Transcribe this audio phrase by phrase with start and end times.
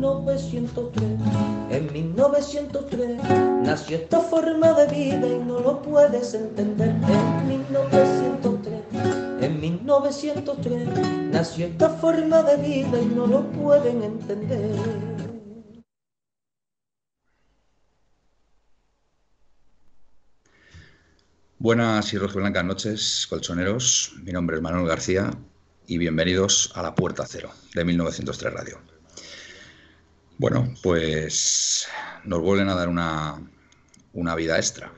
[0.00, 1.04] 1903.
[1.70, 3.22] En 1903
[3.62, 6.88] nació esta forma de vida y no lo puedes entender.
[6.88, 8.82] En 1903,
[9.42, 10.88] en 1903
[11.30, 14.74] nació esta forma de vida y no lo pueden entender.
[21.58, 24.14] Buenas y blancas noches, colchoneros.
[24.22, 25.30] Mi nombre es Manuel García
[25.86, 28.89] y bienvenidos a La Puerta Cero de 1903 Radio.
[30.40, 31.86] Bueno, pues
[32.24, 33.46] nos vuelven a dar una,
[34.14, 34.90] una vida extra.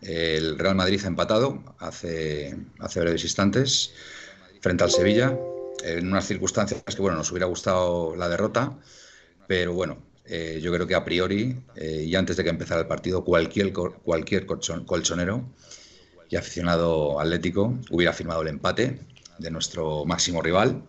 [0.00, 3.92] El Real Madrid ha empatado hace, hace breves instantes
[4.60, 5.36] frente al Sevilla,
[5.82, 8.78] en unas circunstancias que bueno, nos hubiera gustado la derrota,
[9.48, 12.86] pero bueno, eh, yo creo que a priori, eh, y antes de que empezara el
[12.86, 15.44] partido, cualquier, cualquier colchonero
[16.30, 19.00] y aficionado atlético hubiera firmado el empate
[19.40, 20.84] de nuestro máximo rival.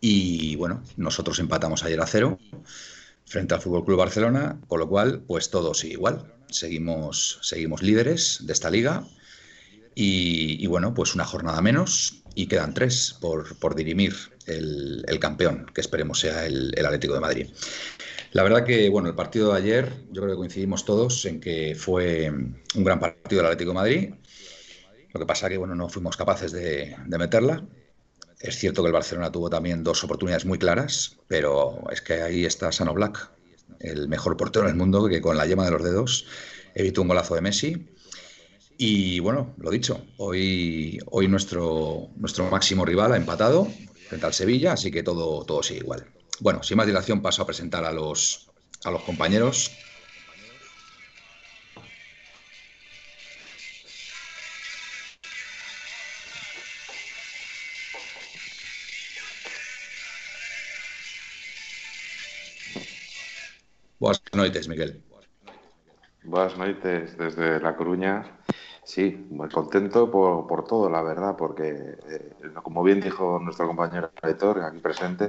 [0.00, 2.38] Y bueno, nosotros empatamos ayer a cero
[3.26, 6.34] frente al Fútbol Club Barcelona, con lo cual, pues todo sigue igual.
[6.48, 9.04] Seguimos, seguimos líderes de esta liga.
[9.94, 14.14] Y, bueno, pues una jornada menos y quedan tres por, por dirimir
[14.46, 17.48] el, campeón, que esperemos sea el, el Atlético de Madrid.
[18.32, 21.74] La verdad que, bueno, el partido de ayer, yo creo que coincidimos todos en que
[21.76, 24.14] fue un gran partido del Atlético de Madrid.
[25.12, 27.64] Lo que pasa que, bueno, no fuimos capaces de, meterla.
[28.40, 32.46] Es cierto que el Barcelona tuvo también dos oportunidades muy claras, pero es que ahí
[32.46, 33.30] está Sano Black,
[33.80, 36.26] el mejor portero del mundo, que con la yema de los dedos
[36.74, 37.86] evitó un golazo de Messi.
[38.78, 43.68] Y bueno, lo dicho, hoy, hoy nuestro, nuestro máximo rival ha empatado
[44.08, 46.06] frente al Sevilla, así que todo, todo sigue igual.
[46.40, 48.50] Bueno, sin más dilación paso a presentar a los,
[48.84, 49.70] a los compañeros.
[64.00, 65.02] Buenas noches, Miguel.
[66.24, 68.24] Buenas noches desde La Coruña.
[68.82, 74.10] Sí, muy contento por, por todo, la verdad, porque, eh, como bien dijo nuestro compañero
[74.22, 75.28] editor aquí presente,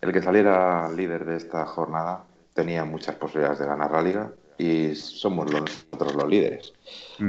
[0.00, 4.96] el que saliera líder de esta jornada tenía muchas posibilidades de ganar la liga y
[4.96, 6.72] somos nosotros los líderes.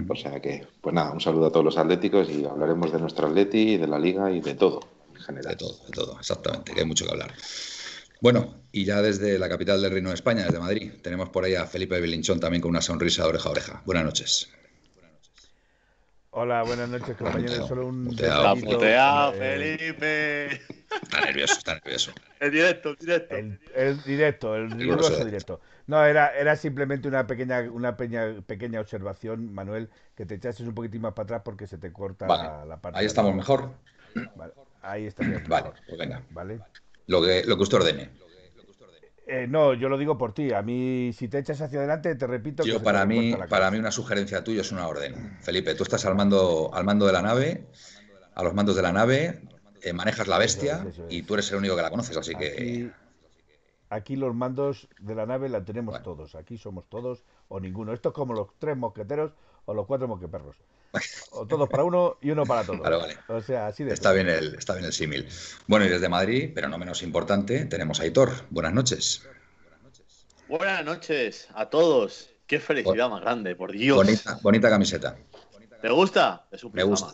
[0.09, 3.28] O sea que, pues nada, un saludo a todos los atléticos y hablaremos de nuestro
[3.28, 4.79] atleti, de la liga y de todo
[5.13, 5.51] en general.
[5.51, 7.31] De todo, de todo, exactamente, que hay mucho que hablar.
[8.22, 11.55] Bueno, y ya desde la capital del Reino de España, desde Madrid, tenemos por ahí
[11.55, 13.81] a Felipe Belinchón también con una sonrisa de oreja a oreja.
[13.85, 14.50] Buenas noches.
[16.31, 17.67] Hola, buenas noches, compañeros.
[17.67, 18.05] Solo un.
[18.05, 20.61] Puteado, Felipe.
[21.01, 22.11] Está nervioso, está nervioso.
[22.39, 23.35] El directo, el directo.
[23.75, 25.61] El, directo, el riguroso directo.
[25.88, 30.75] No, era, era simplemente una pequeña, una pequeña, pequeña observación, Manuel, que te echases un
[30.75, 32.99] poquitín más para atrás porque se te corta la, parte.
[32.99, 33.72] Ahí estamos mejor.
[34.35, 35.23] Vale, ahí está.
[35.47, 36.22] Vale, pues venga.
[36.31, 36.59] Vale.
[37.07, 38.09] Lo que, lo que usted ordene.
[39.25, 40.53] Eh, no, yo lo digo por ti.
[40.53, 42.63] A mí, si te echas hacia adelante, te repito.
[42.63, 45.38] Yo, para mí, para mí, una sugerencia tuya es una orden.
[45.41, 47.67] Felipe, tú estás al mando, al mando de la nave,
[48.35, 49.41] a los mandos de la nave,
[49.81, 52.90] eh, manejas la bestia y tú eres el único que la conoces, así que.
[53.90, 56.35] Aquí los mandos de la nave la tenemos todos.
[56.35, 57.94] Aquí somos todos o ninguno.
[57.94, 59.31] Esto es como los tres mosqueteros
[59.66, 60.57] o los cuatro mosqueperros.
[61.31, 62.80] O todos para uno y uno para todos.
[62.80, 63.18] Vale, vale.
[63.28, 65.28] O sea, así de está bien el Está bien el símil.
[65.68, 68.31] Bueno, y desde Madrid, pero no menos importante, tenemos a Aitor.
[68.50, 69.28] Buenas noches.
[70.47, 72.30] Buenas noches a todos.
[72.47, 73.97] Qué felicidad más grande, por Dios.
[74.41, 75.17] Bonita, camiseta.
[75.82, 76.47] ¿Te gusta?
[76.72, 77.14] me gusta.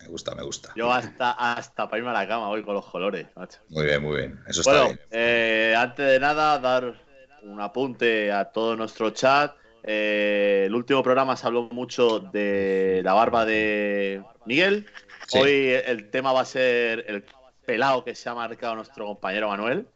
[0.00, 0.72] Me gusta, me gusta.
[0.74, 3.26] Yo hasta, hasta para irme a la cama voy con los colores,
[3.68, 4.40] Muy bien, muy bien.
[4.46, 5.00] Eso está bien.
[5.10, 6.94] Eh, antes de nada, dar
[7.42, 9.54] un apunte a todo nuestro chat.
[9.82, 14.86] Eh, el último programa se habló mucho de la barba de Miguel.
[15.34, 17.24] Hoy el tema va a ser el
[17.64, 19.86] pelado que se ha marcado nuestro compañero Manuel.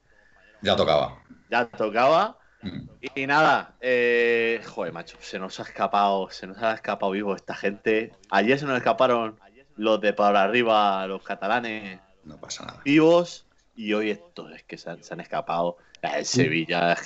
[0.60, 1.22] Ya tocaba.
[1.50, 2.38] Ya tocaba.
[2.62, 2.88] Mm.
[3.14, 7.54] Y, nada, eh, joder, macho, se nos ha escapado, se nos ha escapado vivo esta
[7.54, 8.12] gente.
[8.30, 9.38] Ayer se nos escaparon
[9.76, 11.98] los de para arriba, los catalanes.
[12.24, 12.80] No pasa nada.
[12.84, 13.46] Vivos.
[13.74, 15.78] Y hoy estos es que se han escapado.
[16.02, 16.96] El Sevilla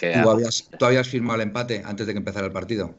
[0.78, 2.94] ¿Tú habías, firmado el empate antes de que empezara el partido?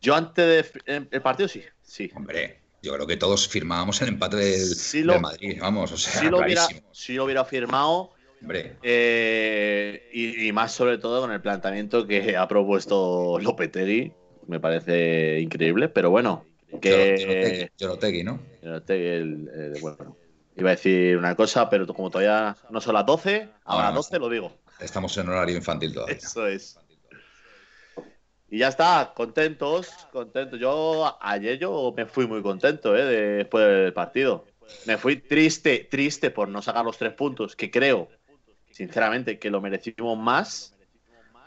[0.00, 2.10] Yo antes del em, partido sí, sí.
[2.14, 6.38] Hombre, yo creo que todos firmábamos el empate del, Madrid, vamos, o sea, si lo,
[6.38, 8.12] hubiera, si lo hubiera firmado,
[8.82, 14.12] Eh, y, más sobre todo con el planteamiento que ha propuesto Lopetegui.
[14.46, 16.46] Me parece increíble, pero bueno.
[16.80, 17.70] Que...
[17.76, 18.40] Yorotegui, ¿no?
[18.62, 20.16] el, bueno,
[20.62, 24.18] iba a decir una cosa, pero como todavía no son las 12, ahora las 12
[24.18, 24.52] lo digo.
[24.80, 26.16] Estamos en horario infantil todavía.
[26.16, 26.78] Eso es.
[28.50, 30.58] Y ya está, contentos, contentos.
[30.58, 33.04] Yo ayer yo me fui muy contento ¿eh?
[33.04, 34.46] después del partido.
[34.86, 38.08] Me fui triste, triste por no sacar los tres puntos, que creo,
[38.70, 40.74] sinceramente, que lo merecimos más,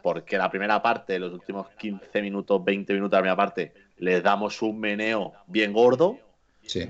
[0.01, 4.23] porque la primera parte, los últimos 15 minutos, 20 minutos de la primera parte, les
[4.23, 6.19] damos un meneo bien gordo.
[6.63, 6.89] Sí.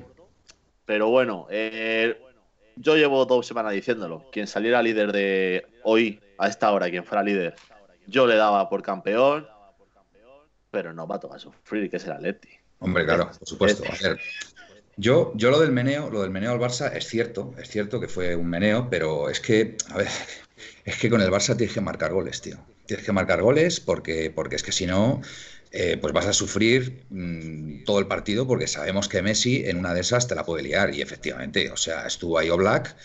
[0.92, 2.20] Pero bueno, eh,
[2.76, 4.30] yo llevo dos semanas diciéndolo.
[4.30, 7.56] Quien saliera líder de hoy, a esta hora, quien fuera líder,
[8.08, 9.48] yo le daba por campeón
[10.70, 12.50] pero no va a tomar sufrir, que es el Atleti.
[12.80, 13.86] Hombre, claro, por supuesto.
[13.90, 14.20] A ver,
[14.98, 18.10] yo, yo lo del meneo, lo del meneo al Barça es cierto, es cierto que
[18.10, 20.10] fue un meneo, pero es que, a ver,
[20.84, 22.58] es que con el Barça tienes que marcar goles, tío.
[22.86, 25.22] Tienes que marcar goles porque, porque es que si no,
[25.72, 29.94] eh, pues vas a sufrir mm, todo el partido porque sabemos que Messi en una
[29.94, 30.94] de esas te la puede liar.
[30.94, 32.96] Y efectivamente, o sea, estuvo ahí Black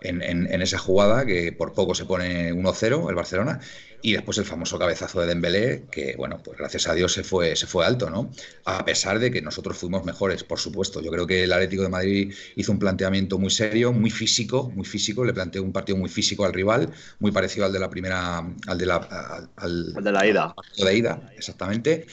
[0.00, 3.60] en, en, esa jugada que por poco se pone 1-0 el Barcelona
[4.02, 7.56] y después el famoso cabezazo de Dembélé, que bueno, pues gracias a Dios se fue,
[7.56, 8.30] se fue alto, ¿no?
[8.64, 11.00] A pesar de que nosotros fuimos mejores, por supuesto.
[11.00, 14.84] Yo creo que el Atlético de Madrid hizo un planteamiento muy serio, muy físico, muy
[14.84, 15.24] físico.
[15.24, 18.78] Le planteó un partido muy físico al rival, muy parecido al de la primera, al
[18.78, 20.54] de la, al, de la ida.
[20.78, 22.06] De ida, exactamente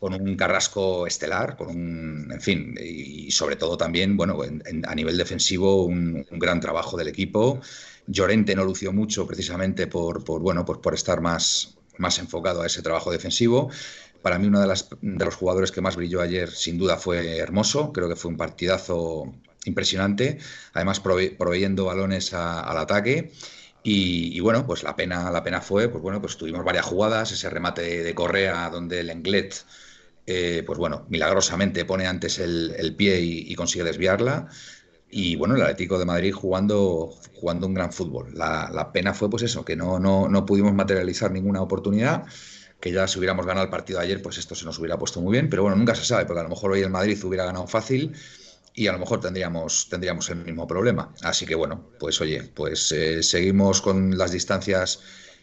[0.00, 4.38] con un Carrasco estelar, con un, en fin, y sobre todo también, bueno,
[4.84, 7.60] a nivel defensivo, un, un, gran trabajo del equipo.
[8.10, 12.82] Llorente no lució mucho precisamente por, bueno, pues por estar más, más enfocado a ese
[12.82, 13.70] trabajo defensivo.
[14.22, 17.38] Para mí, uno de, las, de los jugadores que más brilló ayer, sin duda, fue
[17.38, 17.92] Hermoso.
[17.92, 19.32] Creo que fue un partidazo
[19.64, 20.38] impresionante.
[20.74, 23.32] Además, proveyendo balones al ataque.
[23.82, 27.48] Y, bueno, pues la pena, la pena fue, pues bueno, pues tuvimos varias jugadas, ese
[27.48, 29.64] remate de, Correa donde el Englet,
[30.26, 34.48] eh, pues bueno, milagrosamente pone antes el, pie y, consigue desviarla.
[35.10, 38.32] Y bueno, el Atlético de Madrid jugando, jugando un gran fútbol.
[38.34, 42.24] La, pena fue pues eso, que no, no, no, pudimos materializar ninguna oportunidad,
[42.80, 45.32] que ya si hubiéramos ganado el partido ayer, pues esto se nos hubiera puesto muy
[45.32, 47.66] bien, pero bueno, nunca se sabe, porque a lo mejor hoy el Madrid hubiera ganado
[47.66, 48.12] fácil
[48.74, 51.12] y a lo mejor tendríamos, tendríamos el mismo problema.
[51.22, 55.00] Así que bueno, pues oye, pues eh, seguimos con las distancias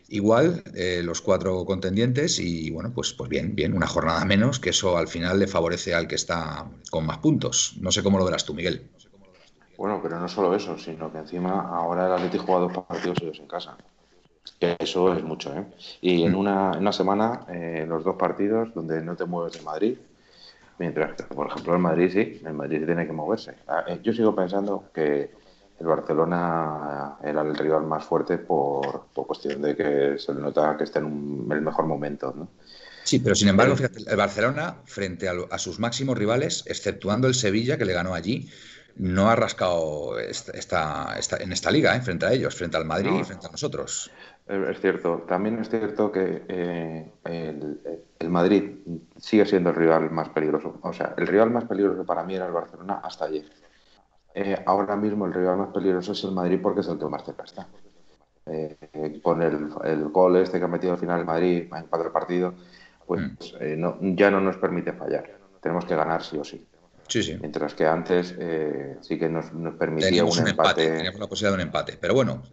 [0.10, 4.70] igual, eh, los cuatro contendientes, y bueno, pues, pues bien, bien, una jornada menos, que
[4.70, 7.76] eso al final le favorece al que está con más puntos.
[7.80, 8.90] No sé cómo lo verás tú, Miguel.
[9.78, 13.40] Bueno, pero no solo eso, sino que encima ahora el Atlético juega dos partidos ellos
[13.40, 13.78] en casa.
[14.60, 15.66] Que eso es mucho, ¿eh?
[16.02, 16.38] Y en mm.
[16.38, 19.98] una, en una semana, eh, los dos partidos donde no te mueves de Madrid,
[20.80, 23.54] mientras que, por ejemplo, el Madrid sí, el Madrid tiene que moverse.
[23.68, 25.30] Ah, eh, yo sigo pensando que
[25.80, 30.76] el Barcelona era el rival más fuerte por, por cuestión de que se le nota
[30.76, 32.48] que está en el mejor momento, ¿no?
[33.04, 37.36] Sí, pero sin embargo, fíjate, el Barcelona, frente a, a, sus máximos rivales, exceptuando el
[37.36, 38.50] Sevilla, que le ganó allí,
[39.00, 42.02] no ha rascado esta, en esta liga, ¿eh?
[42.02, 44.12] frente a ellos, frente al Madrid y frente a nosotros.
[44.48, 48.78] Es cierto, también es cierto que eh, el, Madrid
[49.18, 50.80] sigue siendo el rival más peligroso.
[50.82, 53.46] O sea, el rival más peligroso para mí era el Barcelona hasta ayer.
[54.34, 57.24] Eh, ahora mismo el rival más peligroso es el Madrid porque es el que más
[57.24, 57.68] cerca está.
[59.22, 62.56] con el, el, gol este que ha metido al final el Madrid en cuatro partidos,
[63.06, 64.16] pues mm.
[64.16, 65.38] ya no nos permite fallar.
[65.62, 66.66] Tenemos que ganar sí o sí.
[67.14, 69.46] Mientras que antes eh, sí que nos,
[69.78, 70.88] permitía un, empate.
[70.88, 71.98] Teníamos la posibilidad de un empate.
[72.00, 72.44] Pero bueno,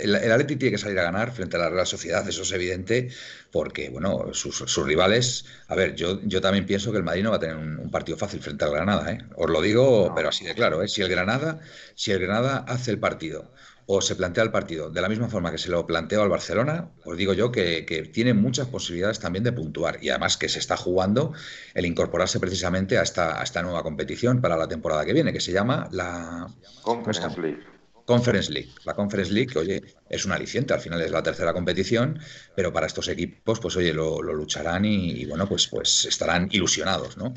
[0.00, 2.52] el, el Atleti tiene que salir a ganar frente a la Real Sociedad, eso es
[2.52, 3.08] evidente,
[3.50, 5.44] porque bueno, sus, rivales.
[5.68, 8.16] A ver, yo, yo también pienso que el Madrid no va a tener un, partido
[8.16, 9.18] fácil frente al Granada, ¿eh?
[9.36, 10.88] Os lo digo, pero así de claro, ¿eh?
[10.88, 11.60] Si el Granada,
[11.94, 13.52] si el Granada hace el partido
[13.86, 16.90] o se plantea el partido de la misma forma que se lo planteó al Barcelona,
[17.04, 20.76] os digo yo que, tiene muchas posibilidades también de puntuar y además que se está
[20.76, 21.32] jugando
[21.74, 25.52] el incorporarse precisamente a esta, esta nueva competición para la temporada que viene, que se
[25.52, 26.46] llama la
[26.82, 27.72] Conference League.
[28.04, 28.70] Conference League.
[28.84, 32.18] La Conference League, que oye, es un aliciente, al final es la tercera competición,
[32.56, 37.32] pero para estos equipos, pues oye, lo, lucharán y, bueno, pues, pues estarán ilusionados, ¿no?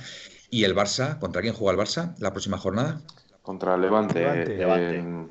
[0.49, 1.19] ¿Y el Barça?
[1.19, 3.01] ¿Contra quién juega el Barça la próxima jornada?
[3.45, 4.23] Contra el Levante.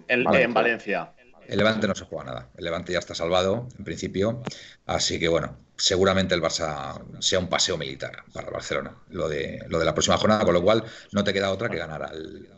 [0.07, 1.13] En, Valencia.
[1.49, 2.49] El Levante no se juega nada.
[2.57, 4.41] El Levante ya está salvado, en principio.
[4.87, 9.65] Así que bueno, seguramente el Barça sea un paseo militar para el Barcelona, lo de,
[9.69, 12.49] lo de la próxima jornada, con lo cual no te queda otra que ganar al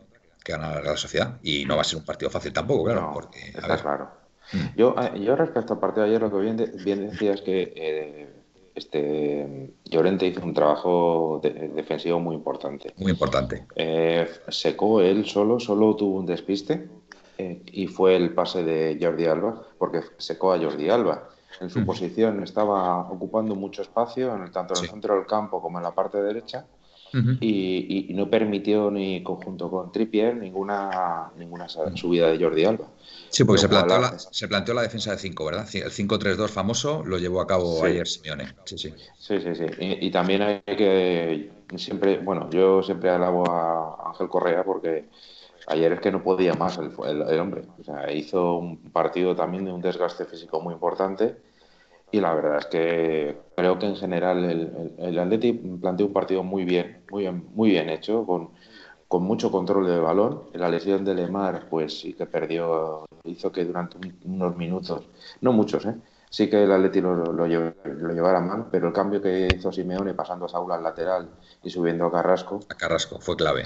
[0.43, 1.39] que ganar a la sociedad.
[1.41, 3.09] Y no va a ser un partido fácil tampoco, claro.
[3.13, 4.11] porque, está claro.
[4.53, 4.77] Mm.
[4.77, 7.73] Yo, eh, yo respecto al partido de ayer, lo que bien, bien decía es que
[7.75, 8.36] eh,
[8.77, 12.93] este Llorente hizo un trabajo defensivo muy importante.
[12.97, 13.65] Muy importante.
[13.75, 16.87] Eh, secó él solo, solo tuvo un despiste.
[17.39, 21.29] eh, y fue el pase de Jordi Alba, porque secó a Jordi Alba.
[21.59, 25.59] En su posición estaba ocupando mucho espacio, en el, tanto en el centro del campo
[25.61, 26.65] como en la parte derecha,
[27.39, 32.87] y, no permitió ni conjunto con Trippier ninguna, ninguna subida de Jordi Alba.
[33.29, 35.67] Sí, porque se planteó, la, se planteó, la, defensa de 5, ¿verdad?
[35.73, 38.55] El 5-3-2 famoso lo llevó a cabo ayer Simeone.
[38.65, 38.93] Sí, sí.
[39.19, 39.65] Sí, sí, sí.
[39.79, 45.09] Y, también hay que siempre, bueno, yo siempre alabo a Ángel Correa porque
[45.67, 47.63] ayer es que no podía más el, el, hombre.
[47.79, 51.35] O sea, hizo un partido también de un desgaste físico muy importante
[52.11, 56.43] y la verdad es que creo que en general el, el, Atleti planteó un partido
[56.43, 58.51] muy bien, muy bien, muy bien hecho, con,
[59.07, 60.43] con mucho control del balón.
[60.53, 65.03] La lesión de Lemar, pues sí que perdió, hizo que durante unos minutos,
[65.41, 65.95] no muchos, ¿eh?
[66.29, 70.45] sí que el Atleti lo, lo, llevara mal, pero el cambio que hizo Simeone pasando
[70.45, 71.29] a Saúl al lateral
[71.63, 72.59] y subiendo a Carrasco.
[72.69, 73.63] A Carrasco, fue clave.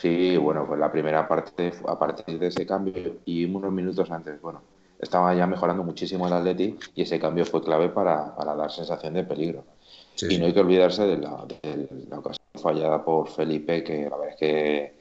[0.00, 4.40] Sí, bueno, pues la primera parte, a partir de ese cambio y unos minutos antes,
[4.40, 4.62] bueno,
[4.98, 9.24] estaba ya mejorando muchísimo el Atleti y ese cambio fue clave para, dar sensación de
[9.24, 9.64] peligro.
[10.28, 11.46] y no hay que olvidarse de la,
[12.16, 14.96] ocasión fallada por Felipe, que la verdad es que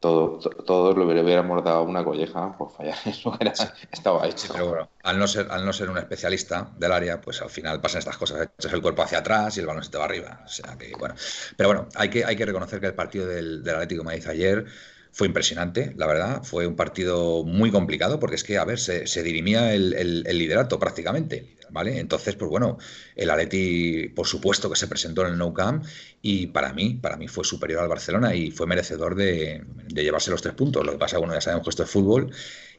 [0.00, 3.52] todo, todos le hubiéramos dado una colleja por fallar eso, era,
[3.90, 4.52] estaba hecho.
[4.52, 7.80] Pero bueno, al no, ser, al no ser un especialista del área, pues al final
[7.80, 8.48] pasan estas cosas.
[8.58, 10.40] Echas el cuerpo hacia atrás y el balón se te va arriba.
[10.44, 11.14] O sea que, bueno.
[11.56, 14.30] Pero bueno, hay que, hay que reconocer que el partido del, del Atlético me dice
[14.30, 14.66] ayer
[15.12, 16.42] fue impresionante, la verdad.
[16.42, 21.56] Fue un partido muy complicado porque es que, a ver, se, dirimía el, liderato prácticamente,
[21.70, 21.98] ¿vale?
[21.98, 22.78] Entonces, pues bueno,
[23.16, 25.84] el Atleti, por supuesto que se presentó en el Nou Camp
[26.22, 30.42] y para mí, para mí fue superior al Barcelona y fue merecedor de, llevarse los
[30.42, 30.84] tres puntos.
[30.84, 32.30] Lo que pasa, bueno, ya sabemos que esto es fútbol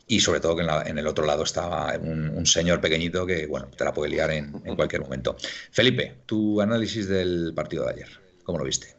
[0.08, 3.84] y sobre todo que en, el otro lado estaba un, señor pequeñito que, bueno, te
[3.84, 5.36] la puede liar en, en cualquier momento.
[5.72, 8.10] Felipe, tu análisis del partido de ayer,
[8.44, 8.96] ¿cómo lo viste?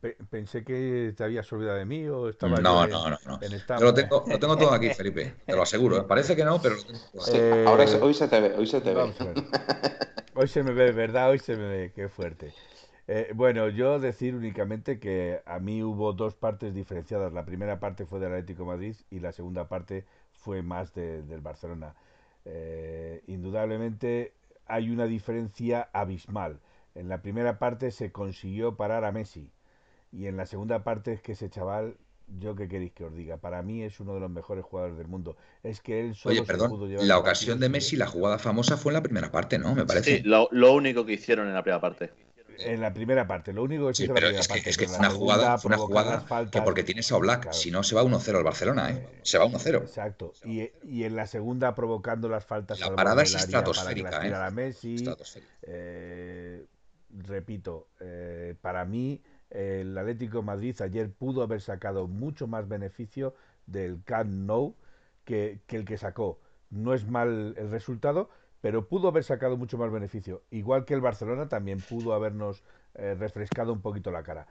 [0.00, 3.38] Pensé que te habías olvidado de mí o estaba no, no, no, no.
[3.80, 5.34] lo, tengo, lo tengo todo aquí, Felipe.
[5.44, 5.98] Te lo aseguro.
[5.98, 6.04] ¿eh?
[6.06, 6.76] Parece que no, pero.
[7.32, 9.12] Eh, ahora hoy se te ve, hoy se te ve.
[10.38, 11.30] Hoy se me ve, ¿verdad?
[11.30, 11.92] Hoy se me ve.
[11.94, 12.52] Qué fuerte.
[13.08, 17.32] Eh, bueno, yo decir únicamente que a mí hubo dos partes diferenciadas.
[17.32, 21.94] La primera parte fue del Atlético Madrid y la segunda parte fue más del Barcelona.
[23.26, 24.34] indudablemente
[24.66, 26.60] hay una diferencia abismal.
[26.94, 29.50] En la primera parte se consiguió parar a Messi
[30.16, 31.96] y en la segunda parte es que ese chaval,
[32.38, 35.08] yo qué queréis que os diga, para mí es uno de los mejores jugadores del
[35.08, 35.36] mundo.
[35.62, 38.94] Es que él solo Oye, perdón, la ocasión de Messi, la jugada famosa fue en
[38.94, 39.74] la primera parte, ¿no?
[39.74, 40.18] Me parece.
[40.18, 42.12] Sí, lo, único que hicieron en la primera parte.
[42.58, 45.10] En la primera parte, lo único que sí, pero es que, es que fue una
[45.10, 48.44] jugada, fue una jugada que porque tienes a Black, si no se va 1-0 al
[48.44, 49.06] Barcelona, ¿eh?
[49.20, 49.82] Se va 1-0.
[49.82, 50.32] Exacto.
[50.42, 52.80] Y, y, en la segunda provocando las faltas.
[52.80, 54.34] La parada es estratosférica, ¿eh?
[54.34, 55.04] A Messi,
[55.60, 56.64] eh,
[57.10, 59.20] repito, eh, para mí
[59.56, 63.34] el Atlético Madrid ayer pudo haber sacado mucho más beneficio
[63.66, 64.74] del Camp Nou
[65.24, 66.38] que, el que sacó.
[66.70, 68.28] No es mal el resultado,
[68.60, 70.42] pero pudo haber sacado mucho más beneficio.
[70.50, 72.62] Igual que el Barcelona también pudo habernos
[72.94, 74.46] eh, refrescado un poquito la cara.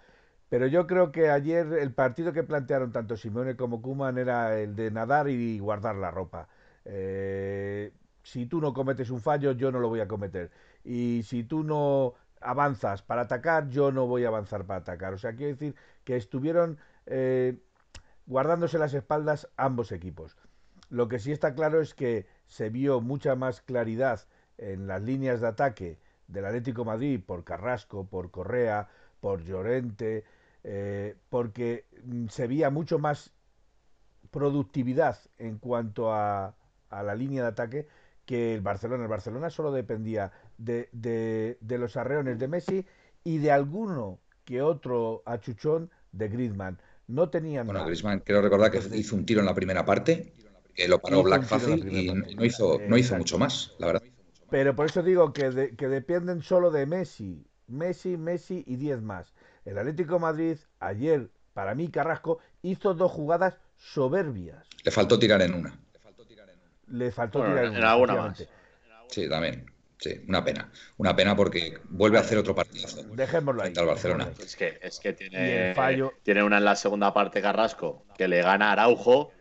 [0.50, 4.76] Pero yo creo que ayer el partido que plantearon tanto Simone como Kuman era el
[4.76, 6.48] de nadar y guardar la ropa.
[6.86, 7.92] Eh,
[8.24, 10.52] si tú no cometes un fallo, yo no lo voy a cometer.
[10.84, 12.14] Y si tú no
[12.46, 15.14] avanzas para atacar, yo no voy a avanzar para atacar.
[15.14, 17.58] O sea, quiero decir que estuvieron eh,
[18.26, 20.38] guardándose las espaldas ambos equipos.
[20.90, 24.22] Lo que sí está claro es que se vio mucha más claridad
[24.58, 28.88] en las líneas de ataque del Atlético Madrid por Carrasco, por Correa,
[29.20, 30.24] por Llorente,
[30.64, 33.32] eh, porque mm, se veía mucho más
[34.32, 36.56] productividad en cuanto a,
[36.90, 37.88] a la línea de ataque
[38.26, 39.04] que el Barcelona.
[39.04, 42.86] El Barcelona solo dependía de, de, los arreones de Messi
[43.24, 46.80] y de alguno que otro achuchón de Griezmann.
[47.08, 47.68] No tenían.
[47.68, 50.34] Bueno, Griezmann, quiero recordar que hizo un tiro en la primera parte,
[50.74, 54.04] que lo paró Black fácil y no hizo, no hizo mucho más, la verdad.
[54.50, 57.46] Pero por eso digo que, que dependen solo de Messi.
[57.68, 59.34] Messi, Messi y 10 más.
[59.66, 64.66] El Atlético Madrid, ayer, para mí, Carrasco, hizo dos jugadas soberbias.
[64.84, 65.80] Le faltó tirar en una.
[66.88, 68.48] Le faltó tirar en, alguna más.
[69.10, 69.66] Sí, también.
[69.98, 70.72] Sí, una pena.
[70.98, 72.88] Una pena porque vuelve a hacer otro partido.
[73.14, 73.74] Dejémoslo ahí.
[73.78, 74.30] Al Barcelona.
[74.40, 75.74] Es que, es que tiene,
[76.24, 79.32] tiene una en la segunda parte Carrasco que le gana a Araujo.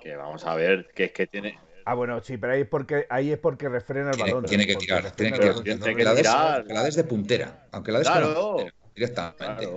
[0.00, 1.58] Que vamos a ver, que es que tiene.
[1.84, 4.44] Ah, bueno, sí, pero ahí es porque, ahí es porque refrena el balón.
[4.44, 5.10] Tiene, que tirar.
[5.12, 6.64] Tiene que, tiene que, la tirar.
[6.66, 7.66] la des de puntera.
[7.70, 8.56] Aunque la des claro,
[8.94, 9.68] directamente.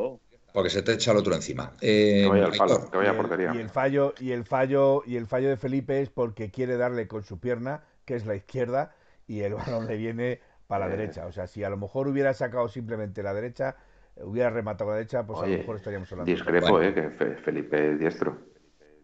[0.52, 1.74] Porque se te echa el otro encima.
[1.82, 3.52] Eh, que vaya al palo, que vaya a portería.
[3.54, 7.08] Y el fallo, y el fallo, y el fallo de Felipe es porque quiere darle
[7.08, 8.96] con su pierna, que es la izquierda,
[9.28, 11.26] y el balón le viene para la derecha.
[11.26, 13.76] O sea, si a lo mejor hubiera sacado simplemente la derecha,
[14.18, 16.32] hubiera rematado la derecha, pues a lo mejor estaríamos hablando.
[16.32, 17.10] Discrepo, eh, que
[17.44, 18.38] Felipe es diestro.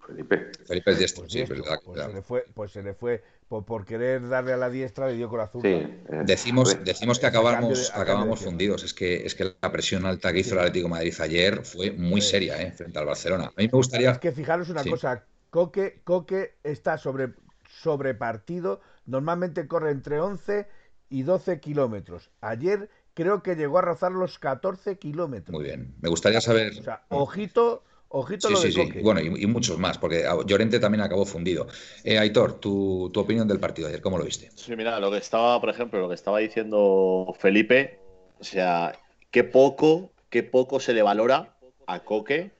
[0.05, 0.51] Felipe.
[0.65, 2.09] Felipe es diestro, sí, Diestro, verdad, pues, claro.
[2.09, 5.13] se le fue, pues se le fue por, por querer darle a la diestra le
[5.13, 5.51] dio con la Sí.
[5.51, 5.69] zurda.
[5.69, 8.83] eh, Decimos, decimos que acabamos, de- acabamos de- fundidos.
[8.83, 11.91] Es que, es que la presión alta que hizo el Atlético de Madrid ayer fue
[11.91, 12.31] muy Sí.
[12.31, 12.71] seria ¿eh?
[12.71, 13.45] frente al Barcelona.
[13.45, 14.11] A mí me gustaría.
[14.11, 14.89] Es que fijaros una Sí.
[14.89, 17.33] cosa, Coque, Coque está sobre,
[17.69, 20.67] sobrepartido, normalmente corre entre 11
[21.09, 22.29] y 12 kilómetros.
[22.41, 25.53] Ayer creo que llegó a rozar los 14 kilómetros.
[25.53, 25.93] Muy bien.
[26.01, 26.71] Me gustaría saber.
[26.79, 28.87] O sea, ojito, ojito Sí, lo sí, de sí.
[28.87, 29.01] Coque.
[29.01, 31.67] Bueno, y, y muchos más, porque a- Llorente también acabó fundido.
[32.03, 34.49] Eh, Aitor, tu, tu opinión del partido ayer, ¿cómo lo viste?
[34.55, 37.99] Sí, mira, lo que estaba, por ejemplo, lo que estaba diciendo Felipe,
[38.39, 38.93] o sea,
[39.31, 42.51] qué poco, qué poco se le valora a Coque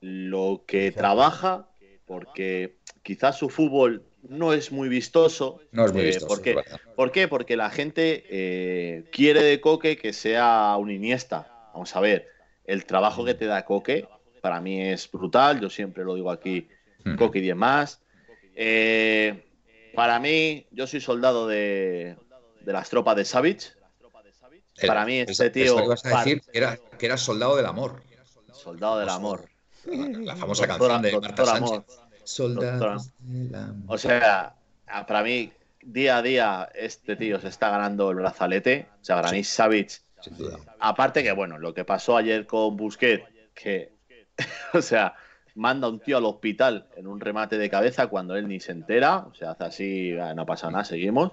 [0.00, 1.68] lo que trabaja,
[2.06, 5.60] porque quizás su fútbol no es muy vistoso.
[5.72, 6.56] No es muy eh, vistoso, ¿por, qué?
[6.96, 7.28] ¿Por qué?
[7.28, 11.70] Porque la gente eh, quiere de Coque que sea un Iniesta.
[11.72, 12.28] Vamos a ver,
[12.64, 14.06] el trabajo que te da Coque
[14.40, 16.68] para mí es brutal, yo siempre lo digo aquí,
[17.04, 17.14] Hmm.
[17.16, 18.00] Coque y demás.
[18.56, 19.44] Eh,
[19.94, 22.16] para mí, yo soy soldado de,
[22.60, 23.68] de las tropas de Savage.
[24.84, 28.02] Para mí este tío- ibas a decir que era, que era soldado del amor.
[28.52, 29.48] Soldado del amor.
[29.86, 31.70] La famosa Doctora- canción de Marta Sánchez.
[31.70, 31.84] amor.
[32.28, 33.10] Soldados.
[33.86, 34.54] O sea,
[35.06, 35.50] para mí,
[35.82, 38.86] día a día, este tío se está ganando el brazalete.
[39.00, 39.22] O sea,
[40.36, 40.58] duda.
[40.78, 43.92] aparte que, bueno, lo que pasó ayer con Busquets, que,
[44.74, 45.14] o sea,
[45.54, 49.18] manda un tío al hospital en un remate de cabeza cuando él ni se entera.
[49.20, 51.32] O sea, hace así, "Ah, no pasa nada, seguimos.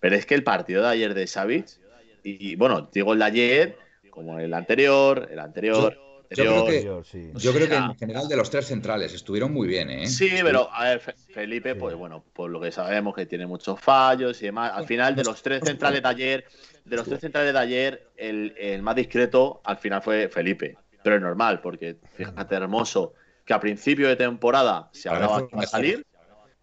[0.00, 1.76] Pero es que el partido de ayer de Savage,
[2.24, 3.78] y, y, bueno, digo el de ayer,
[4.10, 5.98] como el anterior, el anterior,
[6.34, 7.32] yo creo que-.
[7.34, 10.06] Yo creo que en general de los tres centrales estuvieron muy bien, ¿eh?
[10.06, 11.78] Sí, pero a ver, Fe- Felipe, Sí.
[11.80, 14.72] pues bueno, por lo que sabemos que tiene muchos fallos y demás.
[14.74, 16.44] Al final, de los tres centrales de ayer,
[16.84, 20.76] de los tres centrales de ayer, el, el más discreto al final fue Felipe.
[21.02, 23.14] Pero es normal, porque fíjate, hermoso,
[23.44, 26.06] que a principio de temporada se hablaba que iba a salir.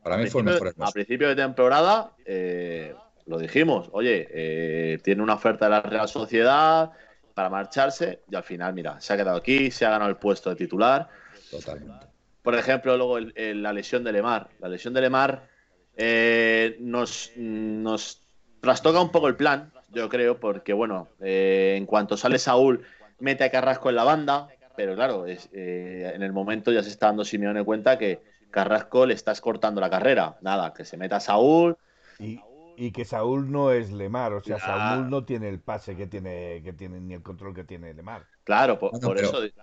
[0.01, 4.97] Para mí A fue el mejor A principio de temporada eh, lo dijimos, oye, eh,
[5.03, 6.91] tiene una oferta de la Real Sociedad
[7.39, 10.49] para marcharse y al final, mira, se ha quedado aquí, se ha ganado el puesto
[10.49, 11.07] de titular.
[11.49, 12.07] Totalmente.
[12.43, 14.49] Por ejemplo, luego el- el- la lesión de Lemar.
[14.59, 15.47] La lesión de Lemar
[15.95, 18.21] eh, nos, nos
[18.59, 22.83] trastoca un poco el plan, yo creo, porque bueno, eh, en cuanto sale Saúl,
[23.19, 26.89] mete a Carrasco en la banda, pero claro, es, eh, en el momento ya se
[26.89, 28.21] está dando Simeone cuenta que
[28.51, 30.35] Carrasco le estás cortando la carrera.
[30.41, 31.77] Nada, que se meta Saúl.
[32.19, 32.41] Y,
[32.81, 34.65] y que Saúl no es Lemar, o sea, Ya.
[34.65, 38.25] Saúl no tiene el pase que tiene, que tiene ni el control que tiene Lemar.
[38.43, 39.53] Claro, por, Bueno, por pero- eso.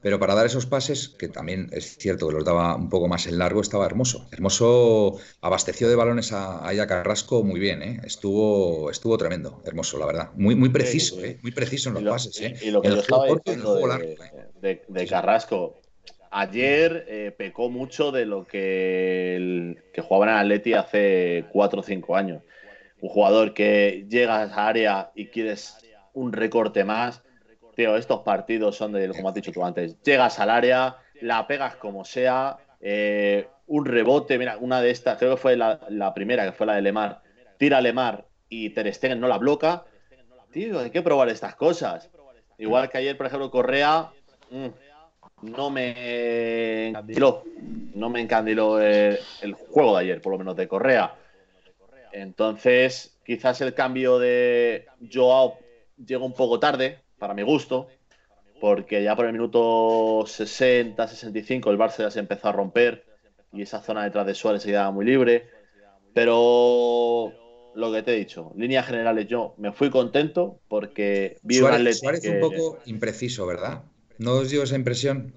[0.00, 3.26] Pero para dar esos pases, que también es cierto que los daba un poco más
[3.26, 4.28] en largo, estaba Hermoso.
[4.30, 8.00] Hermoso abasteció de balones a, ahí a Carrasco muy bien, ¿eh?
[8.04, 10.30] Estuvo, estuvo tremendo, Hermoso, la verdad.
[10.36, 11.26] Muy, muy preciso, Sí, sí.
[11.26, 11.38] ¿eh?
[11.42, 12.54] Muy preciso en los y lo, pases, ¿eh?
[12.62, 14.24] y- y lo que En yo el juego estaba corto el de, largo,
[14.62, 14.82] ¿eh?
[14.88, 15.06] de-.
[15.08, 15.80] Carrasco.
[16.30, 21.80] Ayer eh, pecó mucho de lo que, el, que jugaba en el Atleti hace 4
[21.80, 22.42] o 5 años.
[23.00, 25.78] Un jugador que llega a área y quieres
[26.14, 27.22] un recorte más.
[27.76, 31.76] Tío, estos partidos son de, como has dicho tú antes, llegas al área, la pegas
[31.76, 36.52] como sea, eh, un rebote, mira, una de estas, creo que fue la, primera, que
[36.52, 37.20] fue la de Lemar,
[37.56, 39.84] tira Lemar y Ter no la bloca.
[40.50, 42.10] Tío, hay que probar estas cosas.
[42.56, 44.10] Igual que ayer, por ejemplo, Correa,
[44.50, 44.66] mm,
[45.42, 47.44] no me encandiló,
[47.94, 51.14] no me encandiló el, el juego de ayer, por lo menos de Correa.
[52.22, 55.58] Entonces, quizás el cambio de Joao
[56.04, 57.88] llega un poco tarde, para mi gusto,
[58.60, 63.04] porque ya por el minuto 60, 65 el Barça ya se empezó a romper
[63.52, 65.48] y esa zona detrás de Suárez se quedaba muy libre.
[66.14, 67.32] Pero
[67.74, 71.80] lo que te he dicho, líneas generales, yo me fui contento porque vi un Suárez,
[71.80, 73.84] Atleti Suárez que- un poco impreciso, ¿verdad?
[74.18, 75.32] ¿No os dio esa impresión?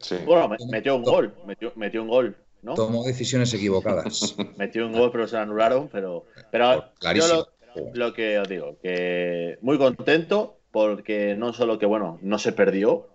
[0.00, 0.16] Sí.
[0.24, 2.74] Bueno, me- metió un gol, metió, metió un gol, ¿no?
[2.74, 4.34] Tomó decisiones equivocadas.
[4.56, 5.88] Metió un gol, pero se lo anularon.
[5.88, 7.48] Pero, pero yo lo,
[7.92, 13.08] lo que os digo, que muy contento porque no solo que, bueno, no se perdió,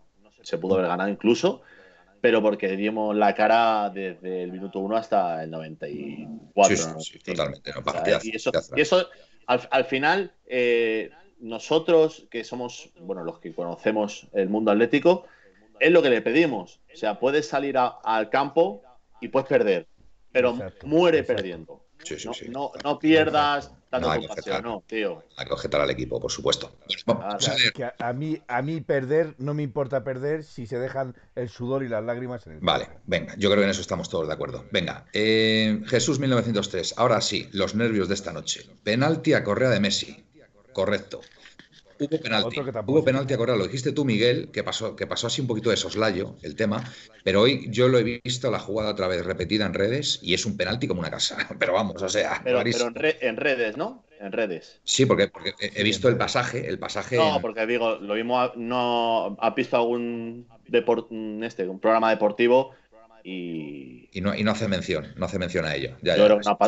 [0.43, 1.61] se pudo haber ganado incluso,
[2.21, 6.75] pero porque dimos la cara desde el minuto 1 hasta el 94.
[6.75, 7.23] Sí, sí, sí, 95.
[7.25, 7.71] totalmente.
[7.71, 9.07] No, O sea, partidazo, y eso, y eso
[9.47, 11.09] al, al final, eh,
[11.39, 15.25] nosotros que somos, bueno, los que conocemos el mundo atlético,
[15.79, 16.79] es lo que le pedimos.
[16.93, 18.83] O sea, puedes salir a- al campo
[19.21, 19.87] y puedes perder,
[20.31, 21.35] pero Exacto, muere exacto.
[21.35, 21.85] perdiendo.
[22.01, 22.45] Sí, sí, No, sí.
[22.47, 24.63] no, no pierdas tanto No, hay tu que pasión, aceptar.
[24.71, 25.23] no, tío.
[25.35, 26.71] Hay que objetar al equipo, por supuesto.
[27.05, 27.73] Vamos Ah, a ver.
[27.73, 31.49] Que a, a mí, a mí perder, no me importa perder si se dejan el
[31.49, 34.27] sudor y las lágrimas en el Vale, venga, yo creo que en eso estamos todos
[34.27, 34.65] de acuerdo.
[34.71, 38.65] Venga, eh, Jesús 1903, ahora sí, los nervios de esta noche.
[38.83, 40.25] Penalti a Correa de Messi,
[40.71, 41.19] correcto.
[41.99, 42.59] Hubo penalti.
[42.87, 43.59] Hubo penalti, acordado.
[43.59, 46.83] Lo dijiste tú, Miguel, que pasó, que pasó así un poquito de soslayo el tema,
[47.23, 50.45] pero hoy yo lo he visto la jugada otra vez repetida en redes y es
[50.45, 51.37] un penalti como una casa.
[51.59, 52.41] Pero vamos, o sea.
[52.43, 54.05] Pero, en, redes, ¿no?
[54.19, 54.79] En redes.
[54.83, 57.17] Sí, porque, he visto el pasaje, el pasaje.
[57.17, 60.47] No, porque digo, lo mismo no ha visto algún
[61.43, 62.75] este, un programa deportivo
[63.23, 64.09] y...
[64.11, 65.95] Y, no, y no hace mención, no hace mención a ello.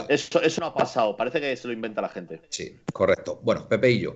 [0.10, 2.41] eso, eso no ha pasado, parece que se lo inventa la gente.
[2.50, 3.39] Sí, correcto.
[3.44, 4.15] Bueno, Pepe y yo.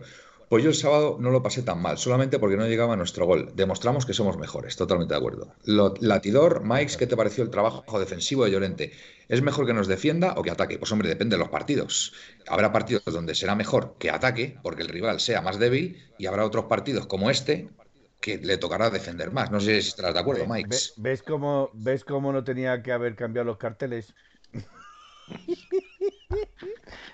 [0.49, 3.51] Pues yo el sábado no lo pasé tan mal, solamente porque no llegaba nuestro gol.
[3.55, 5.53] Demostramos que somos mejores, totalmente de acuerdo.
[5.65, 8.91] latidor, Mike, ¿qué te pareció el trabajo defensivo de Llorente?
[9.27, 10.77] ¿Es mejor que nos defienda o que ataque?
[10.77, 12.13] Pues hombre, depende de los partidos.
[12.47, 16.45] Habrá partidos donde será mejor que ataque, porque el rival sea más débil, y habrá
[16.45, 17.69] otros partidos como este,
[18.19, 19.51] que le tocará defender más.
[19.51, 20.75] No sé si estarás de acuerdo, Mike.
[20.97, 24.13] ¿Ves cómo, ¿Ves cómo no tenía que haber cambiado los carteles?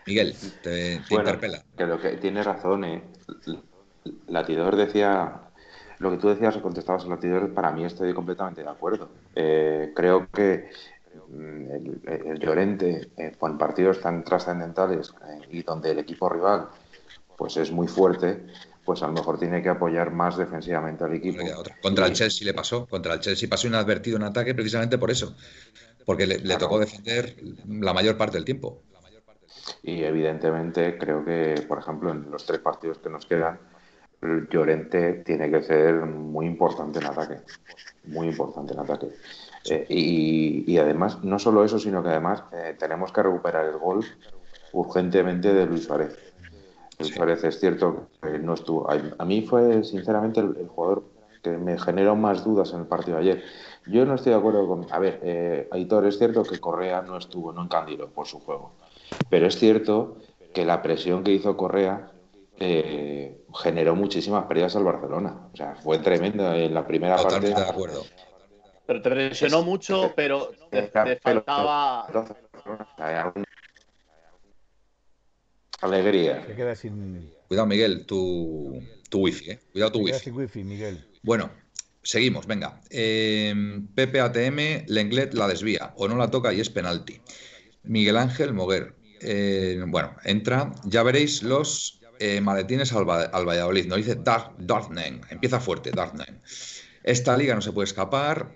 [0.05, 1.63] Miguel, te, interpela.
[1.77, 3.03] Que lo que tiene razón, ¿eh?
[4.27, 5.41] Latidor decía,
[5.99, 9.09] lo que tú decías o contestabas al Latidor, para mí estoy completamente de acuerdo.
[9.35, 10.69] Eh, creo que
[11.29, 11.71] mm,
[12.07, 16.69] el, Llorente, eh, con partidos tan trascendentales eh, y donde el equipo rival
[17.37, 18.45] pues es muy fuerte,
[18.85, 21.43] pues a lo mejor tiene que apoyar más defensivamente al equipo.
[21.81, 25.35] Contra el Chelsea le pasó, contra el Chelsea pasó inadvertido en ataque precisamente por eso,
[26.05, 27.35] porque le, tocó defender
[27.67, 28.81] la mayor parte del tiempo.
[29.83, 33.59] Y evidentemente creo que, por ejemplo, en los tres partidos que nos quedan,
[34.51, 37.39] Llorente tiene que ser muy importante en ataque,
[38.05, 39.07] muy importante en ataque.
[39.69, 44.05] Eh, y, además, no solo eso, sino que además eh, tenemos que recuperar el gol
[44.73, 46.17] urgentemente de Luis Suárez.
[46.99, 48.89] Luis Suárez es cierto que no estuvo.
[48.89, 51.03] A, mí fue, sinceramente, el, jugador
[51.43, 53.43] que me generó más dudas en el partido de ayer.
[53.87, 54.87] Yo no estoy de acuerdo con.
[54.91, 58.73] A ver, eh, Aitor, es cierto que Correa no estuvo, no encandiló por su juego.
[59.29, 60.17] Pero es cierto
[60.53, 62.11] que la presión que hizo Correa
[62.59, 65.49] eh, generó muchísimas pérdidas al Barcelona.
[65.51, 67.47] O sea, fue tremenda en la primera parte.
[67.47, 68.03] de acuerdo.
[68.85, 70.91] Pero te presionó mucho, pero te,
[71.21, 72.07] faltaba.
[75.81, 76.45] Alegría.
[77.47, 79.59] Cuidado, Miguel, tu, tu wifi, ¿eh?
[79.71, 80.29] Cuidado tu wifi.
[80.29, 81.09] wifi, Miguel.
[81.23, 81.49] Bueno,
[82.03, 82.81] seguimos, venga.
[82.89, 83.53] Eh,
[83.95, 87.21] Pepe ATM, Lenglet la desvía o no la toca y es penalti.
[87.83, 88.95] Miguel Ángel Moguer.
[89.21, 90.71] Eh, bueno, entra.
[90.83, 93.85] Ya veréis los eh, maletines al, Valladolid.
[93.85, 95.21] Nos dice Dark, Darknen.
[95.29, 96.41] Empieza fuerte, Darknen.
[97.03, 98.55] Esta liga no se puede escapar.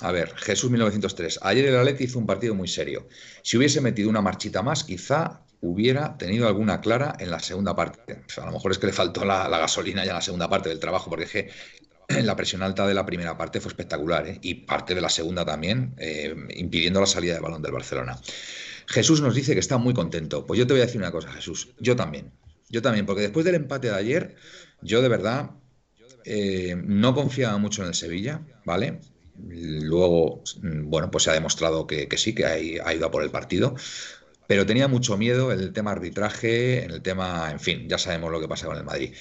[0.00, 1.40] A ver, Jesús 1903.
[1.42, 3.08] Ayer el Atleti hizo un partido muy serio.
[3.42, 8.22] Si hubiese metido una marchita más, quizá hubiera tenido alguna clara en la segunda parte.
[8.36, 10.78] a lo mejor es que le faltó la, gasolina ya en la segunda parte del
[10.78, 11.48] trabajo, porque
[12.08, 14.38] es la presión alta de la primera parte fue espectacular ¿eh?
[14.42, 18.18] y parte de la segunda también, eh, impidiendo la salida de balón del Barcelona.
[18.86, 20.46] Jesús nos dice que está muy contento.
[20.46, 21.70] Pues yo te voy a decir una cosa, Jesús.
[21.80, 22.32] Yo también.
[22.68, 24.36] Yo también, porque después del empate de ayer,
[24.82, 25.50] yo de verdad
[26.24, 29.00] eh, no confiaba mucho en el Sevilla, ¿vale?
[29.36, 33.30] Luego, mm, bueno, pues se ha demostrado que, sí, que ha, ido a por el
[33.30, 33.74] partido.
[34.46, 38.30] Pero tenía mucho miedo en el tema arbitraje, en el tema, en fin, ya sabemos
[38.30, 39.12] lo que pasa con el Madrid.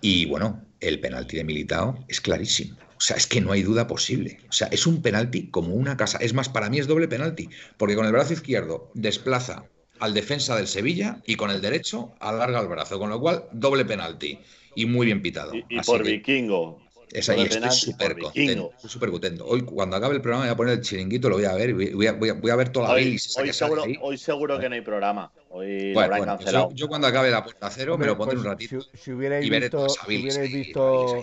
[0.00, 2.76] Y bueno, el penalti de Militao es clarísimo.
[2.96, 4.38] O sea, es que no hay duda posible.
[4.48, 6.18] O sea, es un penalti como una casa.
[6.18, 9.64] Es más, para mí es doble penalti, porque con el brazo izquierdo desplaza
[10.00, 13.84] al defensa del Sevilla y con el derecho alarga el brazo, con lo cual doble
[13.84, 14.38] penalti
[14.74, 15.52] y muy bien pitado.
[15.54, 16.83] Y, por vikingo.
[17.14, 18.72] Es ahí, estoy súper contento.
[18.76, 19.46] Súper contento.
[19.46, 21.72] Hoy, cuando acabe el programa, voy a poner el chiringuito, lo voy a ver.
[21.72, 24.80] Voy a, voy a, ver toda la hoy, hoy, seguro, hoy seguro que no hay
[24.80, 25.30] programa.
[25.50, 26.70] Hoy lo habrán cancelado.
[26.74, 28.80] Yo, cuando acabe la puerta cero me lo pondré un pues, ratito.
[28.80, 31.22] Si, si hubierais visto, si hubierais visto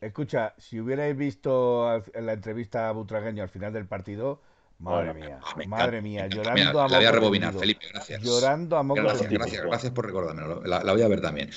[0.00, 4.40] escucha, si hubierais visto la entrevista a Butragueño al final del partido,
[4.78, 8.22] Madre mía, madre mía, llorando a La voy a rebobinar, Felipe, gracias.
[8.22, 10.62] Llorando a Gracias, gracias, gracias por recordármelo.
[10.64, 11.50] La, la voy a ver también.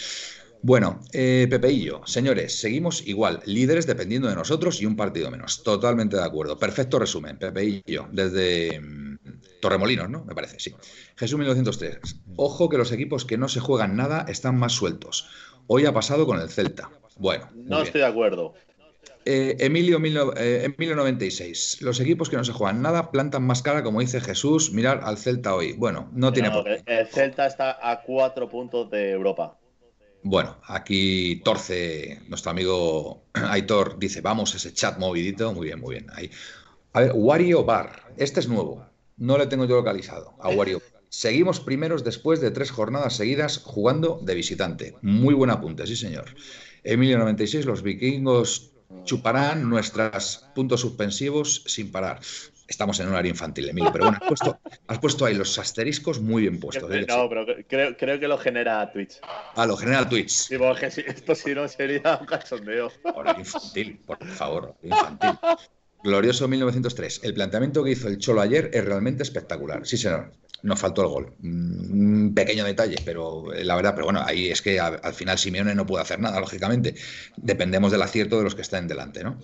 [0.61, 5.63] Bueno, eh, Pepeillo, señores, seguimos igual, líderes dependiendo de nosotros y un partido menos.
[5.63, 6.59] Totalmente de acuerdo.
[6.59, 9.19] Perfecto resumen, Pepeillo, desde mm,
[9.61, 10.25] Torremolinos, ¿no?
[10.25, 10.75] Me parece, sí.
[11.15, 11.99] Jesús 1903.
[12.35, 15.29] Ojo que los equipos que no se juegan nada están más sueltos.
[15.67, 16.89] Hoy ha pasado con el Celta.
[17.15, 17.49] Bueno.
[17.55, 18.53] No estoy de acuerdo.
[19.25, 20.01] Eh, Emilio,
[20.35, 21.81] eh, Emilio 96.
[21.81, 25.17] Los equipos que no se juegan nada plantan más cara, como dice Jesús, mirar al
[25.17, 25.73] Celta hoy.
[25.73, 26.81] Bueno, no, tiene por qué.
[26.85, 29.58] El Celta está a cuatro puntos de Europa.
[30.23, 36.07] Bueno, aquí torce nuestro amigo Aitor, dice, vamos, ese chat movidito, muy bien, muy bien.
[36.13, 36.29] Ahí.
[36.93, 38.85] A ver, Wario Bar, este es nuevo,
[39.17, 40.81] no le tengo yo localizado a Wario.
[41.09, 44.95] Seguimos primeros después de tres jornadas seguidas jugando de visitante.
[45.01, 46.35] Muy buen apunte, sí señor.
[46.83, 48.71] Emilio 96, los vikingos
[49.03, 52.19] chuparán nuestros puntos suspensivos sin parar.
[52.69, 56.21] Estamos en un área infantil, Emilio, pero bueno, has puesto, has puesto ahí los asteriscos
[56.21, 56.87] muy bien puestos.
[57.07, 59.19] No, pero creo, creo, que lo genera Twitch.
[59.55, 60.29] Ah, lo genera Twitch.
[60.29, 62.91] Sí, porque esto si no sería un cachondeo.
[63.05, 65.31] Ahora, infantil, por favor, infantil.
[66.03, 67.21] Glorioso 1903.
[67.23, 69.85] El planteamiento que hizo el Cholo ayer es realmente espectacular.
[69.85, 70.31] Sí, señor.
[70.61, 71.33] Nos faltó el gol.
[71.41, 75.73] Un pequeño detalle, pero eh, la verdad, pero bueno, ahí es que al final Simeone
[75.73, 76.95] no puede hacer nada, lógicamente.
[77.37, 79.39] Dependemos del acierto de los que están delante, ¿no?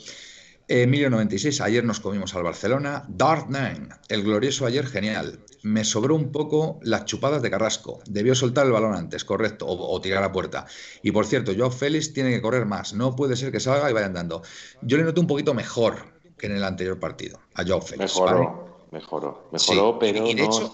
[0.67, 3.05] Emilio 96, ayer nos comimos al Barcelona.
[3.07, 5.39] Dark Nine, el glorioso ayer genial.
[5.61, 7.99] Me sobró un poco las chupadas de Carrasco.
[8.07, 10.65] Debió soltar el balón antes, correcto, o, tirar a puerta.
[11.03, 12.93] Y por cierto, Joao Félix tiene que correr más.
[12.93, 14.41] No puede ser que salga y vaya andando.
[14.81, 15.97] Yo le noté un poquito mejor
[16.35, 18.15] que en el anterior partido a Joao Félix.
[18.15, 20.73] Mejoró, mejoró, mejoró, pero y de hecho,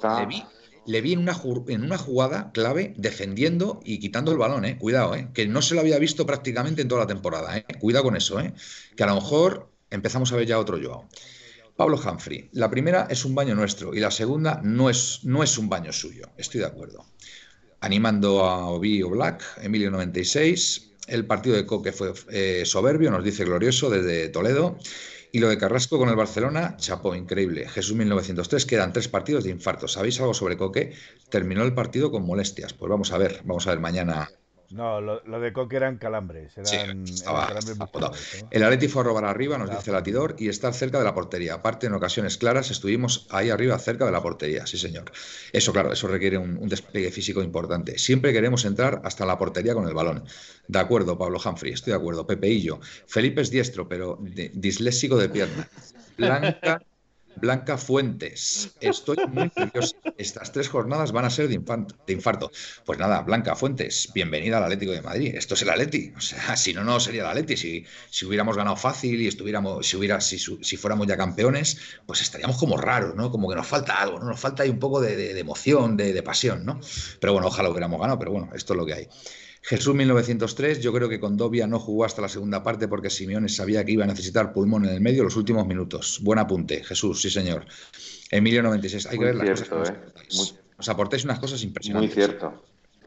[0.86, 1.36] Le vi, en, una,
[1.68, 4.78] en una jugada clave defendiendo y quitando el balón, eh.
[4.78, 5.28] Cuidado, eh.
[5.34, 7.66] Que no se lo había visto prácticamente en toda la temporada, eh.
[7.80, 8.54] Cuidado con eso, eh.
[8.96, 11.08] Que a lo mejor empezamos a ver ya otro Joao.
[11.76, 15.58] Pablo Humphrey, la primera es un baño nuestro y la segunda no es, no es
[15.58, 17.06] un baño suyo, estoy de acuerdo.
[17.80, 23.24] Animando a Obi o Black, Emilio 96, el partido de Coque fue eh, soberbio, nos
[23.24, 24.78] dice Glorioso desde Toledo.
[25.34, 27.68] Y lo de Carrasco con el Barcelona, chapó, increíble.
[27.70, 29.88] Jesús 1903, quedan tres partidos de infarto.
[29.88, 30.94] ¿Sabéis algo sobre Coque?
[31.30, 32.74] Terminó el partido con molestias.
[32.74, 34.30] Pues vamos a ver, vamos a ver mañana
[34.72, 36.58] no, lo, de Coque eran calambres.
[36.58, 37.06] Eran,
[38.52, 41.14] El Atleti fue a robar arriba, nos dice el latidor, y estar cerca de la
[41.14, 41.56] portería.
[41.56, 44.66] Aparte, en ocasiones claras, estuvimos ahí arriba, cerca de la portería.
[44.68, 45.12] Sí, señor.
[45.52, 47.98] Eso, claro, eso requiere un, despliegue físico importante.
[47.98, 50.24] Siempre queremos entrar hasta la portería con el balón.
[50.68, 52.26] De acuerdo, Pablo Humphrey, estoy de acuerdo.
[52.26, 52.80] Pepeillo.
[53.08, 55.68] Felipe es diestro, pero disléxico de pierna.
[56.18, 56.82] Blanca
[57.36, 59.96] Blanca Fuentes, estoy muy nerviosa.
[60.18, 61.56] Estas tres jornadas van a ser de,
[62.14, 62.52] infarto.
[62.86, 65.36] Pues nada, Blanca Fuentes, bienvenida al Atlético de Madrid.
[65.36, 66.14] Esto es el Atleti.
[66.16, 67.58] O sea, si no, no sería el Atleti.
[67.58, 72.22] Si, si hubiéramos ganado fácil y estuviéramos, si hubiera, si, si, fuéramos ya campeones, pues
[72.22, 73.32] estaríamos como raros, ¿no?
[73.32, 74.26] Como que nos falta algo, ¿no?
[74.26, 76.80] Nos falta ahí un poco de, emoción, de, de, pasión, ¿no?
[77.20, 79.08] Pero bueno, ojalá hubiéramos ganado, pero bueno, esto es lo que hay.
[79.64, 83.48] Jesús 1903, yo creo que con Dobia no jugó hasta la segunda parte porque Simeone
[83.48, 86.20] sabía que iba a necesitar pulmón en el medio los últimos minutos.
[86.24, 87.66] Buen apunte, Jesús, sí señor.
[88.32, 89.90] Emilio 96, hay que ver las cosas.
[89.90, 90.60] ¿eh?
[90.78, 92.16] Os aportáis unas cosas impresionantes.
[92.16, 92.64] Muy cierto.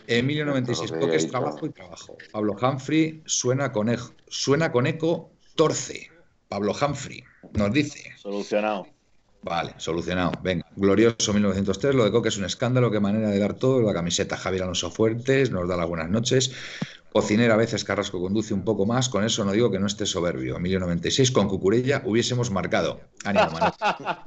[0.06, 2.16] Emilio 96, porque es trabajo y trabajo.
[2.30, 3.94] Pablo Humphrey suena con,
[4.28, 6.10] suena con eco, torce.
[6.48, 8.12] Pablo Humphrey nos dice.
[8.16, 8.86] Solucionado.
[9.44, 10.32] Vale, solucionado.
[10.42, 11.94] Venga, glorioso 1903.
[11.94, 12.90] Lo de Coque es un escándalo.
[12.90, 13.82] Qué manera de dar todo.
[13.82, 16.52] La camiseta Javier Alonso Fuertes nos da las buenas noches.
[17.12, 19.10] Cocinera a veces Carrasco conduce un poco más.
[19.10, 20.56] Con eso no digo que no esté soberbio.
[20.56, 23.02] Emilio 96 con Cucurella hubiésemos marcado.
[23.24, 23.74] Ánimo, mano.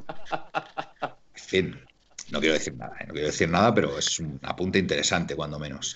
[1.38, 1.87] En fin,
[2.32, 3.06] no quiero decir nada, ¿eh?
[3.08, 5.96] no quiero decir nada, pero es un apunte interesante, cuando menos.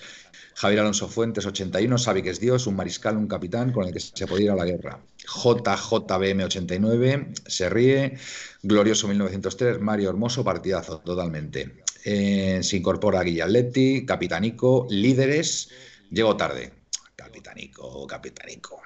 [0.54, 4.00] Javier Alonso Fuentes, 81, sabe que es Dios, un mariscal, un capitán con el que
[4.00, 5.00] se puede ir a la guerra.
[5.26, 8.18] JJBM, 89, se ríe.
[8.62, 11.82] Glorioso 1903, Mario Hermoso, partidazo, totalmente.
[12.04, 15.70] Eh, se incorpora Guillaletti, Capitanico, líderes.
[16.10, 16.72] Llego tarde.
[17.16, 18.82] Capitanico, Capitanico.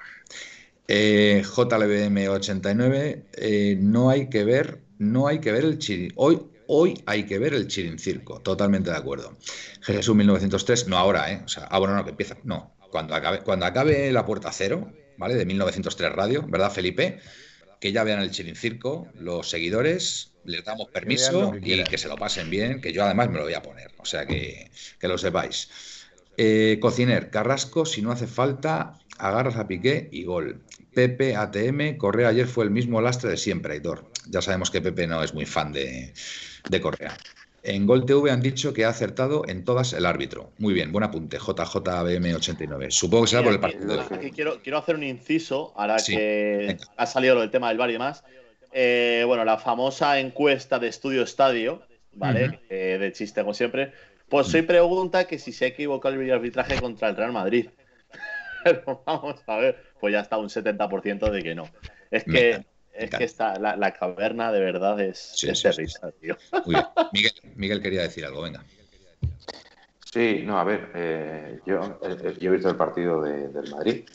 [0.87, 6.13] Eh, JLBM 89, eh, no hay que ver, no hay que ver el chiri.
[6.15, 9.37] Hoy, hoy hay que ver el Chirincirco, totalmente de acuerdo.
[9.81, 11.41] Jesús 1903, no ahora, ¿eh?
[11.45, 14.91] O sea, ah, bueno, no, que empieza, no, cuando acabe, cuando acabe la puerta cero,
[15.17, 15.35] ¿vale?
[15.35, 17.19] De 1903 Radio, ¿verdad, Felipe?
[17.79, 22.49] Que ya vean el Chirincirco, los seguidores, les damos permiso y que se lo pasen
[22.49, 25.69] bien, que yo además me lo voy a poner, o sea que, que lo sepáis.
[26.37, 30.61] Eh, cociner, Carrasco, si no hace falta, agarras a Piqué y gol.
[30.93, 34.11] Pepe, ATM, Correa ayer fue el mismo lastre de siempre, Aitor.
[34.29, 36.13] Ya sabemos que Pepe no es muy fan de,
[36.69, 37.17] de Correa.
[37.63, 40.51] En Gol TV han dicho que ha acertado en todas el árbitro.
[40.57, 42.91] Muy bien, buen apunte, JJBM89.
[42.91, 43.99] Supongo que será por el partido.
[44.09, 47.89] Aquí quiero, quiero hacer un inciso, ahora que ha salido lo del tema del bar
[47.89, 48.23] y demás.
[48.71, 51.81] Eh, bueno, la famosa encuesta de Estudio Estadio,
[52.13, 52.61] ¿vale?
[52.69, 53.91] Eh, de chiste, como siempre.
[54.29, 57.69] Pues soy pregunta que si se ha equivocado el arbitraje contra el Real Madrid.
[58.63, 61.69] Pero vamos a ver, pues ya está un 70% de que no.
[62.11, 62.65] Es que.
[62.97, 65.35] Es que está, la, caverna de verdad es,
[65.77, 66.35] risa, tío.
[67.55, 68.63] Miguel, quería decir algo, venga.
[70.11, 74.05] Sí, no, a ver, eh, yo, eh, yo, he visto el partido del Madrid.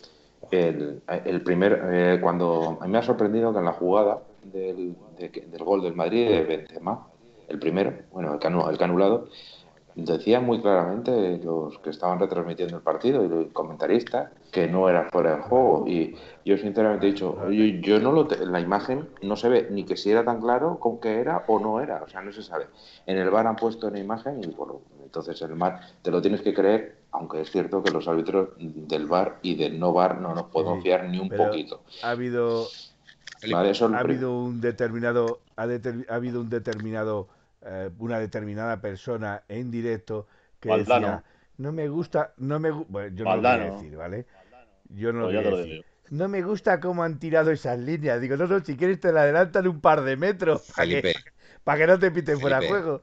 [0.51, 5.64] El, primer, eh, cuando a mí me ha sorprendido que en la jugada del, del
[5.64, 7.07] gol del Madrid de Benzema,
[7.49, 9.29] el primero, bueno, el que, el que anulado,
[9.95, 15.09] Decían muy claramente los que estaban retransmitiendo el partido y los comentaristas que no era
[15.11, 15.85] fuera de juego.
[15.87, 19.97] Y yo sinceramente he dicho, yo, no lo la imagen no se ve ni que
[19.97, 22.67] si era tan claro con que era o no era, o sea, no se sabe.
[23.07, 26.41] En el bar han puesto una imagen y bueno, entonces el bar te lo tienes
[26.41, 30.35] que creer, aunque es cierto que los árbitros del bar y del no bar no
[30.35, 31.83] nos podemos fiar ni un poquito.
[32.03, 32.67] Ha habido
[33.53, 35.63] ha habido un determinado, ha,
[36.09, 37.29] habido un determinado,
[37.64, 40.27] eh, una determinada persona en directo
[40.61, 41.22] que decía,
[41.59, 44.27] no me gusta, no me bueno, yo no lo voy a decir, ¿vale?
[44.88, 45.85] Yo no lo voy a decir.
[46.11, 48.20] No me gusta cómo han tirado esas líneas.
[48.20, 50.62] Digo, no, no, si quieres te la adelantan un par de metros.
[50.75, 51.14] Felipe,
[51.64, 53.03] para que no te piten fuera de juego.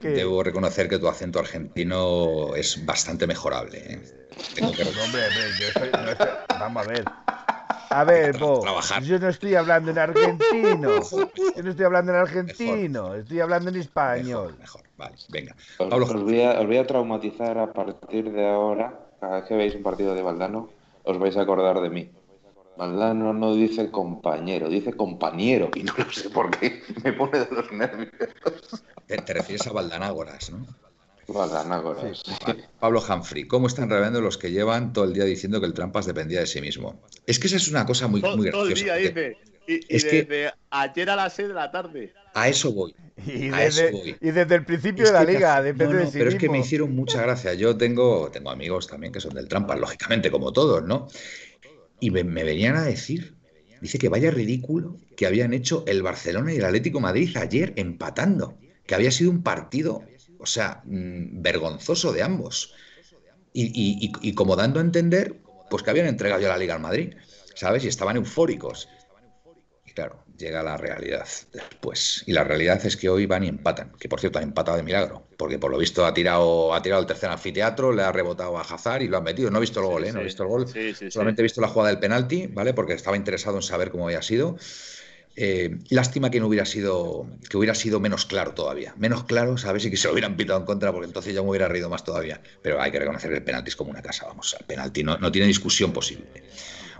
[0.00, 3.78] Debo reconocer que tu acento argentino es bastante mejorable.
[3.78, 4.00] ¿eh?
[4.60, 5.22] hombre,
[6.58, 7.04] vamos a ver.
[7.90, 8.62] A ver, Bo,
[9.02, 11.00] yo no estoy hablando en argentino.
[11.10, 14.56] Yo no estoy hablando en argentino, estoy hablando en español.
[14.58, 15.56] Mejor, vale, venga.
[15.78, 18.98] Os, voy a, os voy a traumatizar a partir de ahora.
[19.20, 20.70] Cada vez que veáis un partido de Valdano,
[21.04, 22.10] os vais a acordar de mí.
[22.76, 27.50] Valdano no dice compañero, dice compañero, y no lo sé por qué, me pone de
[27.50, 28.12] los nervios.
[29.06, 30.64] Te, refieres a Valdanágoras, ¿no?
[32.80, 36.06] Pablo Humphrey, ¿cómo están revelando los que llevan todo el día diciendo que el Trampas
[36.06, 37.02] dependía de sí mismo?
[37.26, 38.52] Es que esa es una cosa muy, muy graciosa.
[38.52, 39.36] Todo el día dice,
[39.68, 42.14] y, desde ayer a las 6 de la tarde.
[42.34, 42.94] A eso voy.
[43.26, 46.48] Y, desde, y desde, el principio de la liga, depende de sí Pero es que
[46.48, 47.52] me hicieron mucha gracia.
[47.52, 51.08] Yo tengo, tengo amigos también que son del Trampas, lógicamente, como todos, ¿no?
[52.00, 53.34] Y me, venían a decir,
[53.80, 58.56] dice que vaya ridículo que habían hecho el Barcelona y el Atlético Madrid ayer empatando,
[58.86, 60.02] que había sido un partido,
[60.38, 62.74] o sea, mm, vergonzoso de ambos.
[63.52, 65.34] Y, como dando a entender,
[65.68, 67.14] pues que habían entregado ya la Liga al Madrid,
[67.54, 67.84] ¿sabes?
[67.84, 68.88] Y estaban eufóricos.
[69.84, 72.22] Y claro, llega la realidad después.
[72.26, 74.84] Y la realidad es que hoy van y empatan, que por cierto han empatado de
[74.84, 78.56] milagro, porque por lo visto ha tirado, ha tirado el tercer anfiteatro, le ha rebotado
[78.58, 79.50] a Hazard y lo han metido.
[79.50, 80.12] No he visto el gol, ¿eh?
[80.12, 80.66] No he visto el gol.
[81.10, 82.74] Solamente he visto la jugada del penalti, ¿vale?
[82.74, 84.56] Porque estaba interesado en saber cómo había sido.
[85.40, 88.92] Eh, lástima que no hubiera sido, que hubiera sido menos claro todavía.
[88.96, 89.84] Menos claro, ¿sabes?
[89.84, 92.02] Y que se lo hubieran pitado en contra, porque entonces ya me hubiera reído más
[92.02, 92.42] todavía.
[92.60, 94.56] Pero hay que reconocer que el penalti es como una casa, vamos.
[94.58, 96.26] El penalti no, no tiene discusión posible.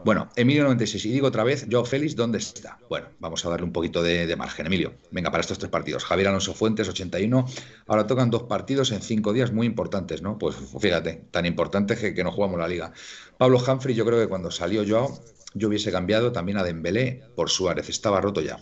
[0.05, 1.07] Bueno, Emilio 96.
[1.07, 2.79] Y digo otra vez, yo Félix, ¿dónde está?
[2.89, 4.67] Bueno, vamos a darle un poquito de, margen.
[4.67, 6.05] Emilio, venga, para estos tres partidos.
[6.05, 7.45] Javier Alonso Fuentes, 81.
[7.89, 10.39] Ahora tocan dos partidos en cinco días muy importantes, ¿no?
[10.39, 12.93] Pues fíjate, tan importantes que, que no jugamos la liga.
[13.37, 15.19] Pablo Humphrey, yo creo que cuando salió Joao,
[15.55, 17.89] yo hubiese cambiado también a Dembélé por Suárez.
[17.89, 18.59] Estaba roto ya.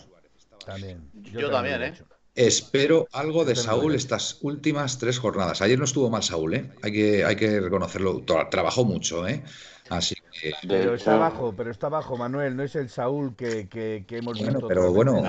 [0.65, 1.09] También.
[1.13, 1.93] Yo, también, ¿eh?
[2.35, 5.61] Espero algo de Saúl estas últimas tres jornadas.
[5.61, 6.69] Ayer no estuvo mal Saúl, ¿eh?
[6.83, 8.23] Hay que, hay que reconocerlo.
[8.51, 9.43] Trabajó mucho, ¿eh?
[9.89, 10.53] Así que...
[10.67, 12.55] Pero está bajo, pero está bajo, Manuel.
[12.55, 14.67] No es el Saúl que, que, hemos visto.
[14.67, 15.23] Pero bueno,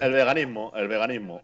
[0.00, 1.42] el, veganismo, el veganismo.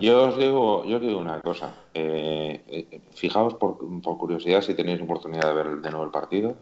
[0.00, 1.74] Yo os digo, yo os digo una cosa.
[1.92, 6.56] Eh, eh, fijaos por, por, curiosidad si tenéis oportunidad de ver de nuevo el partido.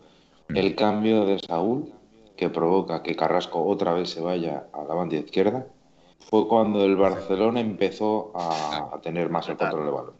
[0.48, 0.56] Mm.
[0.56, 1.92] El cambio de Saúl
[2.40, 5.66] que provoca que Carrasco otra vez se vaya a la banda izquierda
[6.18, 10.14] fue cuando el Barcelona empezó a, tener más el control del balón.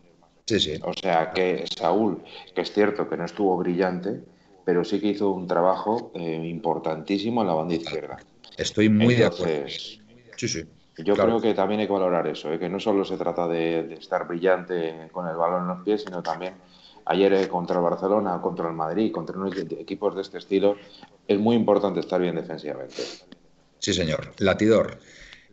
[0.45, 0.75] Sí, sí.
[0.83, 2.23] O sea que Saúl,
[2.55, 4.21] que es cierto que no estuvo brillante,
[4.67, 8.19] pero sí que hizo un trabajo eh, importantísimo en la banda izquierda.
[8.59, 9.69] Estoy muy de acuerdo.
[10.37, 10.65] Sí, sí.
[10.99, 12.59] Yo creo que también hay que valorar eso, ¿eh?
[12.59, 16.23] que no solo se trata de, estar brillante con el balón en los pies, sino
[16.23, 16.53] también
[17.11, 20.77] ayer eh, contra el Barcelona, contra el Madrid, contra unos equipos de este estilo,
[21.27, 23.03] es muy importante estar bien defensivamente.
[23.81, 24.33] Sí, señor.
[24.38, 25.01] Latidor.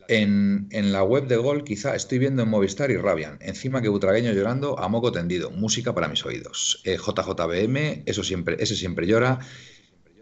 [0.07, 3.39] En, la web de Gol quizá estoy viendo en Movistar y Rabian.
[3.41, 5.49] Encima que Butragueño llorando a moco tendido.
[5.49, 6.81] Música para mis oídos.
[6.85, 9.39] Eh, JJBM, eso siempre, ese siempre llora.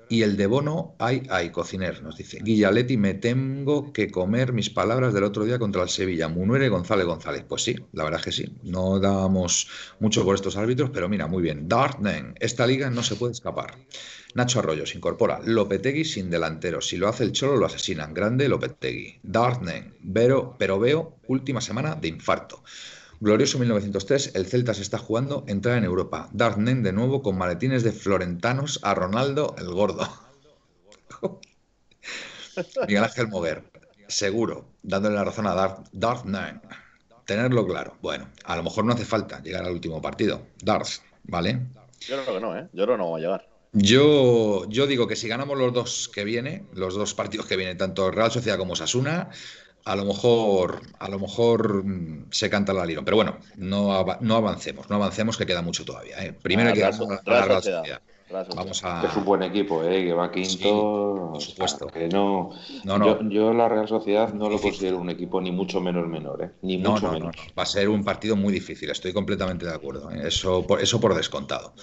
[0.07, 2.39] Y el de Bono, ay, ay, cociner, nos dice.
[2.43, 6.27] Guillaletti, me tengo que comer mis palabras del otro día contra el Sevilla.
[6.27, 7.43] Munuere González González.
[7.47, 8.55] Pues sí, la verdad es que sí.
[8.63, 9.67] No damos
[9.99, 11.67] mucho por estos árbitros, pero mira, muy bien.
[11.67, 13.77] Dartnen, esta liga no se puede escapar.
[14.35, 15.39] Nacho Arroyo se incorpora.
[15.43, 16.81] Lopetegui sin delantero.
[16.81, 18.13] Si lo hace el Cholo, lo asesinan.
[18.13, 19.19] Grande Lopetegui.
[19.23, 19.93] Dartnen.
[20.13, 22.61] Pero, pero veo última semana de infarto.
[23.21, 26.29] Glorioso 1903, el Celta se está jugando entrar en Europa.
[26.33, 30.07] Dartnen de nuevo con maletines de florentanos a Ronaldo el Gordo.
[32.87, 33.63] Miguel Ángel Mover,
[34.07, 36.61] seguro, dándole la razón a Dart, Dartnen.
[37.25, 37.97] Tenerlo claro.
[38.01, 40.41] Bueno, a lo mejor no hace falta llegar al último partido.
[40.61, 41.61] Darts, ¿vale?
[42.01, 42.67] Yo creo que no, ¿eh?
[42.73, 43.49] Yo creo que no va a llegar.
[43.71, 47.77] Yo, yo digo que si ganamos los dos que viene, los dos partidos que vienen,
[47.77, 49.31] tanto Real Sociedad como Sasuna,
[49.85, 53.05] a lo mejor, a lo mejor mm, se canta la lirón.
[53.05, 56.23] Pero bueno, no, no avancemos, no avancemos que queda mucho todavía.
[56.25, 56.33] ¿eh?
[56.33, 58.01] Primero hay que ganar la Real Sociedad.
[58.55, 59.05] Vamos a...
[59.05, 60.03] Es un buen equipo, ¿eh?
[60.03, 61.29] que va quinto.
[61.33, 61.87] por supuesto.
[61.87, 62.49] Que no,
[62.83, 66.51] no, Yo, la Real Sociedad no lo considero un equipo ni mucho menos menor, ¿eh?
[66.63, 67.35] ni mucho menos.
[67.57, 70.09] Va a ser un partido muy difícil, estoy completamente de acuerdo.
[70.09, 70.27] ¿eh?
[70.27, 71.75] Eso, por, eso por descontado.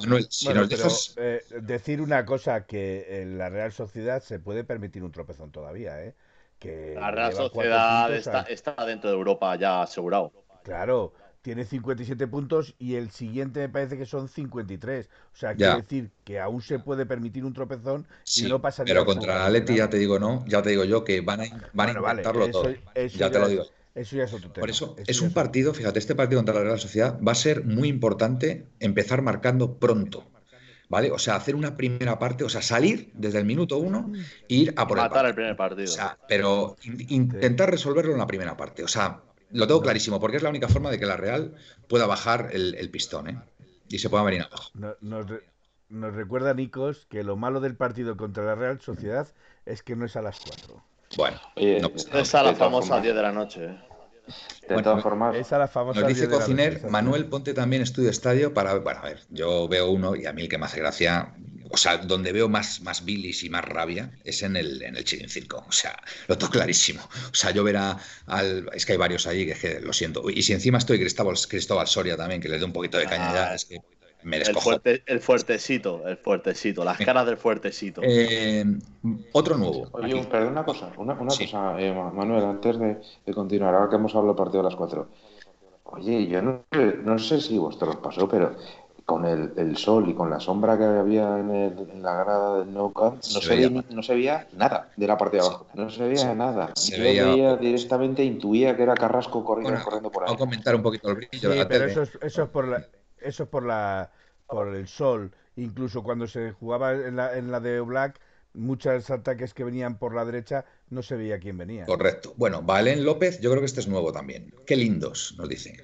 [0.00, 1.14] Manuel, si nos dejas...
[1.16, 6.04] Eh, decir una cosa, que en la Real Sociedad se puede permitir un tropezón todavía,
[6.04, 6.14] ¿eh?
[6.58, 8.12] Que la Real Sociedad
[8.48, 10.32] está, dentro de Europa ya asegurado.
[10.62, 15.06] Claro, tiene 57 puntos y el siguiente me parece que son 53.
[15.06, 18.94] O sea, quiere decir que aún se puede permitir un tropezón y no pasa nada.
[18.94, 21.44] Pero contra la Leti ya te digo no, ya te digo yo que van a,
[21.74, 22.72] van a intentarlo todo.
[22.94, 23.64] ya, te lo digo.
[23.94, 24.62] Eso ya es otro tema.
[24.62, 27.64] Por eso, es un partido, fíjate, este partido contra la Real Sociedad va a ser
[27.64, 30.24] muy importante empezar marcando pronto.
[30.88, 31.10] ¿Vale?
[31.10, 34.12] O sea, hacer una primera parte, o sea, salir desde el minuto uno
[34.48, 35.90] e ir a por Matar el, primer partido.
[35.90, 36.76] O sea, pero
[37.08, 38.84] intentar resolverlo en la primera parte.
[38.84, 41.54] O sea, lo tengo clarísimo, porque es la única forma de que la Real
[41.88, 43.38] pueda bajar el, pistón, ¿eh?
[43.88, 44.70] Y se pueda venir abajo.
[45.00, 49.28] Nos, recuerda, Nicos, que lo malo del partido contra la Real Sociedad
[49.64, 50.84] es que no es a las 4.
[51.16, 53.64] Bueno, no, es a la famosa 10 de la noche.
[53.66, 53.78] ¿eh?
[54.68, 58.78] De todas formas, esa la famosa nos dice Cociner, Manuel, ponte también estudio estadio para.
[58.78, 61.34] Bueno, a ver, yo veo uno y a mí el que más hace gracia
[61.74, 65.04] o sea, donde veo más, más bilis y más rabia es en el, en el
[65.04, 65.64] Circo.
[65.68, 67.02] O sea, lo tengo clarísimo.
[67.02, 68.70] O sea, yo ver al.
[68.72, 70.28] Es que hay varios ahí que, lo siento.
[70.30, 73.32] Y si encima estoy Cristóbal, Cristóbal Soria también, que le dé un poquito de caña
[73.32, 73.80] ya, es que
[74.24, 78.00] me el, fuerte, el fuertecito, el fuertecito, las caras del fuertecito.
[78.02, 78.64] Eh,
[79.32, 79.86] otro nuevo.
[79.92, 84.34] Oye, perdón, una cosa, una, cosa, eh, Manuel, antes de, continuar, ahora que hemos hablado
[84.34, 85.08] del partido de las cuatro.
[85.84, 86.64] Oye, yo no,
[87.04, 88.56] no sé si vosotros pasó, pero
[89.04, 92.72] con el, el, sol y con la sombra que había en, en la grada del
[92.72, 95.66] No Camp, no se, veía, no se veía nada de la parte de abajo.
[95.74, 96.70] No se veía nada.
[96.74, 97.56] Se Yo veía...
[97.56, 100.28] directamente, intuía que era Carrasco corriendo, corriendo por ahí.
[100.28, 101.52] Vamos a comentar un poquito el brillo.
[101.52, 102.82] Sí, pero eso es, eso es por la,
[103.24, 104.12] eso es por la
[104.46, 105.32] por el sol.
[105.56, 108.20] Incluso cuando se jugaba en la, en la de Black,
[108.54, 111.84] muchos ataques que venían por la derecha no se veía quién venía.
[111.84, 112.34] Correcto.
[112.36, 114.54] Bueno, Valen López, yo creo que este es nuevo también.
[114.66, 115.76] Qué lindos, nos dice.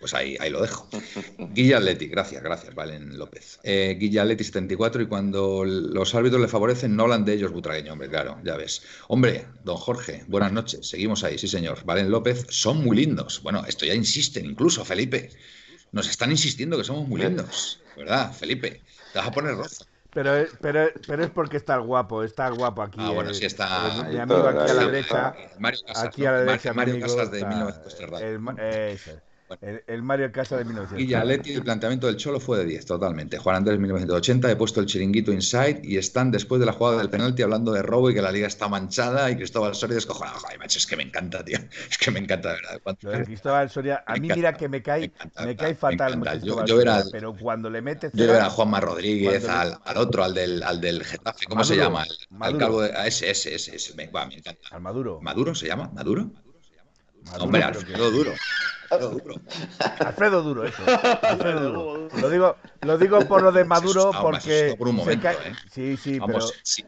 [0.00, 0.88] Pues ahí, ahí lo dejo.
[1.54, 3.58] Guilla Atleti, gracias, gracias, Valen López.
[3.62, 7.92] Eh, Guilla Atleti 74 y cuando los árbitros le favorecen no hablan de ellos butragueño,
[7.92, 8.82] hombre, claro, ya ves.
[9.08, 11.84] Hombre, don Jorge, buenas noches, seguimos ahí, sí señor.
[11.84, 13.42] Valen López, son muy lindos.
[13.42, 15.30] Bueno, esto ya insisten incluso, Felipe.
[15.94, 18.82] Nos están insistiendo que somos muy lindos, ¿verdad, Felipe?
[19.12, 19.68] Te vas a poner rojo.
[20.12, 22.98] Pero, pero, pero es porque está guapo, está guapo aquí.
[23.00, 24.04] Ah, bueno, sí está.
[24.10, 25.36] mi amigo aquí a la derecha.
[25.60, 26.72] Mario Casas, aquí a la derecha.
[26.74, 28.60] Mario, Casas de 1930.
[28.60, 29.00] El,
[30.02, 31.02] Mario Casa de 1980.
[31.02, 33.38] Y ya Leti, el planteamiento del Cholo fue de 10, totalmente.
[33.38, 37.10] Juan Andrés 1980, he puesto el chiringuito inside y están después de la jugada del
[37.10, 40.38] penalti hablando de robo y que la liga está manchada y Cristóbal Soria descojonado.
[40.50, 41.58] Ay, macho, es que me encanta, tío.
[41.90, 43.24] Es que me encanta, de verdad.
[43.24, 45.12] Cristóbal Soria, a mí mira que me cae,
[45.44, 46.20] me, cae fatal.
[46.42, 48.12] yo, era, pero cuando le metes.
[48.14, 51.76] Yo era a Juanma Rodríguez, al, al, otro, al del, al del Getafe, ¿cómo se
[51.76, 52.04] llama?
[52.40, 52.96] Al, calvo de.
[52.96, 54.68] A ese, ese, ese, me, me encanta.
[54.70, 55.20] Al Maduro.
[55.20, 55.90] ¿Maduro se llama?
[55.94, 56.30] ¿Maduro?
[57.38, 58.32] Hombre, Alfredo Duro.
[58.90, 59.34] Alfredo Duro.
[59.98, 60.82] Alfredo Duro, eso.
[61.22, 62.08] Alfredo Duro.
[62.20, 64.74] Lo digo, lo digo por lo de Maduro porque.
[64.78, 65.34] Por un momento, ¿eh?
[65.70, 66.38] Sí, sí, pero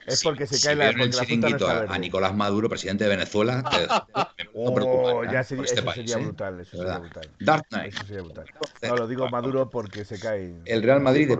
[0.07, 0.91] es porque se cae la.
[0.91, 3.63] el chiringuito a, Nicolás Maduro, presidente de Venezuela,
[4.53, 5.15] puedo preocupar.
[5.15, 6.25] Oh, ya sería, este eso sería ¿eh?
[6.25, 6.61] brutal.
[6.61, 7.31] Eso sería brutal.
[7.41, 7.95] Dark Knight.
[7.95, 8.47] Eso sería brutal.
[8.83, 10.55] No, lo digo Maduro porque se cae.
[10.65, 11.31] El Real Madrid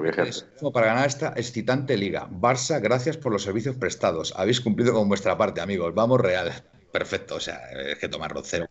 [0.73, 2.29] para ganar esta excitante liga.
[2.31, 4.35] Barça, gracias por los servicios prestados.
[4.37, 5.95] Habéis cumplido con vuestra parte, amigos.
[5.95, 6.53] Vamos, Real
[6.99, 8.67] perfecto, o sea, es que tomarlo cero.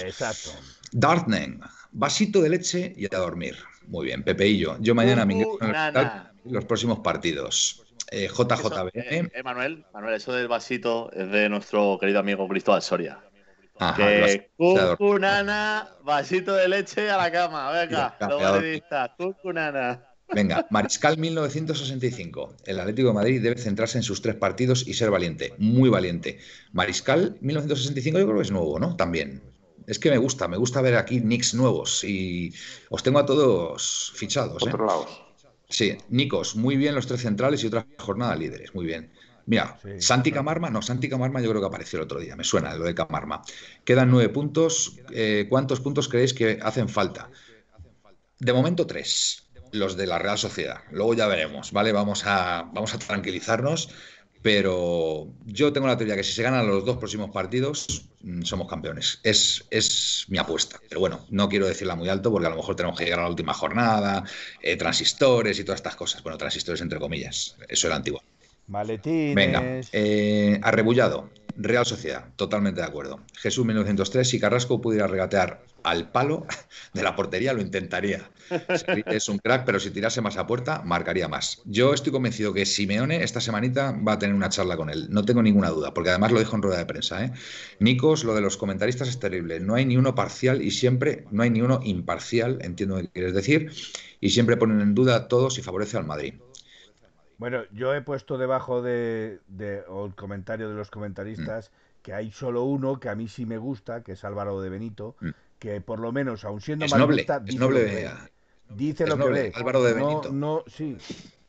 [0.00, 0.50] Exacto.
[0.90, 1.60] Dartnen,
[1.92, 3.56] vasito de leche y a dormir.
[3.86, 4.76] Muy bien, Pepeillo.
[4.80, 7.84] Yo mañana me ingreso en los próximos partidos.
[8.10, 8.88] Eh, JJB.
[8.94, 13.20] Eh, eh, Manuel, Manuel, eso del vasito es de nuestro querido amigo Cristóbal Soria.
[13.78, 17.70] Ajá, que cucunana, vasito de leche a la cama.
[17.70, 20.07] Venga, los cucunana.
[20.34, 22.54] Venga, Mariscal 1965.
[22.64, 26.38] El Atlético de Madrid debe centrarse en sus tres partidos y ser valiente, muy valiente.
[26.72, 28.96] Mariscal 1965 yo creo que es nuevo, ¿no?
[28.96, 29.42] También.
[29.86, 32.52] Es que me gusta, me gusta ver aquí nicks nuevos y
[32.90, 34.62] os tengo a todos fichados.
[34.62, 34.68] ¿eh?
[34.68, 35.22] Otro lados.
[35.70, 39.10] Sí, Nicos, muy bien los tres centrales y otra jornada líderes, muy bien.
[39.46, 42.74] Mira, Santi Camarma, no, Santi Camarma yo creo que apareció el otro día, me suena
[42.74, 43.42] lo de Camarma.
[43.84, 44.98] Quedan nueve puntos.
[45.10, 47.30] Eh, ¿Cuántos puntos creéis que hacen falta?
[48.38, 50.78] De momento tres los de la Real Sociedad.
[50.90, 51.92] Luego ya veremos, ¿vale?
[51.92, 53.90] Vamos a, vamos a tranquilizarnos,
[54.42, 58.68] pero yo tengo la teoría que si se ganan los dos próximos partidos, mm, somos
[58.68, 59.20] campeones.
[59.22, 60.80] Es, es mi apuesta.
[60.88, 63.24] Pero bueno, no quiero decirla muy alto porque a lo mejor tenemos que llegar a
[63.24, 64.24] la última jornada,
[64.62, 66.22] eh, transistores y todas estas cosas.
[66.22, 68.22] Bueno, transistores entre comillas, eso era antiguo.
[68.68, 69.34] Maletines.
[69.34, 69.62] Venga,
[69.92, 71.30] eh, arrebullado.
[71.56, 73.20] Real Sociedad, totalmente de acuerdo.
[73.34, 76.46] Jesús 1903, si Carrasco pudiera regatear al palo
[76.92, 78.30] de la portería, lo intentaría.
[79.06, 81.62] Es un crack, pero si tirase más a puerta, marcaría más.
[81.64, 85.06] Yo estoy convencido que Simeone esta semanita va a tener una charla con él.
[85.10, 87.24] No tengo ninguna duda, porque además lo dijo en rueda de prensa.
[87.24, 87.32] ¿eh?
[87.78, 89.60] Nikos, lo de los comentaristas es terrible.
[89.60, 93.08] No hay ni uno parcial y siempre no hay ni uno imparcial, entiendo lo que
[93.08, 93.72] quieres decir,
[94.20, 96.34] y siempre ponen en duda a todos y favorece al Madrid.
[97.38, 102.02] Bueno, yo he puesto debajo de, el comentario de los comentaristas mm.
[102.02, 105.14] que hay solo uno que a mí sí me gusta, que es Álvaro de Benito,
[105.20, 105.28] mm.
[105.58, 108.10] Que por lo menos, aun siendo es noble, es noble.
[108.70, 109.52] Dice lo que ve.
[109.54, 110.32] Álvaro de Benito.
[110.32, 110.96] No, sí.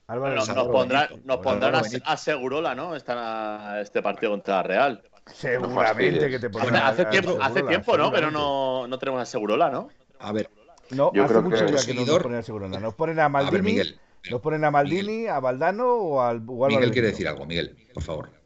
[0.07, 2.95] Álvaro nos, nos, pondrán, nos pondrán a, a, Segurola, ¿no?
[2.95, 5.03] Esta, este partido contra la Real.
[5.27, 8.11] Seguramente que te pondrán Hace, hace tiempo, hace tiempo ¿no?
[8.11, 9.89] Pero no, no tenemos a Segurola, ¿no?
[10.19, 10.49] A ver.
[10.89, 12.79] No, yo hace creo mucho que, que no nos ponen a Segurola.
[12.79, 13.49] Nos ponen a Maldini.
[13.49, 13.99] A ver, Miguel.
[14.31, 16.41] Nos ponen a Maldini, a Valdano o al.
[16.47, 18.38] O Miguel quiere decir algo, Miguel, por favor.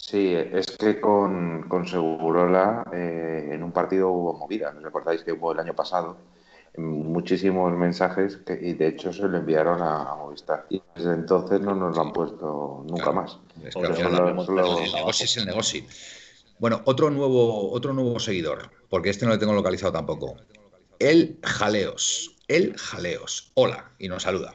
[0.00, 4.72] Sí, es que con, con Segurola eh, en un partido hubo movida.
[4.72, 6.16] ¿No recordáis que hubo el año pasado?
[6.76, 10.66] muchísimos mensajes que, y de hecho se lo enviaron a Movistar.
[10.70, 13.38] Y desde entonces no nos lo han puesto nunca más.
[13.64, 15.82] Es que el, negocio es el negocio.
[16.58, 20.36] Bueno, otro nuevo, otro nuevo seguidor, porque este no le tengo localizado tampoco.
[20.98, 22.36] El Jaleos.
[22.48, 23.50] El Jaleos.
[23.54, 24.54] Hola, y nos saluda.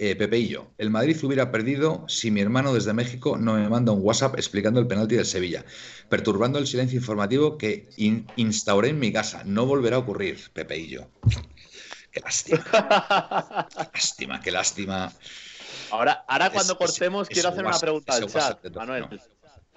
[0.00, 3.98] Eh, Pepeillo, el Madrid hubiera perdido si mi hermano desde México no me manda un
[4.00, 5.64] WhatsApp explicando el penalti del Sevilla,
[6.08, 7.88] perturbando el silencio informativo que
[8.36, 9.42] instauré en mi casa.
[9.44, 11.10] No volverá a ocurrir, Pepeillo.
[12.12, 12.64] Qué lástima.
[13.70, 15.12] qué lástima, qué lástima.
[15.90, 19.08] Ahora, ahora cuando cortemos, quiero hacer una pregunta al chat, Manuel.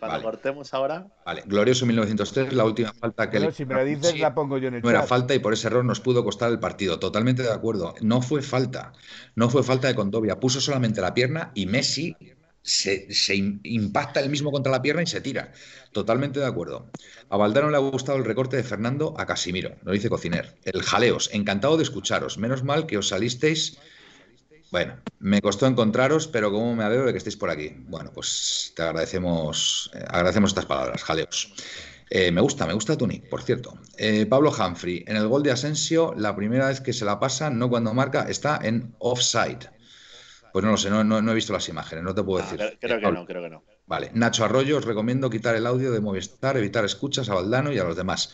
[0.01, 1.05] Cuando cortemos ahora.
[1.23, 3.51] Vale, glorioso 1903, la última falta que le.
[3.51, 5.67] Si me la dices, la pongo yo en el No era falta y por ese
[5.67, 6.97] error nos pudo costar el partido.
[6.97, 7.93] Totalmente de acuerdo.
[8.01, 8.93] No fue falta.
[9.35, 10.39] No fue falta de Condovia.
[10.39, 12.17] Puso solamente la pierna y Messi
[12.63, 15.51] se, impacta el mismo contra la pierna y se tira.
[15.91, 16.89] Totalmente de acuerdo.
[17.29, 20.55] A Valdano le ha gustado el recorte de Fernando a Casimiro, lo dice Cociner.
[20.63, 22.39] El jaleos, encantado de escucharos.
[22.39, 23.77] Menos mal que os salisteis
[24.71, 27.75] bueno, me costó encontraros, pero como me alegro de que estéis por aquí.
[27.87, 31.53] Bueno, pues te agradecemos, eh, agradecemos estas palabras, jaleos.
[32.09, 33.73] Eh, me gusta, me gusta Tunic, por cierto.
[33.97, 37.49] Eh, Pablo Humphrey, en el gol de Asensio, la primera vez que se la pasa,
[37.49, 39.69] no cuando marca, está en offside.
[40.51, 42.77] Pues no lo sé, no, he visto las imágenes, no te puedo ah, decir.
[42.81, 43.63] creo, que no, creo que no.
[43.87, 47.79] Vale, Nacho Arroyo, os recomiendo quitar el audio de Movistar, evitar escuchas a Valdano y
[47.79, 48.33] a los demás.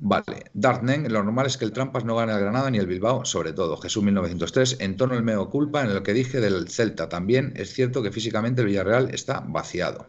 [0.00, 3.24] Vale, Dartnen, lo normal es que el Trampas no gane el Granada ni el Bilbao,
[3.24, 3.76] sobre todo.
[3.76, 7.08] Jesús 1903, en torno al meo culpa en lo que dije del Celta.
[7.08, 10.06] También es cierto que físicamente el Villarreal está vaciado.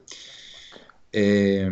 [1.12, 1.70] Eh,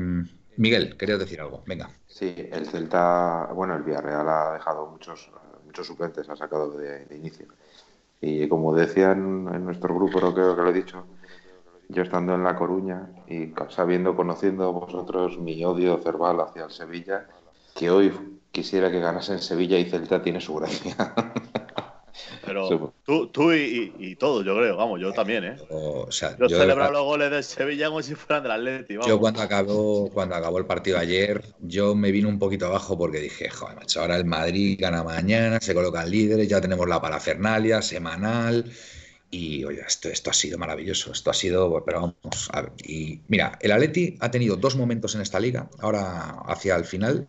[0.58, 1.90] Miguel, querías decir algo, venga.
[2.08, 5.30] Sí, el Celta, bueno, el Villarreal ha dejado muchos,
[5.66, 7.46] muchos suplentes, ha sacado de, inicio.
[8.20, 11.06] Y como decían en nuestro grupo, creo que lo he dicho,
[11.90, 17.28] yo estando en La Coruña y sabiendo, conociendo vosotros mi odio cerval hacia el Sevilla,
[17.78, 18.12] que hoy
[18.52, 20.96] quisiera que ganase en Sevilla y Celta tiene su gracia.
[22.44, 25.58] Pero tú, tú y, y, todo, yo creo, vamos, yo también, ¿eh?
[25.70, 28.96] yo, yo celebro los goles de Sevilla como si fueran del Atleti.
[29.06, 33.20] Yo cuando acabó, cuando acabó el partido ayer, yo me vine un poquito abajo porque
[33.20, 37.82] dije, joder, macho, ahora el Madrid gana mañana, se colocan líderes, ya tenemos la parafernalia
[37.84, 38.72] semanal.
[39.30, 43.22] Y oye, esto, esto ha sido maravilloso, esto ha sido, pero vamos, a ver, y
[43.28, 47.28] mira, el Atleti ha tenido dos momentos en esta liga, ahora hacia el final,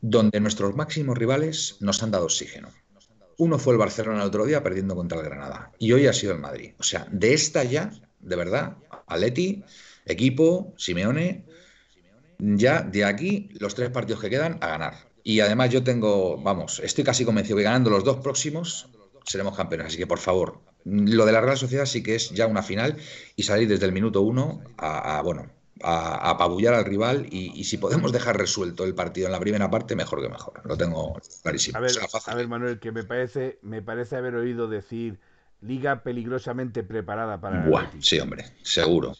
[0.00, 2.68] donde nuestros máximos rivales nos han dado oxígeno.
[3.38, 6.32] Uno fue el Barcelona el otro día perdiendo contra el Granada y hoy ha sido
[6.32, 6.74] el Madrid.
[6.78, 7.90] O sea, de esta ya,
[8.20, 8.76] de verdad,
[9.06, 9.64] Atleti,
[10.06, 11.44] equipo, Simeone,
[12.38, 14.94] ya de aquí los tres partidos que quedan a ganar.
[15.24, 18.88] Y además yo tengo, vamos, estoy casi convencido que ganando los dos próximos
[19.24, 19.88] seremos campeones.
[19.88, 22.96] Así que por favor, lo de la Real Sociedad sí que es ya una final
[23.36, 25.50] y salir desde el minuto uno a, a bueno,
[25.82, 29.96] a, apabullar al rival y, si podemos dejar resuelto el partido en la primera parte,
[29.96, 30.60] mejor que mejor.
[30.64, 31.78] Lo tengo clarísimo.
[31.78, 35.18] A ver, Manuel, que me parece, me parece haber oído decir
[35.60, 37.66] liga peligrosamente preparada para...
[37.66, 39.14] Buah, sí, hombre, seguro.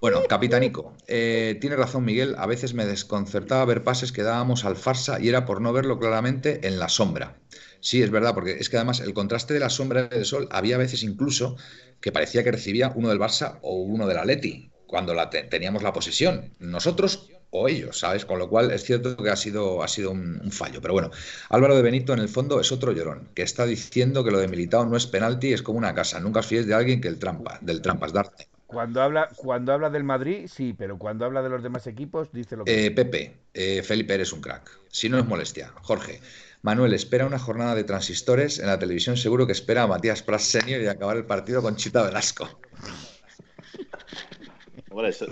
[0.00, 4.74] Bueno, capitanico, eh, tiene razón Miguel, a veces me desconcertaba ver pases que dábamos al
[4.74, 7.36] farsa y era por no verlo claramente en la sombra.
[7.82, 10.48] Sí, es verdad, porque es que además el contraste de la sombra y del sol
[10.52, 11.56] había veces incluso
[12.00, 15.92] que parecía que recibía uno del Barça o uno del Atleti cuando la teníamos la
[15.92, 18.24] posesión, nosotros o ellos, ¿sabes?
[18.24, 20.80] Con lo cual es cierto que ha sido, ha sido un, fallo.
[20.80, 21.10] Pero bueno,
[21.48, 24.48] Álvaro de Benito en el fondo es otro llorón, que está diciendo que lo de
[24.48, 26.20] Militao no es penalti, es como una casa.
[26.20, 28.48] Nunca os fíes de alguien que el trampa, del trampas darte.
[28.66, 32.56] Cuando habla, cuando habla del Madrid, sí, pero cuando habla de los demás equipos, dice
[32.56, 32.86] lo que.
[32.86, 34.70] Eh, Pepe, eh, Felipe eres un crack.
[34.88, 35.72] Si no es molestia.
[35.82, 36.20] Jorge,
[36.62, 40.44] Manuel, espera una jornada de transistores en la televisión, seguro que espera a Matías Pras
[40.44, 42.48] Senior y acabar el partido con Chita Velasco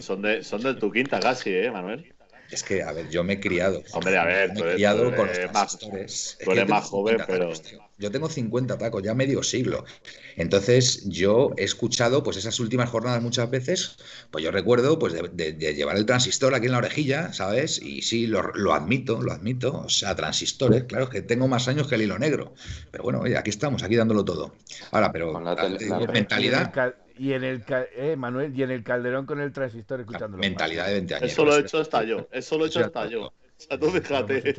[0.00, 2.12] son de, son de tu quinta casi, ¿eh, Manuel?
[2.50, 3.82] Es que, a ver, yo me he criado.
[3.92, 6.38] Hombre, a ver, me he criado con los transistores.
[6.42, 7.52] Tú eres más joven, pero.
[8.00, 9.84] Yo tengo 50 tacos, ya medio siglo.
[10.36, 13.96] Entonces, yo he escuchado, pues esas últimas jornadas muchas veces,
[14.30, 17.80] pues yo recuerdo, pues de, llevar el transistor aquí en la orejilla, ¿sabes?
[17.80, 19.82] Y sí, lo, admito, lo admito.
[19.84, 22.54] O sea, transistores, claro, que tengo más años que el hilo negro.
[22.90, 24.54] Pero bueno, oye, aquí estamos, aquí dándolo todo.
[24.92, 25.54] Ahora, pero la,
[26.12, 26.94] mentalidad.
[27.18, 30.40] Y en el eh, Manuel, y en el Calderón con el transistor escuchándolo.
[30.40, 31.30] Mentalidad de 20 años.
[31.30, 32.26] Eso lo he hecho hasta yo.
[32.32, 33.26] Eso lo he hecho hasta yo.
[33.26, 34.54] O sea, tú fíjate.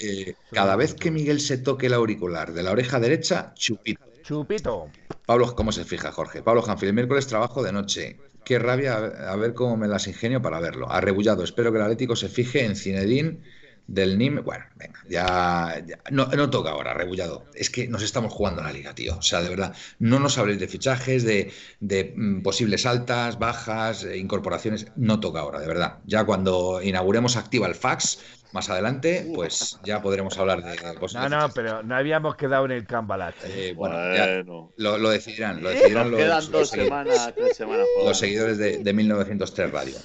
[0.00, 4.02] Eh, cada vez que Miguel se toque el auricular de la oreja derecha, chupito.
[4.22, 4.88] Chupito.
[5.26, 6.42] Pablo, ¿cómo se fija, Jorge?
[6.42, 8.18] Pablo Janfil, el miércoles trabajo de noche.
[8.44, 10.90] Qué rabia a ver cómo me las ingenio para verlo.
[10.90, 11.44] Arrebullado.
[11.44, 13.42] Espero que el Atlético se fije en Cinedín
[13.86, 14.42] del NIM.
[14.44, 17.46] Bueno, venga, ya, no, no, toca ahora, rebullado.
[17.54, 19.16] Es que nos estamos jugando la liga, tío.
[19.16, 24.04] O sea, de verdad, no nos habléis de fichajes, de, de mm, posibles altas, bajas,
[24.04, 24.86] eh, incorporaciones.
[24.96, 25.98] No toca ahora, de verdad.
[26.06, 28.20] Ya cuando inauguremos activa el fax,
[28.54, 31.28] más adelante, pues ya podremos hablar de cosas.
[31.28, 33.34] No, no, pero no habíamos quedado en el Cambalat.
[33.42, 35.60] Eh, bueno, Ya lo, lo, decidirán.
[35.60, 37.84] Lo decidirán los, quedan dos semanas, tres semanas.
[38.04, 39.96] Los seguidores de, de 1903 Radio.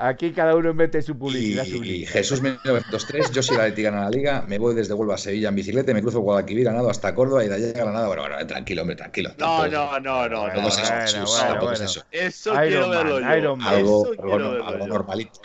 [0.00, 1.64] Aquí cada uno mete su publicidad.
[1.64, 5.18] Y, Jesús 1903, yo soy la Leti gana la liga, me voy desde Huelva a
[5.18, 8.06] Sevilla en bicicleta, me cruzo Guadalquivir, ganado hasta Córdoba y de allá Granada.
[8.06, 9.30] Bueno, bueno, tranquilo, hombre, tranquilo.
[9.38, 10.48] No, no, no, no.
[10.48, 11.24] no, eso,
[11.60, 12.04] bueno, eso.
[12.12, 13.36] Eso quiero verlo yo.
[13.36, 13.74] Iron Man.
[13.74, 15.40] Algo, algo, normalito.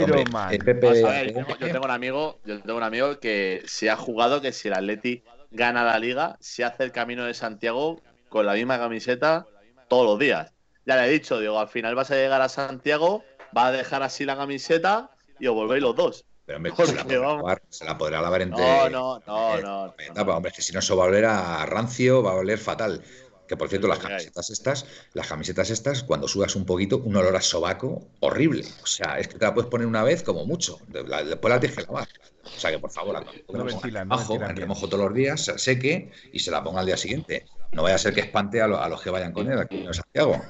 [0.00, 0.52] Iron Man.
[0.52, 4.74] yo, tengo un amigo, yo tengo un amigo que se ha jugado que si el
[4.74, 9.46] Atleti gana la liga, se hace el camino de Santiago con la misma camiseta
[9.88, 10.50] todos los días.
[10.86, 13.22] Ya le he dicho, digo, al final vas a llegar a Santiago
[13.56, 16.24] va a dejar así la camiseta y os volvéis los dos.
[16.44, 18.62] Pero hombre, se, la lavar, se, la podrá lavar entre.
[18.62, 19.94] No, no, no, no.
[20.14, 22.58] no, hombre, es que si no, eso va a oler a rancio, va a oler
[22.58, 23.02] fatal.
[23.46, 27.36] Que por cierto, las camisetas estas, las camisetas estas, cuando sudas un poquito, un olor
[27.36, 28.64] a sobaco horrible.
[28.82, 30.78] O sea, es que te la puedes poner una vez como mucho.
[30.88, 32.08] Después la tienes que lavar.
[32.44, 33.20] O sea que por favor, la
[33.52, 36.86] no ventilan, abajo, en remojo todos los días, se seque y se la ponga al
[36.86, 37.44] día siguiente.
[37.72, 40.40] No vaya a ser que espante a, los que vayan con él aquí en Santiago.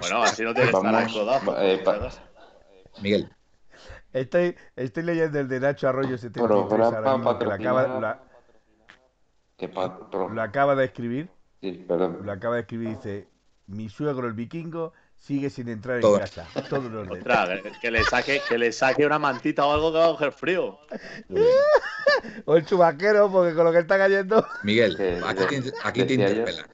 [0.00, 1.06] Bueno, así no te estará
[1.62, 1.82] eh,
[3.00, 3.30] Miguel.
[4.12, 6.68] Estoy, estoy leyendo el de Nacho Arroyo 73
[7.38, 8.20] que la acaba, la,
[10.32, 11.30] lo acaba de escribir.
[11.60, 12.20] Sí, perdón.
[12.24, 13.28] Lo acaba de escribir y dice,
[13.66, 16.46] mi suegro el vikingo sigue sin entrar en casa.
[16.68, 17.06] Todos los
[17.80, 20.78] que le saque, que le saque una mantita o algo que va a coger frío.
[22.44, 24.44] o el chubaquero, porque con lo que está cayendo.
[24.64, 25.44] Miguel, aquí,
[25.84, 26.68] aquí te interpela.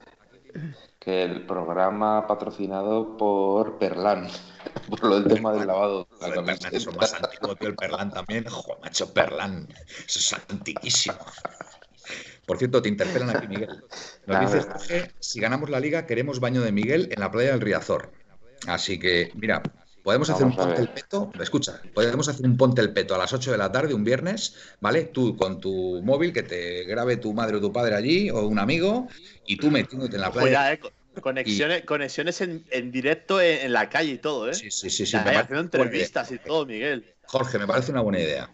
[1.09, 4.27] Que el programa patrocinado por Perlán.
[4.89, 6.07] por lo del tema del lavado.
[6.21, 8.45] La Perlán, eso más antiguo que el Perlán también.
[8.45, 9.67] Joder, macho, Perlán.
[10.05, 11.17] Eso es antiquísimo.
[12.45, 13.69] Por cierto, te interpelan aquí, Miguel.
[14.27, 17.61] Nos dices, Jorge, si ganamos la liga, queremos baño de Miguel en la playa del
[17.61, 18.11] Riazor.
[18.67, 19.63] Así que, mira,
[20.03, 21.31] podemos hacer un ponte el peto.
[21.39, 24.55] Escucha, podemos hacer un ponte el peto a las 8 de la tarde, un viernes,
[24.79, 25.05] ¿vale?
[25.05, 28.59] Tú con tu móvil, que te grabe tu madre o tu padre allí, o un
[28.59, 29.07] amigo,
[29.47, 30.73] y tú metiéndote en la playa.
[30.73, 30.79] eh.
[31.21, 34.53] Conexiones, conexiones en, en directo en, la calle y todo, ¿eh?
[34.53, 35.05] Sí, sí, sí.
[35.05, 37.13] sí haciendo entrevistas y todo, Miguel.
[37.25, 38.49] Jorge, me parece una buena idea.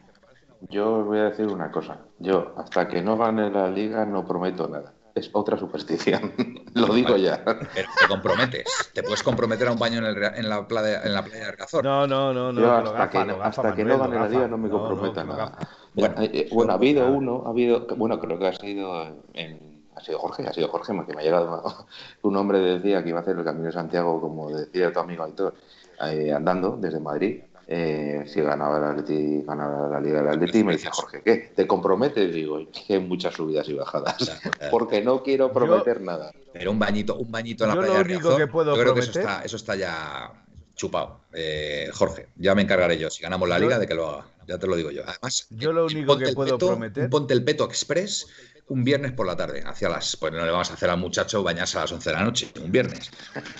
[0.69, 1.99] Yo os voy a decir una cosa.
[2.19, 4.93] Yo, hasta que no gane la liga, no prometo nada.
[5.13, 6.33] Es otra superstición.
[6.73, 7.43] Lo digo ya.
[7.45, 8.91] Pero te comprometes.
[8.93, 11.49] Te puedes comprometer a un baño en, el, en la, playa, en la playa de
[11.49, 11.83] Arcazor.
[11.83, 12.51] No, no, no.
[12.51, 15.57] no Yo hasta, que, hasta que no gane la liga no me comprometo a nada.
[15.93, 20.01] Bueno, eh, bueno, ha habido uno, ha habido, bueno, creo que ha sido en ha
[20.01, 21.87] sido Jorge, ha sido Jorge, que me ha llegado
[22.23, 25.23] un hombre decía que iba a hacer el Camino de Santiago, como decía tu amigo
[25.23, 25.55] Aitor,
[26.01, 27.41] eh, andando desde Madrid.
[27.67, 31.51] Eh, si ganaba el Atleti, ganaba la Liga del Atleti, y me dice Jorge, ¿qué?
[31.55, 32.31] ¿Te comprometes?
[32.31, 34.39] Digo, que hay muchas subidas y bajadas,
[34.69, 36.31] porque no quiero prometer nada.
[36.53, 38.99] Pero un bañito, un bañito en la playa lo único que puedo yo creo que
[38.99, 40.31] eso está, eso está ya
[40.75, 41.21] chupado.
[41.33, 44.27] Eh, Jorge, ya me encargaré yo, si ganamos la Liga, de que lo haga.
[44.47, 45.01] Ya te lo digo yo.
[45.07, 47.09] Además, yo lo único que puedo prometer.
[47.09, 48.27] Ponte el peto express
[48.67, 50.15] un viernes por la tarde, hacia las.
[50.17, 52.51] Pues no le vamos a hacer al muchacho bañarse a las 11 de la noche,
[52.61, 53.11] un viernes.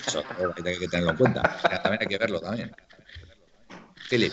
[0.06, 0.22] Eso
[0.64, 1.42] hay que tenerlo en cuenta.
[1.82, 2.74] También hay que verlo también.
[4.08, 4.32] Philip,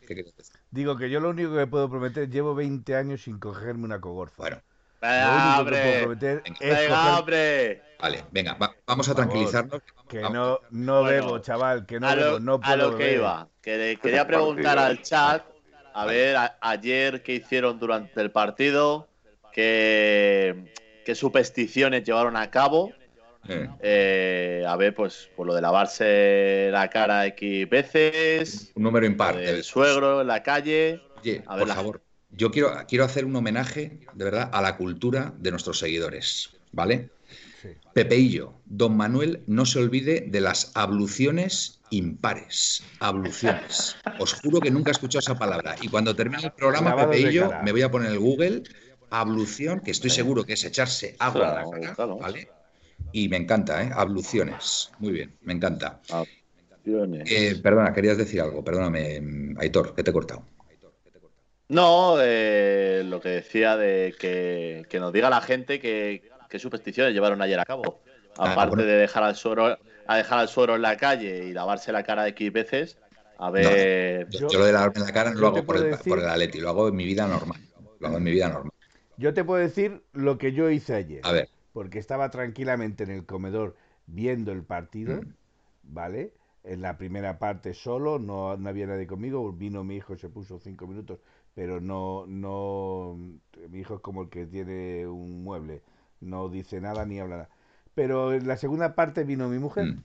[0.00, 0.56] ¿qué quieres decir?
[0.70, 4.34] Digo que yo lo único que puedo prometer, llevo 20 años sin cogerme una cogorza.
[4.36, 4.62] Bueno.
[5.00, 6.90] Venga, lo prometer es
[8.00, 9.80] Vale, venga, vamos a tranquilizarnos.
[10.08, 13.98] Que no, no bebo, chaval, que no bebo, no puedo A lo que iba, que
[14.00, 15.44] quería preguntar al chat,
[15.94, 19.08] a ver, ayer qué hicieron durante el partido,
[21.04, 22.92] qué, supersticiones llevaron a cabo.
[23.80, 28.72] Eh, a ver, pues por lo de lavarse la cara X veces.
[28.74, 29.38] Un número impar.
[29.38, 31.00] El suegro en la calle.
[31.46, 35.78] por favor, yo quiero, quiero hacer un homenaje, de verdad, a la cultura de nuestros
[35.78, 37.10] seguidores, ¿vale?
[37.92, 42.84] Pepeillo, don Manuel, no se olvide de las abluciones impares.
[43.00, 43.96] Abluciones.
[44.20, 45.74] Os juro que nunca he escuchado esa palabra.
[45.80, 48.62] Y cuando termine el programa, Pepeillo, me voy a poner el Google
[49.10, 52.48] ablución, que estoy seguro que es echarse agua a la cara, ¿vale?
[53.12, 53.90] Y me encanta, ¿eh?
[53.94, 54.90] Abluciones.
[54.98, 56.00] Muy bien, me encanta.
[56.84, 60.44] Eh, perdona, querías decir algo, perdóname, Aitor, que te he cortado.
[61.68, 67.42] No, eh, lo que decía de que, nos diga la gente que, qué supersticiones llevaron
[67.42, 68.00] ayer a cabo.
[68.38, 71.92] Ah, Aparte de dejar al suero, a dejar al suero en la calle y lavarse
[71.92, 72.98] la cara X veces,
[73.36, 74.28] A ver.
[74.30, 76.60] yo, lo de la en la cara no lo hago por el, por el Atleti,
[76.60, 77.60] lo hago en mi vida normal.
[78.00, 78.72] Lo hago en mi vida normal.
[79.18, 81.20] Yo te puedo decir lo que yo hice ayer.
[81.24, 81.48] A ver.
[81.72, 85.34] Porque estaba tranquilamente en el comedor viendo el partido, mm.
[85.82, 86.32] ¿vale?
[86.62, 90.58] En la primera parte solo, no, no había nadie conmigo, vino mi hijo, se puso
[90.60, 91.18] cinco minutos,
[91.54, 93.18] pero no, no,
[93.68, 95.82] mi hijo es como el que tiene un mueble,
[96.20, 97.50] no dice nada ni habla nada.
[97.94, 100.04] Pero en la segunda parte vino mi mujer mm.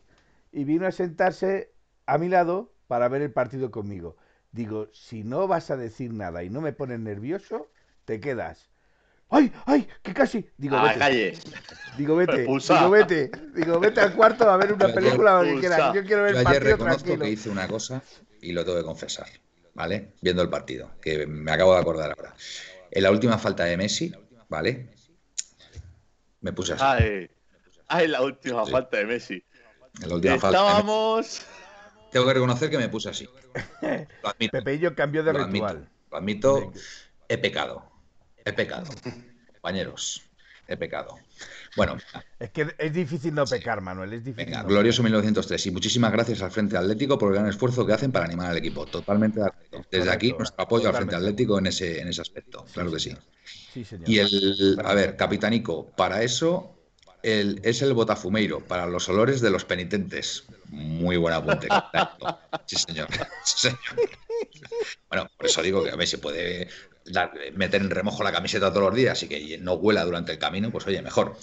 [0.52, 1.72] y vino a sentarse
[2.08, 4.16] a mi lado para ver el partido conmigo.
[4.52, 7.70] Digo, si no vas a decir nada y no me pones nervioso,
[8.06, 8.73] te quedas.
[9.34, 9.88] ¡Ay, ay!
[10.04, 10.48] ¡Que casi!
[10.58, 11.00] Digo, vete.
[11.00, 11.34] calle.
[11.98, 12.46] Digo, vete.
[12.46, 13.32] Digo, vete.
[13.56, 15.92] Digo, vete al cuarto a ver una película o que quieras.
[15.96, 18.04] Yo quiero ver el partido ayer reconozco que hice una cosa
[18.42, 19.26] y lo tengo que confesar,
[19.74, 20.14] ¿vale?
[20.22, 22.36] Viendo el partido, que me acabo de acordar ahora.
[22.92, 24.14] En la última falta de Messi,
[24.50, 24.92] ¿vale?
[26.42, 26.84] Me puse así.
[26.86, 27.28] Ay,
[27.88, 29.44] ay la última falta de Messi.
[30.00, 31.42] En la última Estábamos...
[32.12, 33.28] Tengo que reconocer que me puse así.
[34.22, 34.52] Lo admito.
[34.52, 35.90] Pepe y yo cambió de lo ritual.
[36.12, 36.72] lo admito,
[37.28, 37.93] he pecado.
[38.46, 38.92] He pecado.
[39.54, 40.22] Compañeros,
[40.68, 41.18] he pecado.
[41.76, 41.98] Bueno.
[42.40, 44.14] Es que es difícil no pecar, Manuel.
[44.14, 44.46] Es difícil.
[44.46, 45.68] Venga, glorioso 1903.
[45.68, 48.58] Y muchísimas gracias al Frente Atlético por el gran esfuerzo que hacen para animar al
[48.58, 48.86] equipo.
[48.86, 49.86] Totalmente de acuerdo.
[49.90, 52.66] Desde aquí, nuestro apoyo al Frente Atlético en ese, en ese aspecto.
[52.74, 53.16] Claro que sí.
[53.74, 54.10] sí señor.
[54.10, 56.76] Y el, a ver, Capitanico, para eso
[57.24, 60.44] el, es el botafumeiro, para los olores de los penitentes.
[60.68, 61.68] Muy buen apunte.
[62.66, 63.08] Sí, señor.
[63.46, 64.10] Sí, señor.
[65.10, 66.68] Bueno, por eso digo que a ver, se puede
[67.56, 70.72] meter en remojo la camiseta todos los días y que no huela durante el camino,
[70.72, 71.38] pues oye, mejor.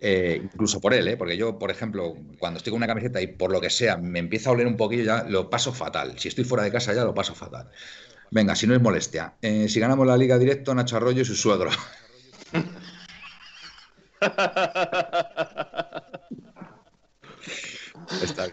[0.00, 1.16] Eh, incluso por él, ¿eh?
[1.16, 4.18] porque yo, por ejemplo, cuando estoy con una camiseta y por lo que sea me
[4.18, 6.18] empieza a oler un poquillo, ya lo paso fatal.
[6.18, 7.70] Si estoy fuera de casa ya lo paso fatal.
[8.30, 9.34] Venga, si no es molestia.
[9.40, 11.70] Eh, si ganamos la liga directo, Nacho Arroyo y su suegro.
[18.22, 18.46] está,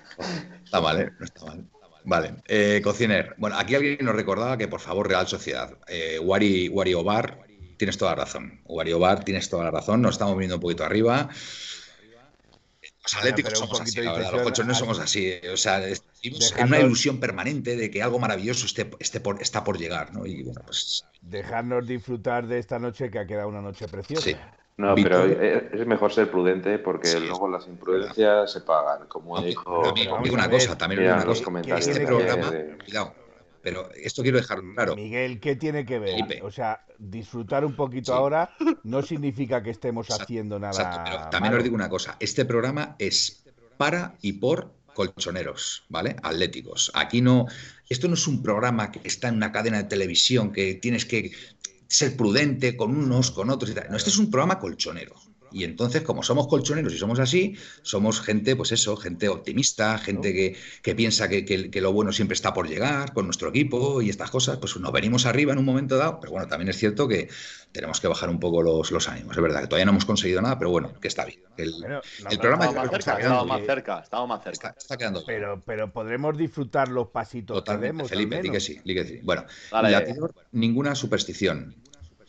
[0.64, 1.12] está mal, ¿eh?
[1.18, 1.66] No está mal.
[2.04, 3.36] Vale, eh, Cociner.
[3.38, 5.78] Bueno, aquí alguien nos recordaba que por favor Real Sociedad.
[5.88, 7.46] Eh, Wari, Wari Obar,
[7.78, 8.62] tienes toda la razón.
[8.66, 10.02] Wari Obar, tienes toda la razón.
[10.02, 11.30] Nos estamos viendo un poquito arriba.
[13.04, 14.32] Los atléticos somos así, la verdad.
[14.32, 15.34] Los colchones somos así.
[15.52, 18.86] O sea, estamos en una ilusión permanente de que algo maravilloso esté,
[19.20, 20.26] por, está por llegar, ¿no?
[20.26, 21.06] Y bueno, pues.
[21.22, 24.24] Dejarnos disfrutar de esta noche que ha quedado una noche preciosa.
[24.24, 24.36] Sí.
[24.78, 29.82] No, pero es mejor ser prudente porque luego las imprudencias se pagan, como dijo.
[29.84, 31.52] También, digo una cosa, también una cosa.
[31.78, 32.52] Este programa,
[32.84, 33.14] cuidado,
[33.62, 34.96] pero esto quiero dejar claro.
[34.96, 36.42] Miguel, ¿qué tiene que ver?
[36.44, 41.04] O sea, disfrutar un poquito ahora no significa que estemos haciendo nada.
[41.04, 43.44] pero también os digo una cosa: este programa es
[43.78, 46.16] para y por colchoneros, ¿vale?
[46.24, 46.92] Atléticos.
[46.96, 47.46] Aquí no.
[47.88, 51.32] Esto no es un programa que está en una cadena de televisión que tienes que
[51.92, 53.88] ser prudente con unos, con otros y tal.
[53.90, 55.16] No, este es un programa colchonero.
[55.52, 60.34] Y entonces, como somos colchoneros y somos así, somos gente, pues eso, gente optimista, gente
[60.82, 64.58] que, piensa que, lo bueno siempre está por llegar con nuestro equipo y estas cosas,
[64.58, 67.30] pues nos venimos arriba en un momento dado, pero bueno, también es cierto que
[67.72, 69.36] tenemos que bajar un poco los, los ánimos.
[69.36, 71.40] Es verdad que todavía no hemos conseguido nada, pero bueno, que está bien.
[71.58, 71.74] El,
[72.40, 74.76] programa está más cerca, estaba más cerca, estaba más cerca.
[74.78, 75.24] Está, quedando.
[75.26, 79.20] Pero, pero podremos disfrutar los pasitos Totalmente, Felipe, di que sí, di que sí.
[79.24, 79.46] Bueno,
[80.52, 81.76] ninguna superstición.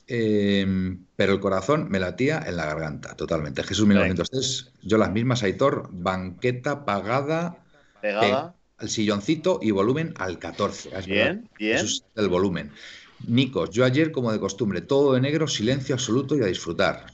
[0.07, 3.63] Em, pero el corazón me latía en la garganta, totalmente.
[3.63, 7.65] Jesús 1903, yo las mismas, Aitor, banqueta pagada,
[8.01, 10.91] pegada al silloncito y volumen al 14.
[11.07, 11.77] bien, bien.
[11.77, 12.73] Eso es el volumen.
[13.27, 17.07] Nicos, yo ayer, como de costumbre, todo de negro, silencio absoluto y a disfrutar.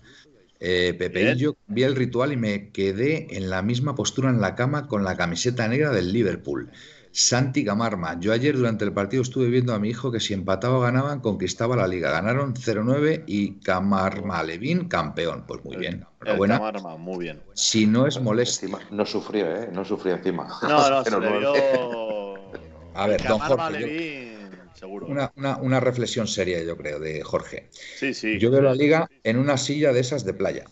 [0.61, 4.41] Eh, Pepe y yo vi el ritual y me quedé en la misma postura en
[4.41, 6.71] la cama con la camiseta negra del Liverpool.
[7.13, 8.19] Santi Camarma.
[8.21, 11.21] Yo ayer durante el partido estuve viendo a mi hijo que si empataba o ganaban,
[11.21, 12.11] conquistaba la liga.
[12.11, 15.45] Ganaron 0-9 y Camarma Levín campeón.
[15.47, 16.07] Pues muy bien.
[16.21, 16.59] Enhorabuena.
[16.59, 17.41] Camarma, muy bien.
[17.55, 18.79] Si no es molestia.
[18.91, 19.69] No sufrió, ¿eh?
[19.73, 20.49] No sufrió encima.
[20.63, 22.35] No, no, se le dio...
[22.95, 24.37] A ver, don Jorge.
[24.75, 25.07] Seguro.
[25.07, 27.69] Una, una, una, reflexión seria, yo creo, de Jorge.
[27.73, 28.39] Sí, sí.
[28.39, 30.67] Yo veo la liga en una silla de esas de playa.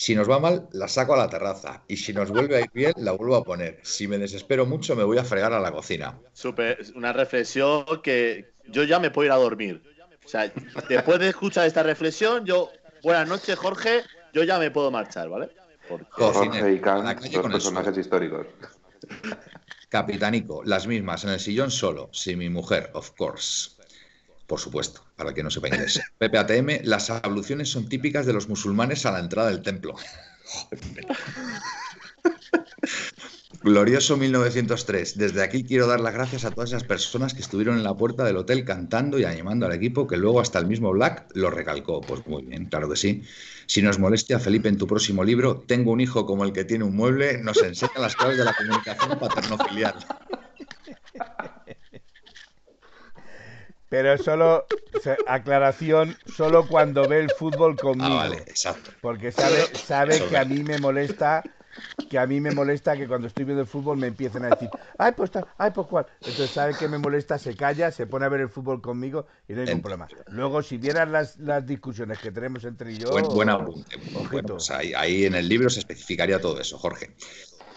[0.00, 1.82] Si nos va mal, la saco a la terraza.
[1.86, 3.80] Y si nos vuelve a ir bien, la vuelvo a poner.
[3.82, 6.18] Si me desespero mucho, me voy a fregar a la cocina.
[6.32, 9.82] Super, una reflexión que yo ya me puedo ir a dormir.
[10.24, 10.50] O sea,
[10.88, 12.70] después de escuchar esta reflexión, yo,
[13.02, 14.00] buenas noches, Jorge,
[14.32, 15.50] yo ya me puedo marchar, ¿vale?
[15.86, 16.06] Porque...
[16.12, 18.46] Jorge y Khan son personajes históricos.
[19.90, 23.72] Capitanico, las mismas, en el sillón solo, sin mi mujer, of course
[24.50, 26.00] por supuesto, para que no sepa inglés.
[26.18, 29.94] PPATM, las abluciones son típicas de los musulmanes a la entrada del templo.
[33.62, 35.18] Glorioso 1903.
[35.18, 38.24] Desde aquí quiero dar las gracias a todas esas personas que estuvieron en la puerta
[38.24, 42.00] del hotel cantando y animando al equipo, que luego hasta el mismo Black lo recalcó.
[42.00, 43.22] Pues muy bien, claro que sí.
[43.66, 46.82] Si nos molestia, Felipe, en tu próximo libro, Tengo un hijo como el que tiene
[46.82, 49.94] un mueble, nos enseña las claves de la comunicación paterno-filial.
[53.90, 54.66] Pero solo,
[55.26, 58.20] aclaración, solo cuando ve el fútbol conmigo.
[58.20, 58.92] Ah, vale, exacto.
[59.00, 61.42] Porque sabe, sabe que a mí me molesta
[62.08, 64.68] que a mí me molesta que cuando estoy viendo el fútbol me empiecen a decir,
[64.98, 66.06] ay, pues tal, ay, pues cuál.
[66.20, 69.52] Entonces sabe que me molesta, se calla, se pone a ver el fútbol conmigo y
[69.52, 70.08] no hay ningún problema.
[70.28, 73.10] Luego, si vieran las, las discusiones que tenemos entre yo...
[73.10, 73.96] Buen, buen apunte.
[74.30, 77.14] Bueno, pues ahí, ahí, en el libro se especificaría todo eso, Jorge.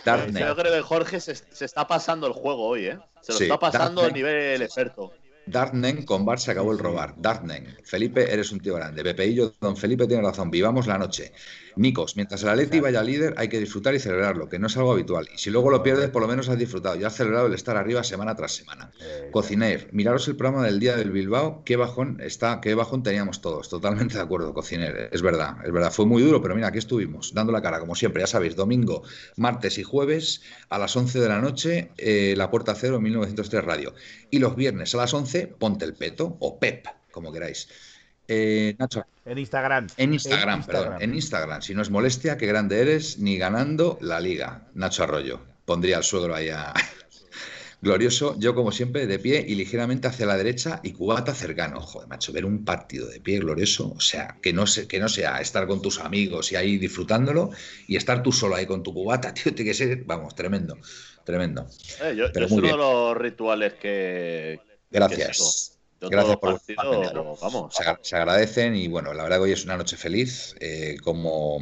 [0.05, 2.99] Yo creo que Jorge se, se, está pasando el juego hoy, ¿eh?
[3.21, 5.13] Se lo está pasando a nivel experto.
[5.45, 7.15] Dartnen con Bar se acabó el robar.
[7.17, 9.03] Dartnen, Felipe, eres un tío grande.
[9.03, 10.49] Pepeillo, don Felipe tiene razón.
[10.49, 11.33] Vivamos la noche.
[11.75, 14.91] Nicos, mientras el Atleti vaya líder, hay que disfrutar y celebrarlo, que no es algo
[14.91, 15.27] habitual.
[15.33, 16.95] Y si luego lo pierdes, por lo menos has disfrutado.
[16.95, 18.91] Ya has celebrado el estar arriba semana tras semana.
[19.31, 23.69] Cociner, miraros el programa del día del Bilbao, qué bajón está, qué bajón teníamos todos.
[23.69, 25.09] Totalmente de acuerdo, Cociner.
[25.11, 25.91] Es verdad, es verdad.
[25.91, 29.03] Fue muy duro, pero mira, aquí estuvimos, dando la cara, como siempre, ya sabéis, domingo,
[29.35, 33.93] martes y jueves a las 11 de la noche, eh, La Puerta Cero, 1903 Radio.
[34.29, 37.67] Y los viernes a las 11, Ponte el Peto, o PEP, como queráis.
[38.27, 39.05] Eh, Nacho.
[39.25, 39.87] En Instagram.
[39.97, 41.01] En Instagram, perdón.
[41.01, 41.61] En Instagram.
[41.61, 44.67] Si no es molestia, qué grande eres, ni ganando la liga.
[44.73, 45.41] Nacho Arroyo.
[45.65, 46.73] Pondría al suegro ahí a.
[47.83, 51.81] Glorioso, yo como siempre de pie y ligeramente hacia la derecha y cubata cercano.
[51.81, 55.41] Joder, macho, ver un partido de pie glorioso, o sea, que no, que no sea
[55.41, 57.49] estar con tus amigos y ahí disfrutándolo
[57.85, 60.77] y estar tú solo ahí con tu cubata, tío, tiene que ser, vamos, tremendo,
[61.25, 61.67] tremendo.
[62.01, 64.61] Eh, yo, es uno de los rituales que...
[64.89, 65.77] Gracias.
[66.09, 66.59] Gracias por
[67.41, 67.75] vamos.
[68.01, 70.55] Se, agradecen y bueno, la verdad que hoy es una noche feliz.
[70.59, 71.59] Eh, como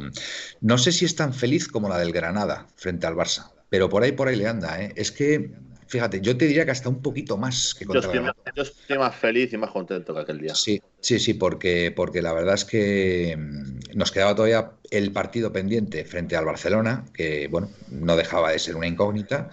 [0.60, 4.02] no sé si es tan feliz como la del Granada frente al Barça, pero por
[4.02, 4.82] ahí por ahí le anda.
[4.82, 4.92] ¿eh?
[4.96, 5.50] Es que
[5.92, 8.10] fíjate, yo te diría que hasta un poquito más que contra
[8.54, 10.54] yo estoy, más, feliz y más contento que aquel día.
[10.54, 15.52] Sí, sí, sí, porque, porque la verdad es que mm, nos quedaba todavía el partido
[15.52, 19.50] pendiente frente al Barcelona, que bueno, no dejaba de ser una incógnita.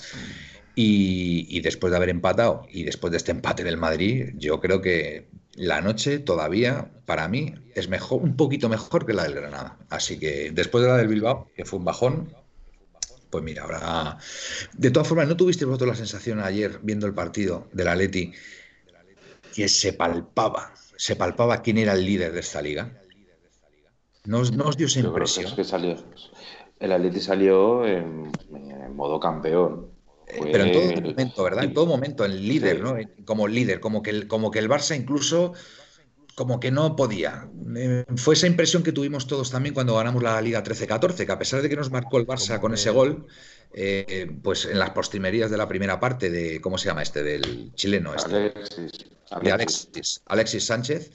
[0.81, 5.27] Y, después de haber empatado y después de este empate del Madrid, yo creo que
[5.55, 9.77] la noche todavía, para mí, es mejor, un poquito mejor que la del Granada.
[9.89, 12.33] Así que después de la del Bilbao, que fue un bajón,
[13.29, 14.19] pues mira, ahora.
[14.71, 18.31] De todas formas, ¿no tuviste vosotros la sensación ayer viendo el partido del Atleti
[19.53, 22.89] que se palpaba, se palpaba quién era el líder de esta liga?
[24.23, 25.53] ¿No os, dio esa impresión?
[25.57, 25.97] que salió,
[26.79, 28.31] el Atleti salió en
[28.95, 29.88] modo campeón.
[30.29, 31.63] Pero en todo momento, ¿verdad?
[31.63, 32.95] En todo momento, el líder, ¿no?
[33.25, 35.53] Como líder, como que el, como que el Barça incluso
[36.35, 37.49] como que no podía.
[37.75, 41.37] Eh, fue esa impresión que tuvimos todos también cuando ganamos la Liga 13-14, que a
[41.37, 43.27] pesar de que nos marcó el Barça con ese gol,
[43.73, 47.23] eh, pues en las postrimerías de la primera parte de, ¿cómo se llama este?
[47.23, 48.35] Del chileno este.
[48.35, 49.05] Alexis.
[49.41, 50.21] De Alexis.
[50.27, 51.11] Alexis Sánchez.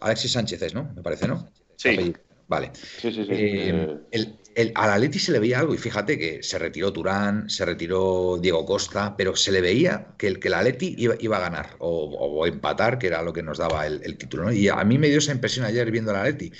[0.00, 0.90] Alexis Sánchez es, ¿no?
[0.96, 1.48] Me parece, ¿no?
[1.76, 2.14] Sí.
[2.48, 2.70] Vale.
[2.74, 3.30] Sí, sí, sí.
[3.30, 7.48] Eh, el, el, al Atleti se le veía algo, y fíjate que se retiró Turán,
[7.48, 11.40] se retiró Diego Costa, pero se le veía que el, que el Atleti iba, a
[11.40, 14.52] ganar o, empatar, que era lo que nos daba el, título.
[14.52, 16.52] Y a mí me dio esa impresión ayer viendo al Atleti,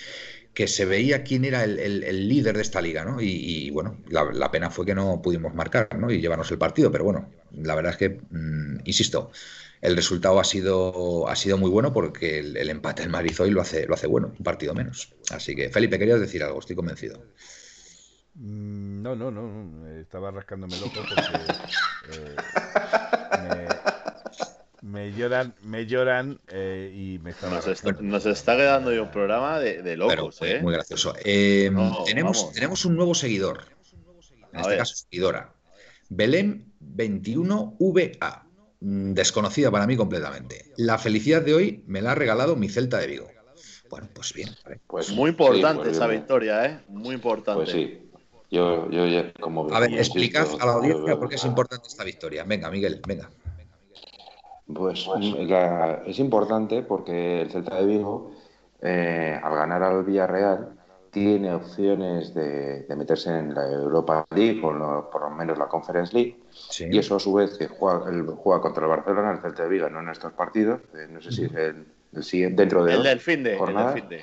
[0.55, 3.21] que se veía quién era el, líder de esta liga, ¿no?
[3.21, 6.11] Y, bueno, la, pena fue que no pudimos marcar, ¿no?
[6.11, 9.31] Y llevarnos el partido, pero bueno, la verdad es que, mm, insisto,
[9.81, 13.61] el resultado ha sido, ha sido muy bueno porque el, empate en Madrid hoy lo
[13.61, 15.13] hace, lo hace bueno, un partido menos.
[15.31, 17.21] Así que, Felipe, querías decir algo, estoy convencido.
[18.35, 21.21] Mm, no, no, no, estaba rascándome loco porque
[22.13, 22.37] eh,
[24.81, 29.59] me, lloran, me lloran eh, y me estaba nos está, nos está quedando un programa
[29.59, 30.61] de, locos, ¿eh?
[30.63, 31.15] Muy gracioso.
[31.25, 31.77] Em,
[32.07, 33.65] tenemos, tenemos un nuevo seguidor,
[34.53, 35.53] en este caso seguidora,
[36.09, 38.45] Belén 21VA,
[38.81, 40.73] mm, desconocida para mí completamente.
[40.79, 43.29] La felicidad de hoy me la ha regalado mi Celta de Vigo.
[43.91, 44.49] Bueno, pues bien.
[44.87, 46.81] Pues muy importante pues esa victoria, ¿eh?
[46.89, 47.65] Muy importante.
[47.65, 48.02] Pues sí.
[48.53, 49.73] Yo, yo ya, como.
[49.75, 52.45] A ver, explicad a la audiencia por qué es importante esta victoria.
[52.45, 53.31] Venga, Miguel, venga.
[54.67, 55.09] Pues
[56.07, 58.33] es importante porque el Celta de Vigo,
[58.83, 60.69] eh, al ganar al Villarreal,
[61.11, 66.37] tiene opciones de, meterse en la Europa League, o por lo menos la Conference League.
[66.79, 69.71] Y eso, a su vez, que juega, el, juega contra el Barcelona, el Celta de
[69.71, 71.87] Vigo, no en estos partidos, eh, no sé si es el,
[72.23, 72.97] siguiente, dentro de.
[72.97, 73.57] El del fin de.
[73.57, 74.23] El fin de.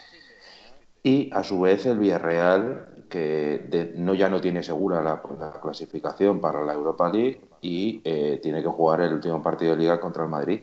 [1.02, 5.22] Y a su vez, el Villarreal que no, ya no tiene segura la,
[5.62, 10.00] clasificación para la Europa League y eh, tiene que jugar el último partido de liga
[10.00, 10.62] contra el Madrid.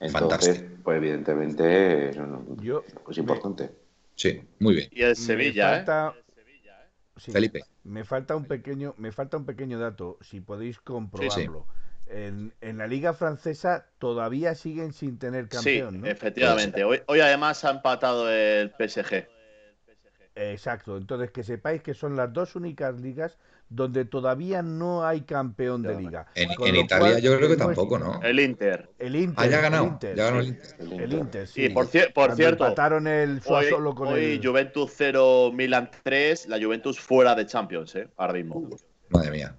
[0.00, 3.70] Entonces, pues evidentemente es importante.
[4.14, 4.88] Sí, muy bien.
[4.92, 6.12] Y el Sevilla, ¿eh?
[7.16, 7.62] Felipe.
[7.84, 11.66] Me falta un pequeño, me falta un pequeño dato, si podéis comprobarlo.
[12.06, 16.84] En, en, la liga francesa todavía siguen sin tener campeón, sí, efectivamente.
[16.84, 19.26] Hoy, hoy además ha empatado el PSG.
[20.36, 25.82] Exacto, entonces que sepáis que son las dos únicas ligas donde todavía no hay campeón
[25.82, 26.26] de liga.
[26.34, 28.20] En, Italia yo creo que tampoco, ¿no?
[28.22, 28.90] El Inter.
[28.98, 29.34] El Inter.
[29.36, 29.84] Ah, ya ha ganado.
[29.84, 30.48] El Inter, ya ganó sí.
[30.48, 31.00] el Inter.
[31.02, 31.64] El Inter, sí.
[31.64, 34.46] Y por, cier- por cierto, Empataron el hoy, solo con hoy el.
[34.46, 38.08] Juventus 0, Milan 3, la Juventus fuera de Champions, ¿eh?
[38.16, 38.68] Ahora mismo.
[39.10, 39.56] Madre mía.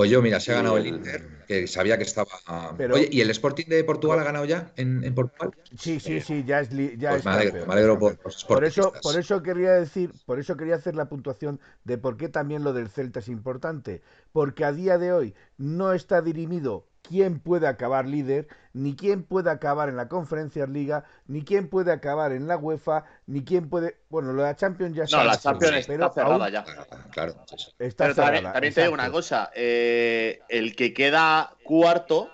[0.00, 2.30] Pues yo, mira, se ha ganado el Inter, que sabía que estaba.
[2.78, 5.50] Pero- Oye, ¿y el Sporting de Portugal ha ganado ya en, en Portugal?
[5.78, 8.16] Sí, sí, sí, ya es, ya Pues es me alegro, me por
[8.48, 12.30] Por eso, por eso quería decir, por eso quería hacer la puntuación de por qué
[12.30, 14.00] también lo del Celta es importante,
[14.32, 19.50] porque a día de hoy no está dirimido quién puede acabar líder, ni quién puede
[19.50, 23.96] acabar en la Conferencia Liga, ni quién puede acabar en la UEFA, ni quién puede,
[24.08, 26.52] bueno, lo de la Champions ya No, sabes, la Champions sí, está pero cerrada aún
[26.52, 26.64] ya.
[27.12, 27.34] Claro,
[27.78, 29.50] está Pero también, cerrada, también te digo una cosa.
[29.54, 32.28] eh, el que queda cuarto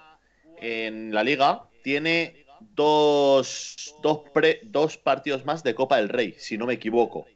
[0.60, 6.58] en la liga tiene dos, dos, pre- dos partidos más de Copa del Rey, si
[6.58, 7.26] no me equivoco.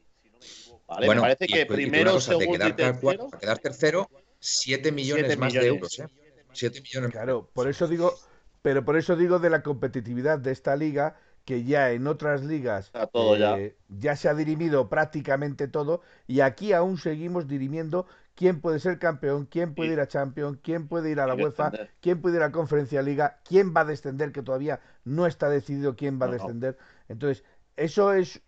[0.87, 1.07] ¿Vale?
[1.07, 3.01] Bueno, me parece y- que y primero, cosa, de y quedar, tercero.
[3.01, 4.09] cuarto, a quedar tercero,
[4.39, 6.05] 7 millones Siete más de euros, ¿eh?
[6.53, 8.13] 7 millones Claro, por eso digo,
[8.61, 12.87] pero por eso digo de la competitividad de esta liga, que ya en otras ligas
[12.87, 13.57] Está todo ya.
[13.57, 18.99] eh, ya se ha dirimido prácticamente todo, y aquí aún seguimos dirimiendo quién puede ser
[18.99, 21.71] campeón, quién puede ir a Champions, quién puede ir a la UEFA,
[22.01, 25.49] quién puede ir a la Conferencia Liga, quién va a descender, que todavía no está
[25.49, 26.33] decidido quién va a no.
[26.33, 26.77] descender.
[27.09, 27.43] Entonces,
[27.75, 28.41] eso es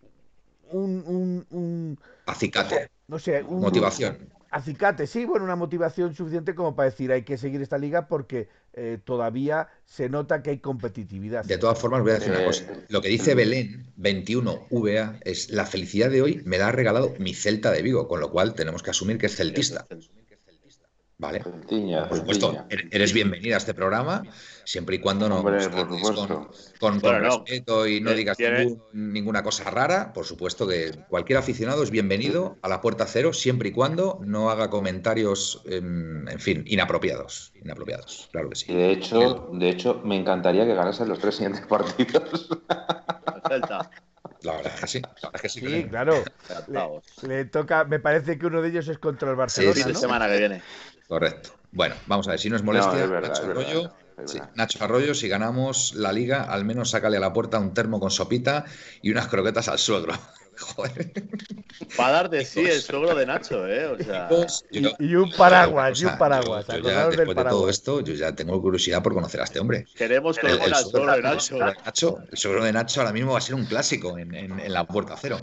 [0.70, 4.18] un, un- un- Acicate, no sé, un motivación.
[4.54, 8.48] Acicate, sí, bueno, una motivación suficiente como para decir hay que seguir esta liga porque
[8.72, 11.44] eh, todavía se nota que hay competitividad.
[11.44, 12.64] De todas formas, voy a decir una Eh, cosa.
[12.88, 17.14] Lo que dice Belén, 21 VA, es la felicidad de hoy me la ha regalado
[17.18, 19.86] mi Celta de Vigo, con lo cual tenemos que asumir que es celtista.
[21.16, 21.40] ¿Vale?
[21.40, 24.24] Por supuesto, er- eres bienvenida a este programa,
[24.64, 25.58] siempre y cuando no Hombre,
[26.80, 27.18] con, no.
[27.20, 30.12] respeto y no Tiene- digas tiene- ningún- ninguna cosa rara.
[30.12, 34.50] Por supuesto que cualquier aficionado es bienvenido a la puerta cero, siempre y cuando no
[34.50, 37.52] haga comentarios, em, en fin, inapropiados.
[37.62, 38.72] Inapropiados, claro que sí.
[38.72, 42.48] Y de hecho, de hecho, me encantaría que ganasen los tres siguientes partidos.
[43.48, 43.88] Celta.
[44.42, 45.00] La verdad es que sí.
[45.00, 45.60] La verdad es que sí.
[45.60, 45.84] Sí, sí.
[45.88, 46.22] claro.
[47.22, 49.88] Le toca, me parece que uno de ellos es contra el Sí, Barcelona, sí, Fin
[49.88, 49.98] de ¿no?
[50.00, 50.62] semana que viene.
[51.14, 51.50] Correcto.
[51.70, 53.94] Bueno, vamos a ver, si no es molestia, No, es verdad, Nacho es verdad, Arroyo,
[54.26, 54.38] sí.
[54.56, 58.10] Nacho Arroyo, si ganamos la liga, al menos sácale a la puerta un termo con
[58.10, 58.64] sopita
[59.00, 60.12] y unas croquetas al suegro.
[60.58, 61.12] Joder.
[61.98, 63.86] Va a dar de sí el suegro de Nacho, ¿eh?
[63.86, 64.36] O sea,
[64.70, 66.66] Y, un paraguas, o y un paraguas.
[66.66, 67.70] yo- yo ya acordaos del después de todo paraguas.
[67.70, 69.86] esto, yo ya tengo curiosidad por conocer a este hombre.
[69.94, 71.40] queremos conocer el al suegro, suegro de el Nacho.
[71.48, 74.34] suegro de Nacho, el suegro de Nacho ahora mismo va a ser un clásico en,
[74.34, 75.38] en- en la puerta cero.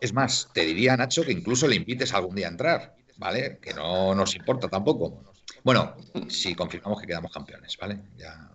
[0.00, 3.58] Es más, te diría, Nacho, que incluso le invites algún día a entrar, ¿vale?
[3.60, 5.22] Que no nos importa tampoco.
[5.64, 5.94] Bueno,
[6.28, 8.00] si confirmamos que quedamos campeones, ¿vale?
[8.16, 8.50] Ya.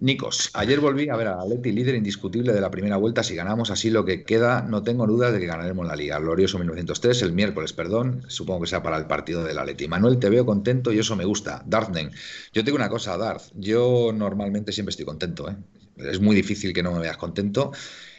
[0.00, 3.22] Nikos, ayer volví a ver a Atleti, líder indiscutible de la primera vuelta.
[3.22, 6.18] Si ganamos así lo que queda, no tengo dudas de que ganaremos la liga.
[6.18, 8.24] Glorioso 1903, el miércoles, perdón.
[8.26, 9.86] Supongo que sea para el partido del Atleti.
[9.88, 11.62] Manuel, te veo contento y eso me gusta.
[11.66, 12.10] Dartnen,
[12.52, 13.52] yo tengo una cosa, Darth.
[13.54, 15.56] Yo normalmente siempre estoy contento, ¿eh?
[15.96, 17.72] Es muy difícil que no me veas contento.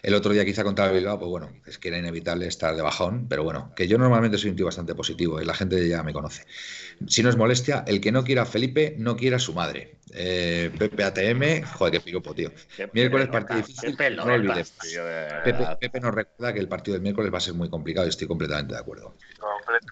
[0.04, 2.82] El otro día quizá contra el Bilbao, pues bueno, es que era inevitable estar de
[2.82, 6.04] bajón, pero bueno, que yo normalmente soy un tío bastante positivo y la gente ya
[6.04, 6.44] me conoce.
[7.08, 9.96] Si no es molestia, el que no quiera a Felipe no quiera a su madre.
[10.14, 12.52] Eh, Pepe ATM, joder, qué piropo, tío.
[12.76, 14.74] Qué Miércoles partido difícil, no olvides.
[14.74, 15.04] tío,
[15.80, 18.28] Pepe, nos recuerda que el partido del miércoles va a ser muy complicado y estoy
[18.28, 19.16] completamente de acuerdo.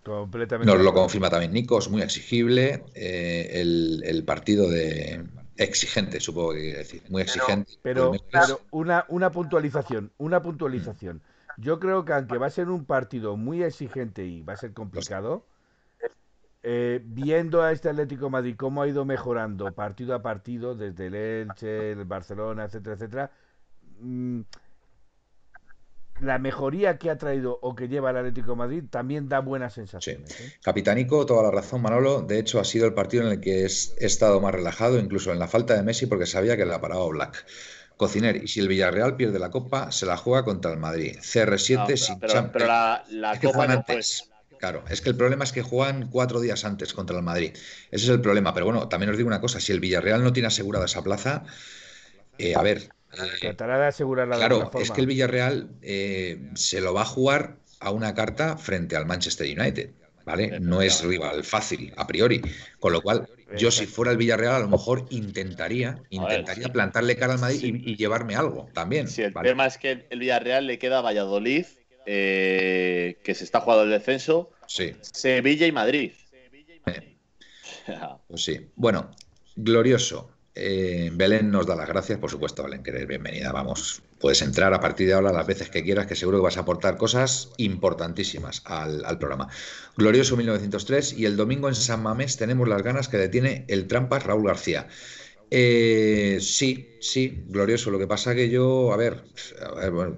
[0.03, 0.71] Completamente.
[0.71, 2.83] Nos lo confirma también Nikos, muy exigible.
[2.95, 5.23] eh, el, el partido de
[5.63, 7.03] exigente, supongo que quiere decir.
[7.09, 7.73] Muy exigente.
[7.81, 11.21] Pero, pero una, una puntualización, una puntualización.
[11.57, 14.73] Yo creo que aunque va a ser un partido muy exigente y va a ser
[14.73, 15.45] complicado,
[16.63, 21.07] eh, viendo a este Atlético de Madrid cómo ha ido mejorando partido a partido, desde
[21.07, 23.31] el Elche, el Barcelona, etcétera, etcétera,
[23.99, 24.41] mm,
[26.21, 29.73] la mejoría que ha traído o que lleva el Atlético de Madrid también da buenas
[29.73, 30.39] sensaciones.
[30.39, 30.53] ¿eh?
[30.61, 32.21] Capitanico, toda la razón, Manolo.
[32.21, 35.31] De hecho, ha sido el partido en el que es- he estado más relajado, incluso
[35.31, 37.45] en la falta de Messi, porque sabía que la paraba Black.
[37.97, 41.17] Cociner, y si el Villarreal pierde la Copa, se la juega contra el Madrid.
[41.21, 42.53] CR7 No, pero- sin pero, Champions.
[42.53, 43.95] pero la, la Es que copa juegan no.
[44.57, 47.51] Claro, es que el problema es que juegan cuatro días antes contra el Madrid.
[47.89, 48.53] Ese es el problema.
[48.53, 51.43] Pero bueno, también os digo una cosa: si el Villarreal no tiene asegurada esa plaza,
[52.37, 52.89] eh, a ver.
[53.13, 54.83] Eh, Tratará de asegurarla de claro, alguna forma.
[54.85, 59.05] es que el Villarreal eh, se lo va a jugar a una carta frente al
[59.05, 59.89] Manchester United.
[60.23, 60.59] ¿Vale?
[60.59, 62.41] No es rival fácil, a priori.
[62.79, 67.33] Con lo cual, yo si fuera el Villarreal, a lo mejor intentaría, intentaría plantarle cara
[67.33, 67.81] al Madrid Sí.
[67.83, 69.07] y, y llevarme algo también.
[69.07, 69.49] Sí, el ¿vale?
[69.49, 71.65] tema es que el Villarreal le queda a Valladolid,
[72.05, 74.93] eh, que se está jugando el descenso, Sí.
[75.01, 76.11] Sevilla y Madrid.
[76.85, 77.17] Eh.
[78.27, 78.67] Pues sí.
[78.75, 79.09] Bueno,
[79.55, 80.30] glorioso.
[80.53, 83.51] Belén nos da las gracias, por supuesto, Belén, que eres bienvenida.
[83.53, 86.57] Vamos, puedes entrar a partir de ahora las veces que quieras, que seguro que vas
[86.57, 89.47] a aportar cosas importantísimas al, al, programa.
[89.95, 94.23] Glorioso 1903 y el domingo en San Mamés tenemos las ganas que detiene el trampas
[94.23, 94.87] Raúl García.
[95.53, 97.91] Eh, sí, sí, glorioso.
[97.91, 99.25] Lo que pasa que yo, a ver,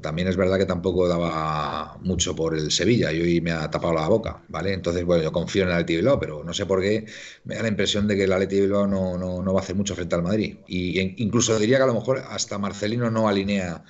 [0.02, 3.94] también es verdad que tampoco daba mucho por el Sevilla y hoy me ha tapado
[3.96, 4.74] la boca, ¿vale?
[4.74, 7.06] Entonces, bueno, yo confío en el Atleti Bilbao, pero no sé por qué
[7.46, 9.76] me da la impresión de que el Atleti Bilbao no, no, no va a hacer
[9.76, 10.58] mucho frente al Madrid.
[10.68, 13.84] Y incluso diría que a lo mejor hasta Marcelino no alinea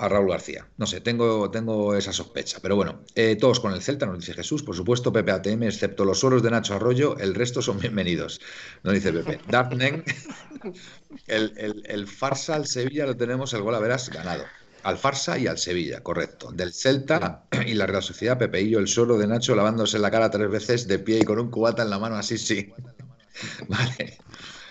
[0.00, 0.66] a Raúl García.
[0.78, 2.58] No sé, tengo, tengo esa sospecha.
[2.62, 4.62] Pero bueno, eh, todos con el Celta, nos dice Jesús.
[4.62, 8.40] Por supuesto, Pepe ATM, excepto los oros de Nacho Arroyo, el resto son bienvenidos.
[8.82, 9.40] Nos dice Pepe.
[9.48, 10.02] Darknen,
[11.26, 14.44] el, el, farsa al Sevilla lo tenemos el gol a veras ganado.
[14.84, 16.50] Al farsa y al Sevilla, correcto.
[16.50, 20.10] Del Celta y la Real Sociedad, Pepe y yo, el solo de Nacho lavándose la
[20.10, 22.72] cara tres veces de pie y con un cubata en la mano, así sí.
[23.68, 24.16] vale.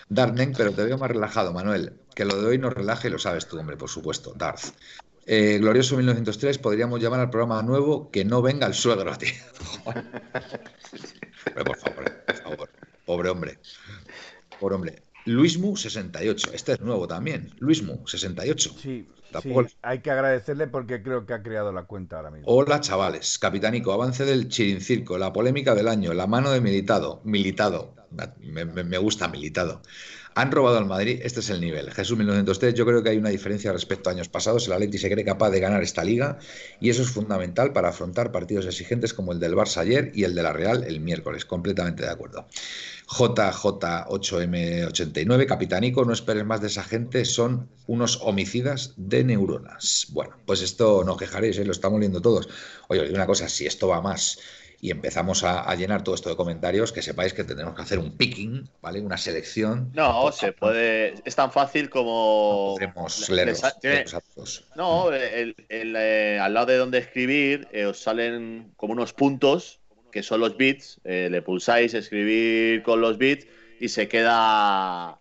[0.10, 1.94] Darknen, pero te veo más relajado, Manuel.
[2.16, 4.34] Que lo de hoy nos relaje y lo sabes tú, hombre, por supuesto.
[4.36, 4.74] Darth.
[5.32, 9.30] Eh, glorioso 1903, podríamos llamar al programa nuevo que no venga el suegro, tío.
[11.54, 12.70] por favor, por favor.
[13.06, 13.60] Pobre hombre.
[14.60, 15.04] Pobre hombre.
[15.26, 17.54] Luismu 68, este es nuevo también.
[17.60, 18.72] Luismu 68.
[18.82, 19.08] Sí,
[19.44, 19.54] sí,
[19.84, 22.48] hay que agradecerle porque creo que ha creado la cuenta ahora mismo.
[22.48, 27.94] Hola chavales, Capitánico, avance del Chirincirco, la polémica del año, la mano de militado, militado,
[28.40, 29.84] me, me gusta militado.
[30.40, 31.92] Han robado al Madrid, este es el nivel.
[31.92, 34.68] Jesús 1903, yo creo que hay una diferencia respecto a años pasados.
[34.68, 36.40] El Atleti se cree capaz de ganar esta liga
[36.80, 40.36] y eso es fundamental para afrontar partidos exigentes como el del Barça ayer y el
[40.36, 41.44] de la Real el miércoles.
[41.44, 42.48] Completamente de acuerdo.
[43.10, 50.08] JJ8M89, Capitánico, no esperes más de esa gente, son unos homicidas de neuronas.
[50.12, 51.66] Bueno, pues esto no quejaréis, ¿eh?
[51.66, 52.48] lo estamos viendo todos.
[52.88, 54.40] Oye, una cosa, si esto va más
[54.82, 58.16] y empezamos a, llenar todo esto de comentarios, que sepáis que tendremos que hacer un
[58.16, 59.02] picking, ¿vale?
[59.02, 59.92] Una selección.
[59.94, 61.16] No, se puede.
[61.26, 62.76] Es tan fácil como.
[62.76, 63.62] Podemos leerlos,
[64.76, 69.80] No, el, eh, al lado de donde escribir eh, os salen como unos puntos
[70.12, 71.02] que son los bits.
[71.04, 73.48] Eh, le pulsáis escribir con los bits
[73.80, 75.20] y se queda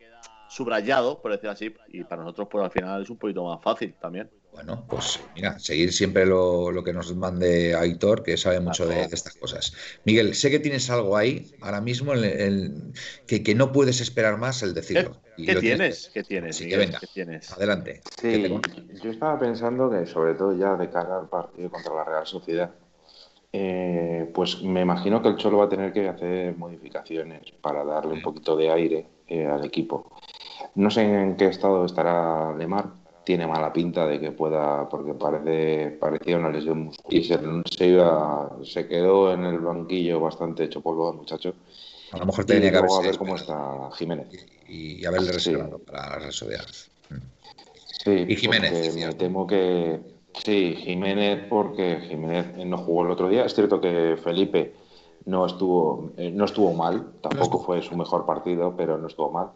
[0.48, 1.74] subrayado, por decir así.
[1.88, 4.30] Y para nosotros, pues al final es un poquito más fácil también.
[4.58, 9.36] Bueno, pues mira, seguir siempre lo, que nos mande Aitor, que sabe mucho de, estas
[9.36, 9.72] cosas.
[10.04, 12.92] Miguel, sé que tienes algo ahí ahora mismo el,
[13.28, 15.12] que, no puedes esperar más el decirlo.
[15.36, 16.10] ¿Qué, tienes?
[16.12, 16.58] ¿Qué tienes?
[16.58, 16.98] que venga,
[17.54, 18.00] adelante.
[18.20, 18.52] Sí,
[19.00, 22.74] yo estaba pensando que sobre todo ya de cara al partido contra la Real Sociedad,
[23.52, 28.14] eh, pues me imagino que el Cholo va a tener que hacer modificaciones para darle
[28.14, 30.10] un poquito de aire eh, al equipo.
[30.74, 32.98] No sé en qué estado estará Lemar,
[33.28, 38.56] tiene mala pinta de que pueda, porque parece parecía una lesión muscular y se, iba,
[38.64, 41.52] se quedó en el banquillo bastante hecho polvo muchacho.
[42.12, 44.28] A lo mejor tenía que a ver cómo está Jiménez.
[44.66, 47.16] Y, a haberle reservado para las mm.
[48.02, 48.96] Sí, y Jiménez.
[48.96, 50.00] Me temo que
[50.32, 53.44] sí, Jiménez, porque Jiménez no jugó el otro día.
[53.44, 54.72] Es cierto que Felipe
[55.24, 59.50] no estuvo, eh, no estuvo mal, tampoco fue su mejor partido, pero no estuvo mal.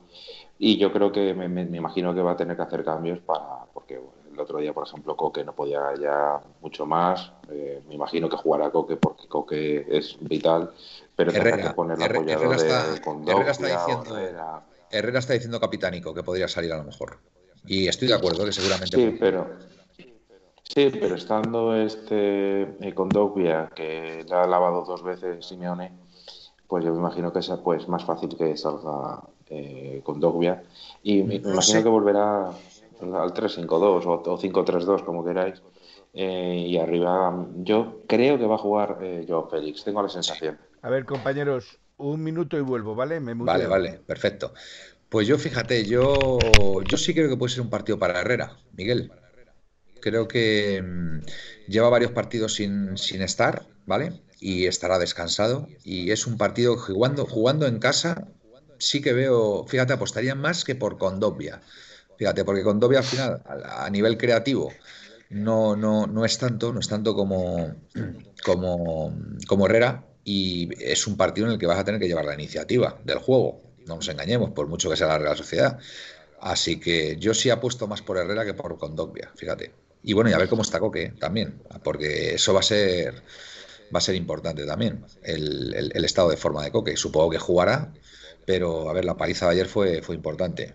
[0.58, 4.00] Y yo creo que me, imagino que va a tener que hacer cambios para, porque
[4.32, 7.32] el otro día, por ejemplo, Coque no podía ya mucho más.
[7.50, 10.70] Eh, me imagino que jugará Coque porque Coque es vital,
[11.16, 12.94] pero Herrera, que poner Herrera, está,
[13.26, 14.18] Herrera, está diciendo,
[14.90, 15.18] Herrera.
[15.18, 17.18] está diciendo capitánico que podría salir a lo mejor.
[17.66, 18.96] Y estoy de acuerdo que seguramente.
[18.96, 19.46] Sí, pero.
[20.62, 25.92] Sí, pero estando este eh, con Dogbia, que la ha lavado dos veces Simeone,
[26.66, 30.62] pues yo me imagino que es pues, más fácil que salga eh, con Dogbia.
[31.02, 35.60] Y me imagino que volverá al 3-5-2 o, 5-3-2, como queráis.
[36.14, 40.58] Eh, y arriba, yo creo que va a jugar eh, Joao Félix, tengo la sensación.
[40.80, 43.20] A ver, compañeros, un minuto y vuelvo, ¿vale?
[43.20, 44.54] vale, vale, perfecto.
[45.08, 46.38] Pues yo, fíjate, yo,
[46.86, 49.12] yo sí creo que puede ser un partido para Herrera, Miguel.
[50.02, 51.20] Creo que mm,
[51.68, 54.20] lleva varios partidos sin, sin estar, ¿vale?
[54.40, 55.68] Y estará descansado.
[55.84, 58.28] Y es un partido jugando, jugando en casa,
[58.82, 61.62] sí que veo, fíjate, apostaría más que por Condovia.
[62.18, 64.72] Fíjate, porque Condovia al final, a, nivel creativo,
[65.30, 67.74] no, no, no es tanto, no es tanto como,
[68.44, 69.16] como,
[69.46, 72.34] como Herrera, y es un partido en el que vas a tener que llevar la
[72.34, 73.62] iniciativa del juego.
[73.86, 75.78] No nos engañemos, por mucho que sea la Real Sociedad.
[76.40, 79.72] Así que yo sí apuesto más por Herrera que por Condovia, fíjate.
[80.02, 83.22] Y bueno, y a ver cómo está Coque también, porque eso va a ser
[83.94, 86.96] va a ser importante también, el, el estado de forma de Coque.
[86.96, 87.92] Supongo que jugará,
[88.44, 90.74] pero, a ver, la paliza de ayer fue, fue importante.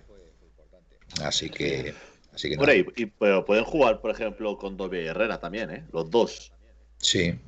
[1.21, 1.93] Así que.
[2.33, 5.85] Así que pero pueden jugar, por ejemplo, con Dobia y Herrera también, ¿eh?
[5.91, 6.51] Los dos.
[6.97, 7.39] Sí.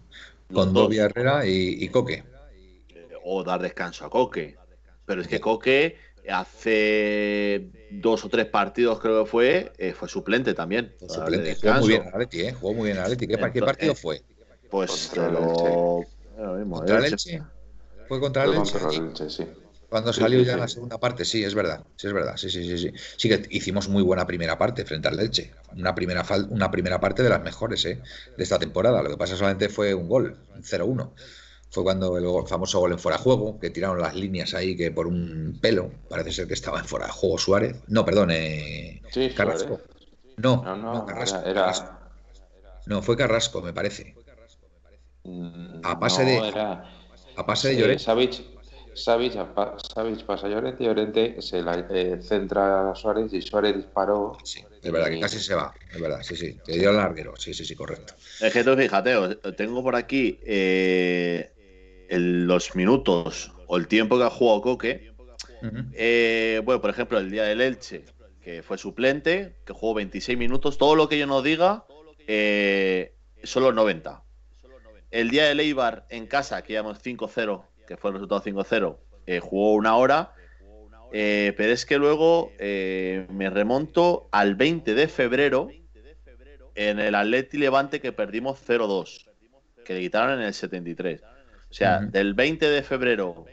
[0.51, 2.23] con Dobia Herrera y, Coque.
[3.23, 4.57] O dar descanso a Coque.
[5.06, 5.97] Pero es que Coque
[6.27, 10.93] hace dos o tres partidos creo que fue, eh, fue suplente también.
[11.07, 11.55] suplente.
[11.55, 12.53] Jugó muy bien Atleti, ¿eh?
[12.53, 13.27] Jugó muy bien Atleti.
[13.27, 14.21] ¿Qué, ¿Qué, partido fue?
[14.69, 16.03] Pues lo...
[16.69, 17.41] ¿Contra Leche?
[18.07, 19.29] ¿Fue contra el Leche?
[19.29, 19.45] sí.
[19.89, 22.77] Cuando salió ya la segunda parte, sí, es verdad, sí, es verdad, sí, sí, sí,
[22.77, 22.93] sí.
[23.17, 25.51] Sí que hicimos muy buena primera parte frente al Leche.
[25.75, 27.99] Una primera, una primera parte de las mejores ¿eh?
[28.37, 29.01] de esta temporada.
[29.01, 31.11] Lo que pasa solamente fue un gol, un 0-1
[31.71, 34.91] fue cuando el famoso gol en fuera de juego, que tiraron las líneas ahí que
[34.91, 37.77] por un pelo, parece ser que estaba en fuera de juego Suárez.
[37.87, 39.01] No, perdón, eh,
[39.35, 39.79] Carrasco.
[40.37, 41.43] No, no, Carrasco,
[42.87, 44.15] No, fue Carrasco, me parece.
[45.23, 46.37] Mm, a pase de.
[47.35, 48.03] a pase de Llorente.
[48.95, 54.37] Savic, pasa a Llorente, Llorente se la eh, centra a Suárez y Suárez disparó.
[54.43, 56.57] Sí, es verdad que casi se va, es verdad, sí, sí.
[56.65, 58.15] Te dio el larguero, sí, sí, sí, correcto.
[58.41, 61.51] Es que tú fíjate, tengo por aquí eh,
[62.10, 65.11] los minutos o el tiempo que ha jugado Coque.
[65.94, 68.06] Eh, bueno, por ejemplo, el día del Elche,
[68.41, 71.86] que fue suplente, que jugó 26 minutos, todo lo que yo no diga,
[72.27, 73.14] eh,
[73.44, 74.23] son los 90.
[75.11, 79.40] El día del Eibar en casa, que llamamos 5-0, que fue el resultado 5-0, eh,
[79.40, 80.34] jugó una hora.
[81.11, 85.69] pero es que luego me remonto al 20 de febrero
[86.76, 89.27] en el Atleti Levante que perdimos 0-2,
[89.84, 91.22] que le quitaron en el 73.
[91.69, 93.45] O sea, del 20 de febrero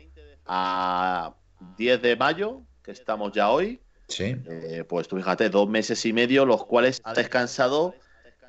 [0.47, 1.35] a
[1.77, 4.37] 10 de mayo, que estamos ya hoy, sí.
[4.47, 7.95] Eh, pues tú fíjate, dos meses y medio, los cuales ha descansado,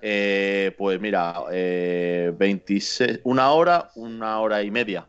[0.02, 5.08] eh, pues mira, 26, eh, una hora, una hora y media.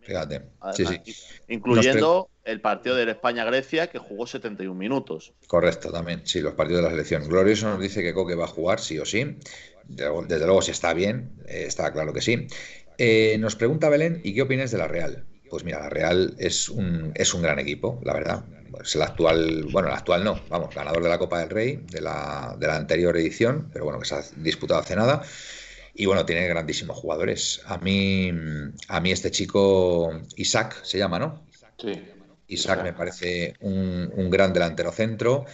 [0.00, 0.42] Fíjate,
[0.72, 1.14] sí, sí.
[1.48, 5.32] Incluyendo el partido de España-Grecia, que jugó 71 minutos.
[5.48, 7.28] Correcto, también, sí, los partidos de la selección.
[7.28, 9.36] Glorioso nos dice que Coque va a jugar, sí o sí.
[9.84, 12.46] Desde luego, si está bien, está claro que sí.
[12.98, 15.24] Eh, nos pregunta Belén, ¿y qué opinas de la Real?
[15.50, 18.44] Pues mira, la Real es un, es un gran equipo, la verdad.
[18.82, 22.00] Es el actual, bueno, el actual no, vamos, ganador de la Copa del Rey, de
[22.00, 25.22] la, de la anterior edición, pero bueno, que se ha disputado hace nada.
[25.94, 27.62] Y bueno, tiene grandísimos jugadores.
[27.66, 28.30] A mí,
[28.88, 31.42] a mí este chico, Isaac se llama, ¿no?
[31.78, 31.92] Sí.
[32.48, 35.46] Isaac me parece un, un gran delantero centro.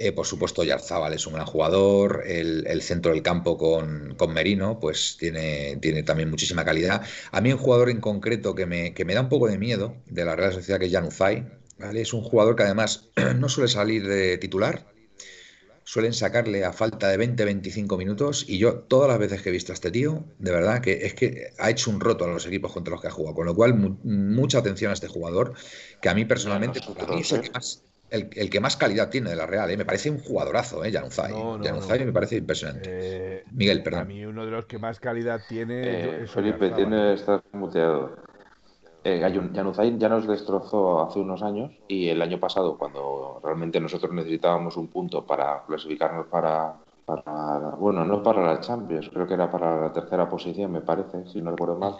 [0.00, 2.22] Eh, por supuesto, Yarzábal es un gran jugador.
[2.24, 7.02] El, centro del campo con, Merino, pues tiene, tiene, también muchísima calidad.
[7.32, 9.96] A mí un jugador en concreto que me, que me da un poco de miedo
[10.06, 11.42] de la Real Sociedad, que es Januzaj.
[11.78, 12.00] ¿vale?
[12.00, 14.86] Es un jugador que además no suele salir de titular.
[15.82, 18.44] Suelen sacarle a falta de 20-25 minutos.
[18.46, 21.14] Y yo, todas las veces que he visto a este tío, de verdad que es
[21.14, 23.34] que ha hecho un roto a los equipos contra los que ha jugado.
[23.34, 25.54] Con lo cual, mucha atención a este jugador,
[26.00, 29.30] que a mí personalmente, a mí es el que más el, que más calidad tiene
[29.30, 29.70] de la Real.
[29.70, 29.76] ¿eh?
[29.76, 30.92] Me parece un jugadorazo, ¿eh?
[30.92, 31.30] Januzaj.
[32.04, 32.88] me parece impresionante.
[32.90, 34.00] Eh, Miguel, perdón.
[34.00, 36.22] A mí uno de los que más calidad tiene.
[36.22, 38.16] Eh, Felipe, tiene estar muteado.
[39.04, 44.12] Eh, Januzaj ya nos destrozó hace unos años y el año pasado, cuando realmente nosotros
[44.12, 46.74] necesitábamos un punto para clasificarnos para,
[47.04, 51.26] para bueno, no para la Champions, creo que era para la tercera posición, me parece,
[51.28, 51.94] si no recuerdo mal,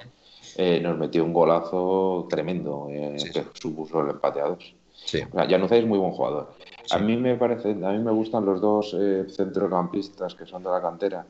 [0.82, 4.74] nos metió un golazo tremendo que supuso el empate a dos.
[5.08, 5.20] Sí.
[5.20, 6.52] es muy buen jugador.
[6.90, 10.68] A mí me parece, a mí me gustan los dos eh, centrocampistas que son de
[10.68, 11.24] la cantera,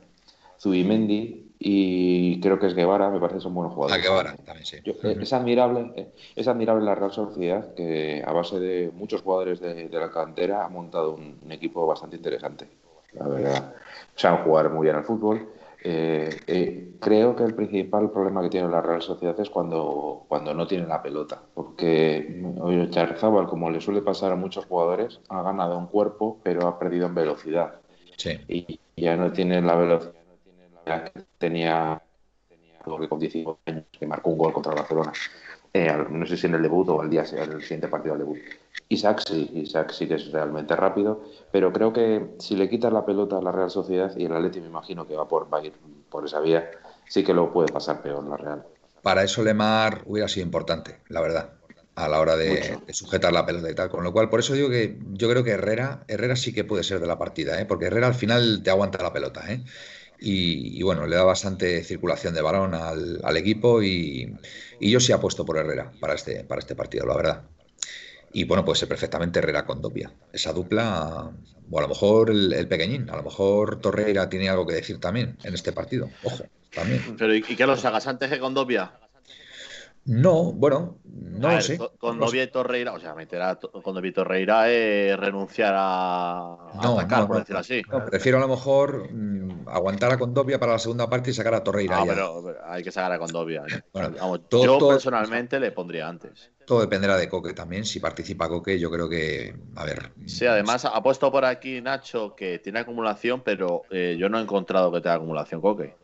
[0.59, 4.03] Zubimendi y creo que es Guevara, me parece que son buenos jugadores.
[4.03, 4.77] Ah, Guevara también, sí.
[4.83, 9.61] Eh, es admirable, eh, es admirable la Real Sociedad que a base de muchos jugadores
[9.61, 12.67] de, la cantera ha montado un, un, equipo bastante interesante.
[13.13, 13.75] La verdad,
[14.15, 15.47] saben jugar muy bien al fútbol
[15.81, 20.53] eh, eh, creo que el principal problema que tiene la Real Sociedad es cuando, cuando
[20.53, 25.41] no tiene la pelota, porque hoy Charzábal, como le suele pasar a muchos jugadores, ha
[25.41, 27.79] ganado en cuerpo, pero ha perdido en velocidad.
[28.49, 30.13] Y ya no tiene la velocidad
[31.13, 32.01] que tenía
[32.83, 35.13] con 19 años, que marcó un gol contra Barcelona.
[35.71, 38.39] Eh, no sé si en el debut o al día el siguiente partido del debut.
[38.91, 43.05] Isaac sí, Isaac sí que es realmente rápido, pero creo que si le quitas la
[43.05, 45.65] pelota a la Real Sociedad y el Atleti me imagino que va, por, va a
[45.65, 45.73] ir
[46.09, 46.71] por esa vía,
[47.07, 48.63] sí que lo puede pasar peor la Real.
[49.03, 51.51] Para eso Lemar hubiera sido importante, la verdad,
[51.93, 53.89] a la hora de, sujetar la pelota y tal.
[53.89, 56.83] Con lo cual, por eso digo que yo creo que Herrera, Herrera sí que puede
[56.83, 57.65] ser de la partida, ¿eh?
[57.65, 59.43] porque Herrera al final te aguanta la pelota.
[59.53, 59.63] ¿eh?
[60.19, 64.35] Y, bueno, le da bastante circulación de balón al, equipo y,
[64.79, 67.43] y, yo sí apuesto por Herrera para este, para este partido, la verdad.
[68.31, 70.11] Y bueno, puede ser perfectamente Herrera con Dopia.
[70.31, 71.31] Esa dupla,
[71.71, 75.37] o a lo mejor el, pequeñín, a lo mejor Torreira tiene algo que decir también
[75.43, 76.09] en este partido.
[76.23, 76.43] Ojo,
[76.73, 77.15] también.
[77.17, 78.93] Pero ¿y, qué los hagas antes que con Dopia?
[80.05, 81.77] No, bueno, no lo sé.
[81.99, 86.55] Con Novia y Torreira, o sea, meter a con Novia y Torreira es renunciar a,
[86.73, 87.83] atacar, por decirlo así.
[88.09, 91.63] prefiero a lo mejor mm, aguantar a Condovia para la segunda parte y sacar a
[91.63, 91.99] Torreira.
[91.99, 93.63] Ah, pero, hay que sacar a Condovia.
[94.51, 96.49] yo personalmente le pondría antes.
[96.69, 97.83] Todo dependerá de Coque también.
[97.83, 99.55] Si participa Coque, yo creo que.
[99.75, 100.11] A ver.
[100.27, 104.43] Sí, además ha puesto por aquí Nacho que tiene acumulación, pero eh, yo no he
[104.43, 105.95] encontrado que tenga acumulación Coque.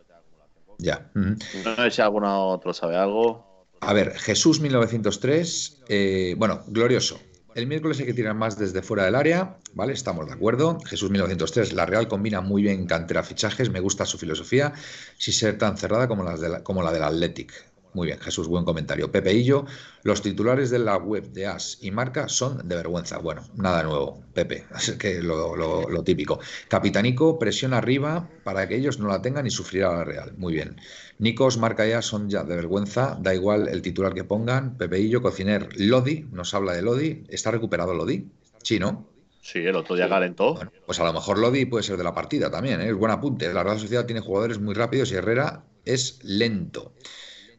[0.79, 1.11] Ya.
[1.13, 1.35] No
[1.75, 3.67] sé si alguno otro sabe algo.
[3.79, 7.19] A ver, Jesús 1903, eh, bueno, glorioso.
[7.53, 9.93] El miércoles hay que tirar más desde fuera del área, ¿vale?
[9.93, 10.79] Estamos de acuerdo.
[10.79, 14.73] Jesús 1903, la Real combina muy bien cantera fichajes, me gusta su filosofía,
[15.19, 17.53] sin ser tan cerrada como, las de como la del Athletic.
[17.95, 19.09] Muy bien, Jesús, buen comentario.
[19.09, 19.65] Pepe Illo,
[20.03, 23.19] los titulares de la web de As y Marca son de vergüenza.
[23.19, 26.41] Bueno, nada nuevo, Pepe, es que lo, lo, típico.
[26.67, 30.33] Capitanico, presión arriba para que ellos no la tengan y sufrirá la Real.
[30.35, 30.75] Muy bien.
[31.19, 34.77] Nicos, Marca ya son ya de vergüenza, da igual el titular que pongan.
[34.77, 37.23] Pepe Illo, cociner, Lodi, nos habla de Lodi.
[37.29, 38.27] ¿Está recuperado Lodi?
[38.61, 39.07] Sí, ¿no?
[39.41, 40.59] Sí, el otro día calentó.
[40.85, 42.89] pues a lo mejor Lodi puede ser de la partida también, ¿eh?
[42.89, 43.53] es buen apunte.
[43.53, 46.93] La Real Sociedad tiene jugadores muy rápidos y Herrera es lento.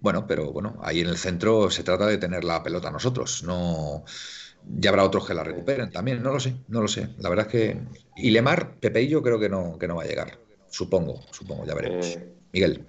[0.00, 4.04] Bueno, pero bueno, ahí en el centro se trata de tener la pelota nosotros, no
[4.68, 7.08] ya habrá otros que la recuperen también, no lo sé, no lo sé.
[7.18, 7.80] La verdad es que
[8.16, 10.38] y Lemar, Pepe y yo creo que no que no va a llegar.
[10.68, 12.06] Supongo, supongo, ya veremos.
[12.06, 12.84] Eh, Miguel.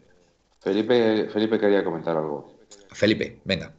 [0.60, 2.58] Felipe, Felipe quería comentar algo.
[2.92, 3.74] Felipe, venga.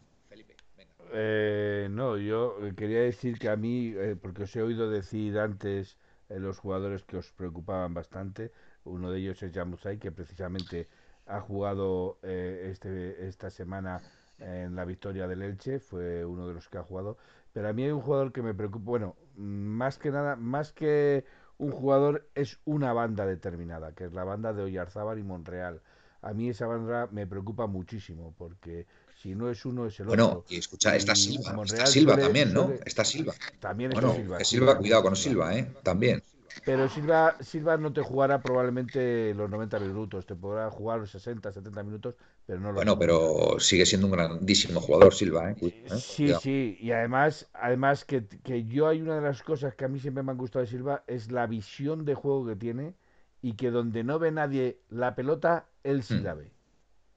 [1.12, 5.96] Eh, no, yo quería decir que a mí, eh, porque os he oído decir antes
[6.28, 8.52] los jugadores que os preocupaban bastante,
[8.84, 10.88] uno de ellos es Jamusai, que precisamente
[11.28, 14.00] ha jugado eh, este, esta semana
[14.38, 17.16] en la victoria del Elche, fue uno de los que ha jugado.
[17.52, 21.24] Pero a mí hay un jugador que me preocupa, bueno, más que nada, más que
[21.58, 25.80] un jugador, es una banda determinada, que es la banda de Oyarzábal y Monreal.
[26.22, 28.86] A mí esa banda me preocupa muchísimo, porque
[29.20, 30.24] si no es uno, es el otro.
[30.24, 32.72] Bueno, y escucha, está Silva, está Silva también, ¿no?
[32.84, 33.34] Está Silva.
[33.60, 34.44] También está Silva.
[34.44, 35.68] Silva, cuidado con Silva, ¿eh?
[35.82, 36.22] También.
[36.64, 41.52] Pero Silva, Silva no te jugará probablemente los 90 minutos, te podrá jugar los 60,
[41.52, 42.14] 70 minutos,
[42.46, 45.56] pero no lo Bueno, pero sigue siendo un grandísimo jugador Silva, ¿eh?
[45.60, 45.84] ¿Eh?
[45.98, 49.88] Sí, sí, y además, además que, que, yo hay una de las cosas que a
[49.88, 52.94] mí siempre me han gustado de Silva es la visión de juego que tiene
[53.42, 56.24] y que donde no ve nadie la pelota, él sí mm.
[56.24, 56.50] la ve.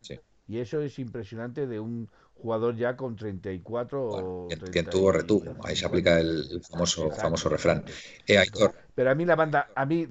[0.01, 0.19] Sí.
[0.47, 2.09] Y eso es impresionante de un
[2.41, 7.85] jugador ya con 34 o quien, tuvo retuvo ahí se aplica el, famoso famoso refrán.
[8.27, 8.43] eh,
[8.95, 10.07] pero a mí la banda a mí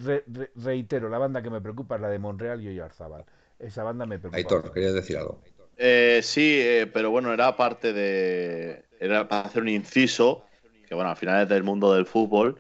[0.55, 3.25] reitero la banda que me preocupa es la de Monreal y Oyarzabal.
[3.59, 5.41] Esa banda me preocupa Aitor querías decir algo
[5.77, 10.45] eh, sí eh, pero bueno era parte de era para hacer un inciso
[10.87, 12.59] que bueno al final es del mundo del fútbol.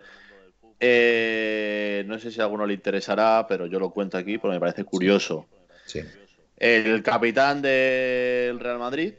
[0.81, 4.85] No sé si a alguno le interesará pero yo lo cuento aquí porque me parece
[4.85, 5.47] curioso.
[5.87, 6.03] Sí.
[6.57, 9.15] el capitán del Real Madrid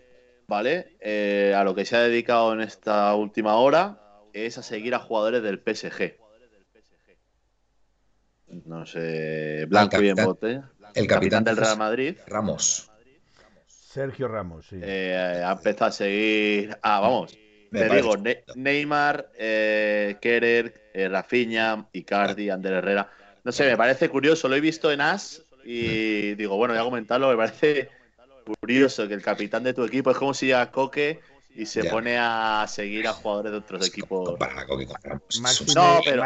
[0.52, 0.98] ¿vale?
[1.00, 4.02] Eh, a lo que se ha dedicado en esta última hora
[4.34, 6.18] es a seguir a jugadores del PSG.
[8.66, 10.62] No sé, Blanco y en bote.
[10.94, 12.18] El, capitán, del Real Madrid.
[12.28, 12.92] Ramos.
[13.66, 14.78] Sergio Ramos, sí.
[14.82, 16.78] Eh, ha empezado a seguir.
[16.82, 17.38] Ah, vamos.
[17.72, 18.16] te digo,
[18.56, 23.10] Neymar, eh, Kerer, eh, Rafinha, Icardi, Ander Herrera.
[23.46, 24.50] No sé, me parece curioso.
[24.50, 27.30] Lo he visto en As y digo, bueno, voy a comentarlo.
[27.30, 28.01] Me parece
[28.44, 31.20] curioso que el capitán de tu equipo es como si a Coque
[31.54, 34.38] y se pone a seguir a jugadores de otros equipos.
[34.38, 34.88] Para Coque
[35.76, 36.24] no, pero,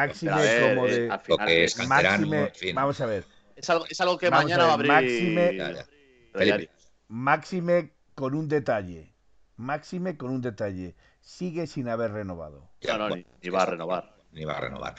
[0.74, 3.26] como de, vamos a ver.
[3.56, 4.92] Es algo, es algo que mañana va a abrir.
[4.92, 6.70] Máxime,
[7.08, 9.14] Máxime con un detalle.
[9.58, 10.96] Máxime con un detalle.
[11.22, 12.70] Sigue sin haber renovado.
[12.88, 14.16] No, no, ni va a renovar.
[14.32, 14.96] Ni va a renovar.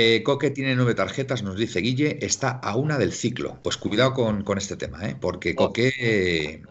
[0.00, 3.58] Eh, Coque tiene nueve tarjetas, nos dice Guille, está a una del ciclo.
[3.64, 5.16] Pues cuidado con, este tema, ¿eh?
[5.20, 5.66] porque oh.
[5.66, 6.62] Coque.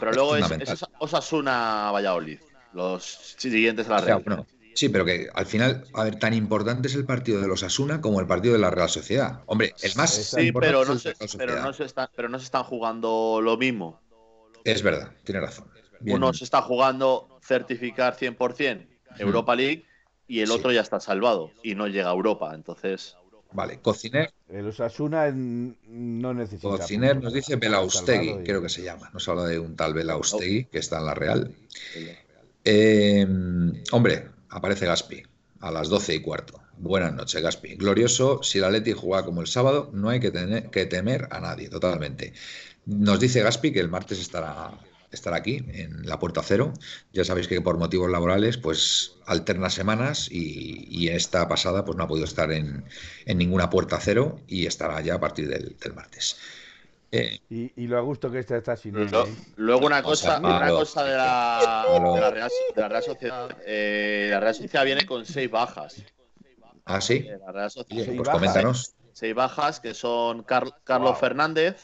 [0.00, 2.38] pero luego es, es, Osasuna Valladolid,
[2.72, 4.46] los siguientes a la Real.
[4.72, 8.00] sí, pero que al final, a ver, tan importante es el partido de los Asuna
[8.00, 9.42] como el partido de la Real Sociedad.
[9.44, 10.14] Hombre, es más.
[10.14, 11.86] Sí, pero no, se, pero, no se
[12.16, 14.00] pero no se están jugando lo mismo.
[14.64, 15.70] Es verdad, tiene razón.
[16.06, 18.86] Uno se está jugando certificar 100%
[19.18, 19.84] Europa League
[20.30, 22.52] y el otro ya está salvado y no llega a Europa.
[22.54, 23.16] Entonces.
[23.50, 24.32] Vale, Cociner.
[24.48, 26.68] El Osasuna no necesita.
[26.68, 29.10] Cociner nos dice Belaustegui, creo que se llama.
[29.12, 31.52] Nos habla de un tal Belaustegui que está en la Real.
[32.64, 33.26] Eh,
[33.90, 35.20] hombre, aparece Gaspi
[35.62, 36.60] a las doce y cuarto.
[36.78, 37.74] Buenas noches, Gaspi.
[37.74, 41.40] Glorioso, si la Leti juega como el sábado, no hay que, tener, que temer a
[41.40, 42.34] nadie, totalmente.
[42.86, 44.78] Nos dice Gaspi que el martes estará
[45.12, 46.72] estar aquí en la puerta cero.
[47.12, 52.08] Ya sabéis que por motivos laborales, pues alterna semanas y, esta pasada pues no ha
[52.08, 52.84] podido estar en,
[53.26, 56.36] ninguna puerta cero y estará ya a partir del, martes.
[57.12, 59.08] Eh, y, lo a gusto que está, está sin él.
[59.12, 59.34] ¿eh?
[59.56, 61.84] Luego una cosa, una cosa de la,
[62.14, 63.56] de la, Real, de la Real Sociedad.
[63.66, 66.04] Eh, la Real Sociedad viene con seis bajas.
[66.84, 67.26] Ah, sí.
[67.44, 68.14] La Real Sociedad.
[68.14, 68.94] pues coméntanos.
[69.12, 71.82] Seis bajas que son Carlos Fernández,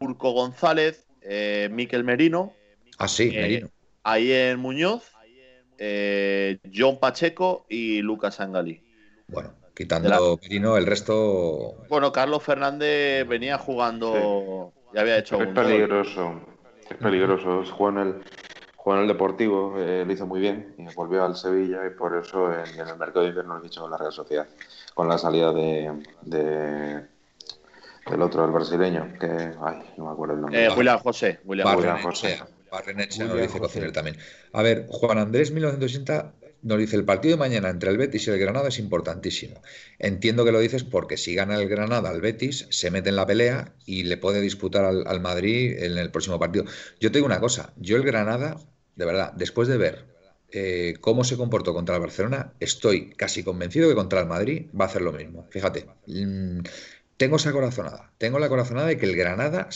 [0.00, 2.52] Urco González, eh, Miquel Merino.
[2.98, 3.68] Ah, sí, Merino.
[4.02, 5.12] Ahí en Muñoz,
[6.74, 8.82] John Pacheco y Lucas Angali.
[9.28, 11.84] Bueno, Quitando Merino, el resto.
[11.90, 14.72] Bueno, Carlos Fernández venía jugando.
[14.94, 15.38] Ya había hecho.
[15.42, 16.40] Es peligroso.
[16.88, 17.62] Es peligroso.
[17.70, 18.14] Jugó en el,
[18.74, 22.16] jugó en el Deportivo, eh, lo hizo muy bien y volvió al Sevilla y por
[22.16, 24.46] eso en, el mercado de invierno lo he dicho con la Real Sociedad.
[24.94, 25.92] Con la salida de,
[26.22, 27.06] del
[28.22, 29.52] otro, el brasileño, que.
[29.60, 30.64] Ay, no me acuerdo el nombre.
[30.64, 31.40] Eh, William José.
[31.44, 32.42] William, José.
[32.70, 34.16] Barrenechea, lo dice Cociner también.
[34.52, 38.30] A ver, Juan Andrés 1980 nos dice, el partido de mañana entre el Betis y
[38.30, 39.62] el Granada es importantísimo.
[40.00, 43.26] Entiendo que lo dices porque si gana el Granada al Betis, se mete en la
[43.26, 46.64] pelea y le puede disputar al, Madrid en el próximo partido.
[46.98, 48.56] Yo te digo una cosa, yo el Granada,
[48.96, 50.06] de verdad, después de ver
[50.50, 54.86] eh, cómo se comportó contra el Barcelona, estoy casi convencido que contra el Madrid va
[54.86, 55.46] a hacer lo mismo.
[55.50, 56.60] Fíjate, mm,
[57.16, 59.68] tengo esa corazonada, tengo la corazonada de que el Granada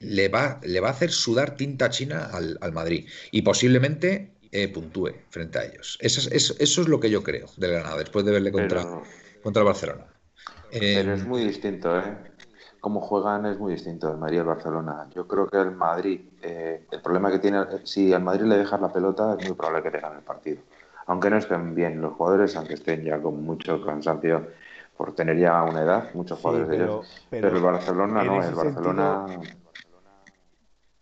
[0.00, 4.68] le va, le va a hacer sudar tinta china al, al Madrid y posiblemente eh,
[4.68, 5.98] puntúe frente a ellos.
[6.00, 8.84] Eso es, eso, es, lo que yo creo del Granada, después de verle contra,
[9.42, 10.06] contra el Barcelona.
[10.70, 12.16] Pero es muy distinto, ¿eh?
[12.78, 15.08] Cómo juegan es muy distinto el Madrid y el Barcelona.
[15.12, 18.80] Yo creo que el Madrid, eh, el problema que tiene, si al Madrid le dejas
[18.80, 20.58] la pelota, es muy probable que te gane el partido.
[21.06, 24.46] Aunque no estén bien los jugadores, aunque estén ya con mucho cansancio
[24.96, 27.26] por tener ya una edad, muchos jugadores de ellos.
[27.30, 29.40] Pero, el Barcelona no, el Barcelona.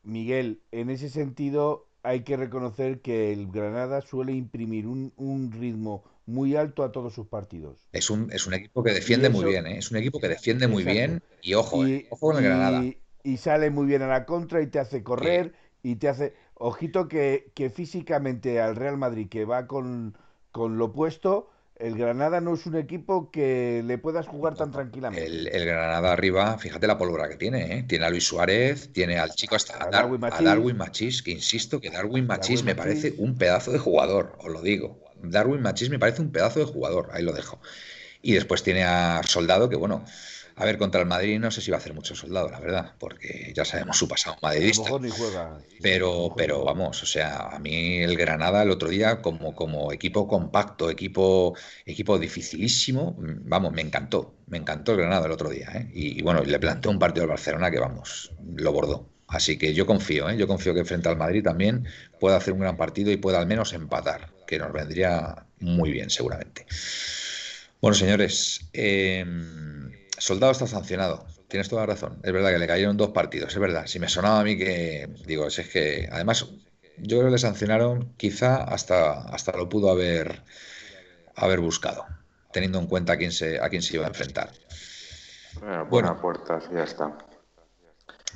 [0.03, 6.57] Miguel, en ese sentido, hay que reconocer que el Granada suele imprimir un, ritmo muy
[6.57, 7.89] alto a todos sus partidos.
[7.93, 9.79] Es un, es un equipo que defiende muy bien, ¿eh?
[9.79, 12.07] es un equipo que defiende muy bien y ojo, ¿eh?
[12.11, 12.85] ojo con el Granada.
[13.25, 16.35] Y sale muy bien a la contra y te hace correr y te hace...
[16.55, 20.17] Ojito que, que físicamente al Real Madrid, que va con,
[20.53, 21.51] con lo opuesto,
[21.83, 25.27] el Granada no es un equipo que le puedas jugar tan tranquilamente.
[25.27, 27.83] El, Granada arriba, fíjate la pólvora que tiene, ¿eh?
[27.83, 31.23] Tiene a Luis Suárez, tiene al chico hasta a, Darwin, Machís.
[31.23, 35.01] que insisto que Darwin Machís me parece un pedazo de jugador, os lo digo.
[35.23, 37.61] Darwin Machís me parece un pedazo de jugador, ahí lo dejo.
[38.23, 40.05] Y después tiene a Soldado, que bueno,
[40.57, 42.95] a ver, contra el Madrid no sé si va a hacer mucho soldado, la verdad,
[42.99, 44.91] porque ya sabemos su pasado madridista.
[45.81, 50.29] Pero, pero vamos, o sea, a mí el Granada el otro día, como, como equipo
[50.29, 51.57] compacto, equipo,
[51.87, 54.35] equipo dificilísimo, vamos, me encantó.
[54.47, 55.71] Me encantó el Granada el otro día.
[55.75, 55.91] ¿eh?
[55.95, 59.09] Y, bueno, le planteó un partido al Barcelona que, vamos, lo bordó.
[59.29, 60.37] Así que yo confío, ¿eh?
[60.37, 61.87] yo confío que frente al Madrid también
[62.21, 66.11] pueda hacer un gran partido y pueda al menos empatar, que nos vendría muy bien
[66.11, 66.67] seguramente.
[67.81, 69.25] Bueno, señores, eh,
[70.23, 71.27] Soldado está sancionado.
[71.49, 72.21] Tienes toda la razón.
[72.23, 73.53] Es verdad que le cayeron dos partidos.
[73.53, 73.89] Es verdad.
[73.89, 75.09] Si me sonaba a mí que.
[75.27, 76.09] Digo, es que.
[76.13, 76.47] Además,
[76.99, 78.15] yo creo que le sancionaron.
[78.17, 80.45] Quizá hasta, hasta lo pudo haber,
[81.35, 82.07] haber buscado.
[82.53, 84.53] Teniendo en cuenta a quién se, a quién se iba a enfrentar.
[85.61, 87.19] Bueno, buena puerta, ya está.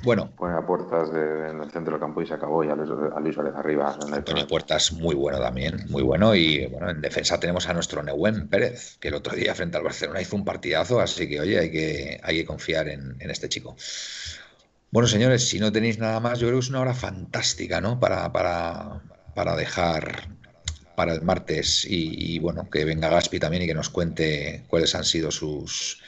[0.03, 0.31] Bueno.
[0.35, 3.55] Pone a puertas en el centro del campo y se acabó y a Luis, Suárez
[3.55, 3.97] arriba.
[4.07, 6.35] No puertas muy bueno también, muy bueno.
[6.35, 9.83] Y bueno, en defensa tenemos a nuestro Neuwen Pérez, que el otro día frente al
[9.83, 13.75] Barcelona hizo un partidazo, así que oye, hay que, hay que confiar en, este chico.
[14.91, 17.99] Bueno, señores, si no tenéis nada más, yo creo que es una hora fantástica, ¿no?
[17.99, 19.01] Para, para,
[19.35, 20.29] para dejar
[20.95, 24.95] para el martes y, y, bueno, que venga Gaspi también y que nos cuente cuáles
[24.95, 26.01] han sido sus,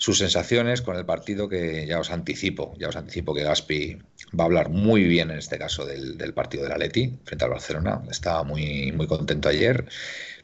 [0.00, 3.98] sus sensaciones con el partido que ya os anticipo, ya os anticipo que Gaspi
[4.38, 8.00] va a hablar muy bien en este caso del, partido del Atleti frente al Barcelona.
[8.10, 9.84] Estaba muy, muy contento ayer,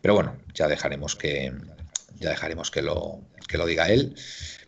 [0.02, 1.54] pero bueno, ya dejaremos que
[2.16, 4.14] ya dejaremos que lo, que lo diga él.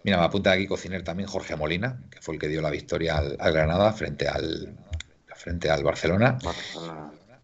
[0.04, 3.18] Mira, me apunta aquí Cociner también Jorge Molina, que fue el que dio la victoria
[3.18, 4.74] al, Granada frente al
[5.36, 6.38] frente al Barcelona.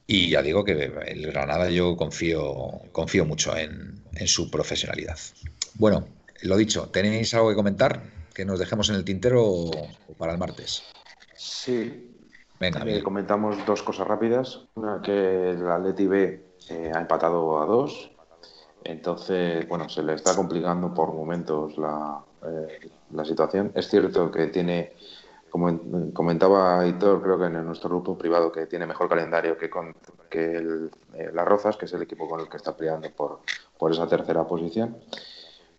[0.07, 5.19] Y ya digo que el Granada yo confío, confío mucho en, en su profesionalidad.
[5.75, 6.09] Bueno,
[6.45, 8.03] lo dicho, ¿tenéis algo que comentar?
[8.35, 9.71] Que nos dejemos en el tintero
[10.19, 10.83] para el martes.
[11.37, 12.11] Sí.
[12.61, 14.61] Venga, eh, comentamos dos cosas rápidas.
[14.75, 18.11] Una, que el Atleti B eh, ha empatado a dos.
[18.85, 23.73] Entonces, bueno, se le está complicando por momentos la, eh, la situación.
[23.75, 24.93] Es cierto que tiene,
[25.49, 25.81] como
[26.13, 29.97] comentaba Hitor, creo que en nuestro grupo privado, que tiene mejor calendario que, con,
[30.29, 30.91] que el,
[31.33, 33.41] Las Rozas, que es el equipo con el que está peleando por,
[33.79, 34.99] por esa tercera posición.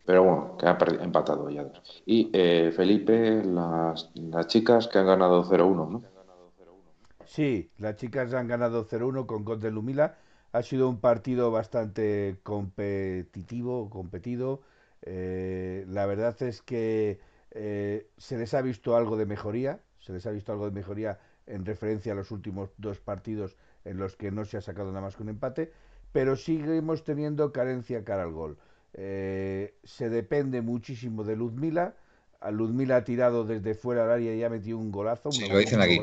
[0.06, 1.66] Pero bueno, que ha empatado ya.
[2.06, 6.04] Y eh, Felipe, las, las, chicas que han ganado 0-1, ¿no?
[7.26, 10.18] Sí, las chicas han ganado 0-1 con gol de Lumila.
[10.52, 14.62] Ha sido un partido bastante competitivo, competido.
[15.02, 17.20] Eh, la verdad es que
[17.52, 21.20] eh, se les ha visto algo de mejoría, se les ha visto algo de mejoría
[21.48, 23.56] en referencia a los últimos dos partidos
[23.86, 25.72] en los que no se ha sacado nada más que un empate,
[26.12, 28.58] pero seguimos teniendo carencia cara al gol.
[28.98, 31.96] Eh, se depende muchísimo de Luzmila.
[32.40, 35.32] A Luzmila ha tirado desde fuera del área y ha metido un golazo.
[35.32, 36.00] Sí, lo dicen aquí,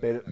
[0.00, 0.22] pero,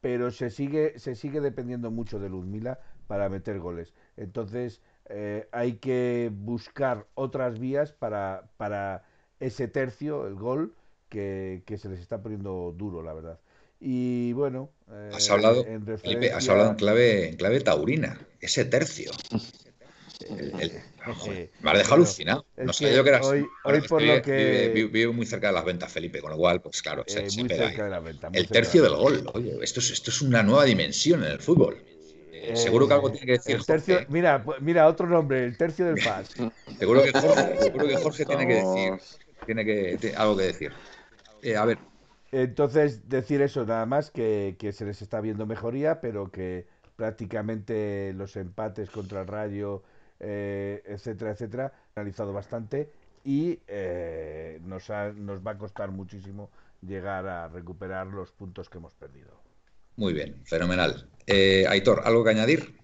[0.00, 3.92] pero, se sigue se sigue dependiendo mucho de Luzmila para meter goles.
[4.16, 4.80] Entonces
[5.10, 9.04] eh, hay que buscar otras vías para, para
[9.38, 10.74] ese tercio, el gol,
[11.10, 13.38] que, se les está poniendo duro, la verdad.
[13.80, 14.70] Y bueno,
[15.12, 15.84] has hablado, en
[16.32, 19.10] has hablado en clave, en clave taurina, ese tercio.
[21.60, 22.46] me ha dejado alucinado.
[22.56, 23.26] No sabía yo que eras.
[23.26, 23.46] Hoy,
[23.88, 24.88] por lo que.
[24.90, 27.28] Vivo, muy cerca de las ventas, Felipe, con lo cual, pues claro, se, eh,
[28.32, 29.24] el tercio del gol.
[29.34, 31.82] Oye, esto es, esto es una nueva dimensión en el fútbol.
[32.32, 33.64] Eh, seguro que algo tiene que decir.
[33.64, 36.30] tercio, mira, mira, otro nombre, el tercio del Paz.
[36.78, 38.92] seguro que Jorge, seguro que Jorge tiene que decir.
[39.46, 40.72] Tiene que algo que decir.
[41.42, 41.78] Eh, a ver.
[42.32, 46.66] Entonces, decir eso, nada más, que, que se les está viendo mejoría, pero que
[46.96, 49.82] prácticamente los empates contra el Rayo
[50.24, 52.92] eh, etcétera, etcétera, analizado bastante
[53.24, 56.50] y eh, nos, nos va a costar muchísimo
[56.80, 59.40] llegar a recuperar los puntos que hemos perdido.
[59.96, 61.08] Muy bien, fenomenal.
[61.26, 62.80] Eh, Aitor, ¿algo que añadir?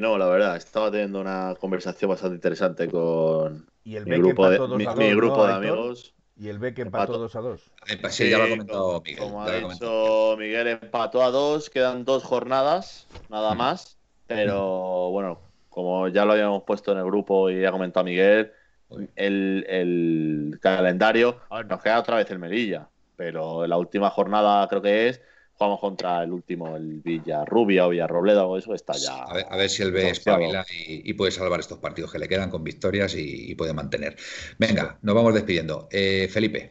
[0.00, 4.58] no, la verdad, estaba teniendo una conversación bastante interesante con mi grupo de,
[4.96, 6.14] mi, grupo de amigos.
[6.38, 7.72] Y el Beck empató 2 a 2.
[8.10, 9.18] Sí, ya lo ha comentado Miguel.
[9.18, 13.98] Como ha dicho Miguel, empató a 2, quedan dos jornadas, nada más.
[14.26, 15.40] Pero bueno,
[15.76, 18.50] como ya lo habíamos puesto en el grupo y ha comentado Miguel,
[19.14, 21.38] el, calendario,
[21.68, 25.20] nos queda otra vez el Melilla, pero la última jornada creo que es,
[25.52, 29.24] jugamos contra el último, el Villarrubia o Villarrobledo o eso, está ya.
[29.24, 32.48] A ver, si el B espabila y, y, puede salvar estos partidos que le quedan
[32.48, 34.16] con victorias y, puede mantener.
[34.58, 35.88] Venga, nos vamos despidiendo.
[35.92, 36.70] Eh, Felipe.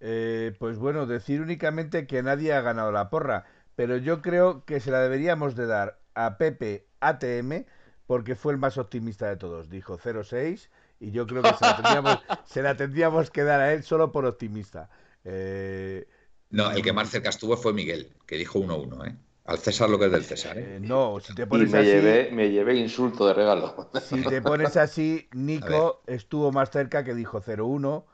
[0.00, 3.44] Eh, pues bueno, decir únicamente que nadie ha ganado la porra,
[3.76, 7.64] pero yo creo que se la deberíamos de dar a Pepe ATM
[8.06, 9.68] porque fue el más optimista de todos.
[9.68, 10.68] Dijo 0-6
[11.00, 11.48] y yo creo que
[12.46, 14.90] se la, tendríamos, que dar a él solo por optimista.
[15.24, 16.06] Eh,
[16.50, 19.16] no, el que más cerca estuvo fue Miguel, que dijo 1-1, ¿eh?
[19.46, 20.56] Al César lo que es del César.
[20.56, 20.76] ¿eh?
[20.76, 21.88] eh no, si te pones me así.
[21.88, 23.90] Llevé, me llevé insulto de regalo.
[24.02, 28.04] Si te pones así, Nico estuvo más cerca que dijo 0-1.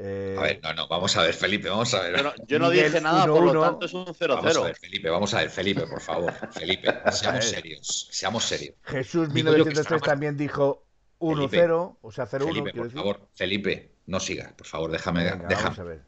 [0.00, 2.24] Eh, a ver, no, no, vamos a ver, Felipe, vamos a ver.
[2.46, 4.28] Yo no, dije nada, por lo tanto es un 0-0.
[4.28, 6.32] Vamos a ver, Felipe, vamos a ver, Felipe, por favor.
[6.52, 8.76] Felipe, seamos serios, seamos serios.
[8.84, 10.86] Jesús 1903 también dijo
[11.18, 12.46] 1-0, o sea, 0-1.
[12.46, 15.24] Felipe, por favor, Felipe, no sigas, por favor, déjame.
[15.24, 15.54] déjame.
[15.54, 16.02] Vamos a ver.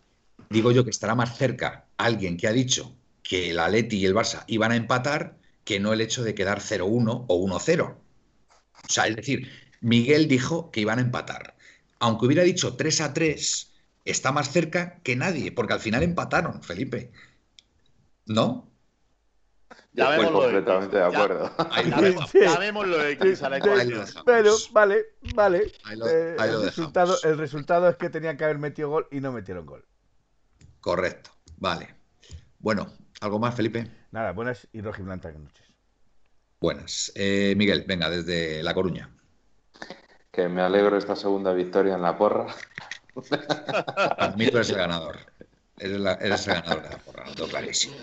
[0.50, 2.94] Digo yo que estará más cerca alguien que ha dicho
[3.24, 6.60] que el Atleti y el Barça iban a empatar que no el hecho de quedar
[6.60, 7.82] 0-1 o 1-0.
[7.82, 9.50] O sea, es decir,
[9.80, 11.56] Miguel dijo que iban a empatar.
[11.98, 13.69] Aunque hubiera dicho 3 3,
[14.04, 17.12] está más cerca que nadie, porque al final empataron, Felipe.
[18.26, 18.70] ¿No?
[19.92, 21.50] Ya Estoy completamente de acuerdo.
[22.32, 24.04] Llamémoslo X a la ecuación.
[24.24, 25.72] Pero, vale, vale.
[26.08, 29.66] Eh, el, resultado, el resultado es que tenían que haber metido gol y no metieron
[29.66, 29.84] gol.
[30.80, 31.94] Correcto, vale.
[32.58, 33.90] Bueno, ¿algo más, Felipe?
[34.12, 35.66] Nada, buenas y rojiblancas noches.
[36.60, 37.12] Buenas.
[37.14, 39.10] Eh, Miguel, venga, desde La Coruña.
[40.30, 42.46] Que me alegro esta segunda victoria en la porra.
[43.28, 45.18] Para mí tú eres el ganador.
[45.78, 47.96] Eres, el ganador de la porra, clarísimo.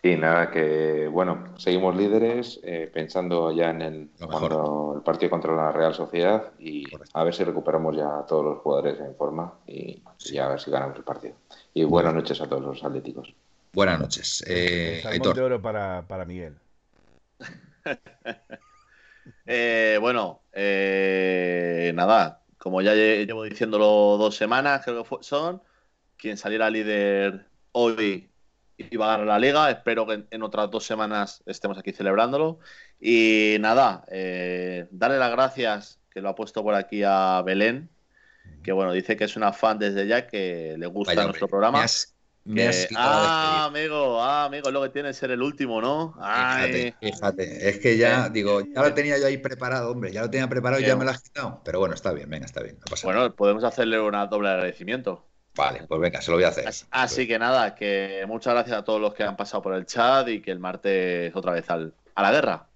[0.00, 5.72] Y, nada, que bueno, seguimos líderes, eh, pensando ya en el, el partido contra la
[5.72, 10.00] Real Sociedad y a ver si recuperamos ya a todos los jugadores en forma y,
[10.40, 11.34] a ver si ganamos el partido.
[11.74, 13.34] Y buenas noches a todos los atléticos.
[13.72, 14.44] Buenas noches.
[14.46, 16.54] Eh, de oro para, para Miguel.
[19.46, 25.62] eh, bueno, eh, nada, como ya llevo diciéndolo dos semanas, creo que son,
[26.16, 28.30] quien saliera líder hoy
[28.76, 29.70] iba a ganar la liga.
[29.70, 32.58] Espero que en, otras dos semanas estemos aquí celebrándolo.
[33.00, 37.88] Y nada, eh, darle las gracias, que lo ha puesto por aquí a Belén,
[38.62, 41.84] que bueno, dice que es una fan desde ya, que le gusta nuestro programa
[42.96, 46.14] ah, amigo, ah, amigo, es lo que tiene ser el último, ¿no?
[46.14, 47.68] Fíjate, fíjate.
[47.68, 50.82] Es que ya, digo, ya lo tenía yo ahí preparado, hombre, ya lo tenía preparado
[50.82, 51.60] y ya me lo has quitado.
[51.64, 52.78] Pero bueno, está bien, venga, está bien.
[53.02, 55.24] bueno, podemos hacerle una doble agradecimiento.
[55.54, 56.66] Vale, pues venga, se lo voy a hacer.
[56.90, 60.28] Así, que nada, que muchas gracias a todos los que han pasado por el chat
[60.28, 62.68] y que el martes otra vez al, a la guerra.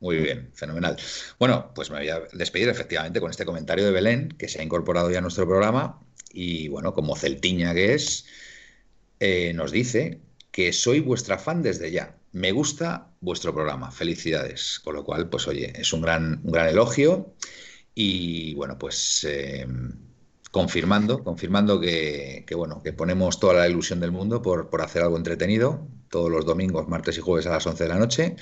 [0.00, 0.96] Muy bien, fenomenal.
[1.38, 4.64] Bueno, pues me voy a despedir efectivamente con este comentario de Belén, que se ha
[4.64, 6.00] incorporado ya a nuestro programa.
[6.32, 8.24] Y bueno, como celtiña que es,
[9.20, 10.20] eh, nos dice
[10.50, 12.16] que soy vuestra fan desde ya.
[12.32, 13.90] Me gusta vuestro programa.
[13.90, 14.80] Felicidades.
[14.80, 17.34] Con lo cual, pues oye, es un gran, un gran elogio.
[17.94, 19.66] Y bueno, pues eh,
[20.50, 25.16] confirmando, confirmando que, bueno, que ponemos toda la ilusión del mundo por, por hacer algo
[25.16, 28.36] entretenido todos los domingos, martes y jueves a las 11 de la noche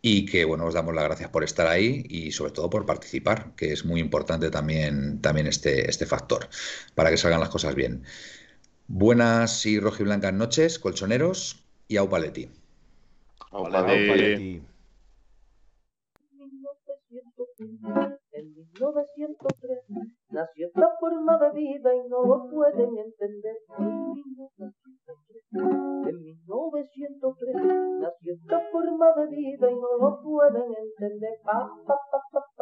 [0.00, 3.54] y que bueno, os damos las gracias por estar ahí y sobre todo por participar,
[3.56, 6.48] que es muy importante también, también este, este factor
[6.94, 8.04] para que salgan las cosas bien.
[8.88, 12.48] Buenas y rojiblancas noches, colchoneros y Aupaletti.
[13.52, 14.62] Aupaletti.
[18.32, 19.78] En 1903
[20.30, 23.56] nació esta forma de vida y no lo pueden entender.
[26.08, 27.54] En 1903
[28.00, 31.38] nació esta forma de vida y no lo pueden entender.
[31.44, 32.31] Pa, pa, pa,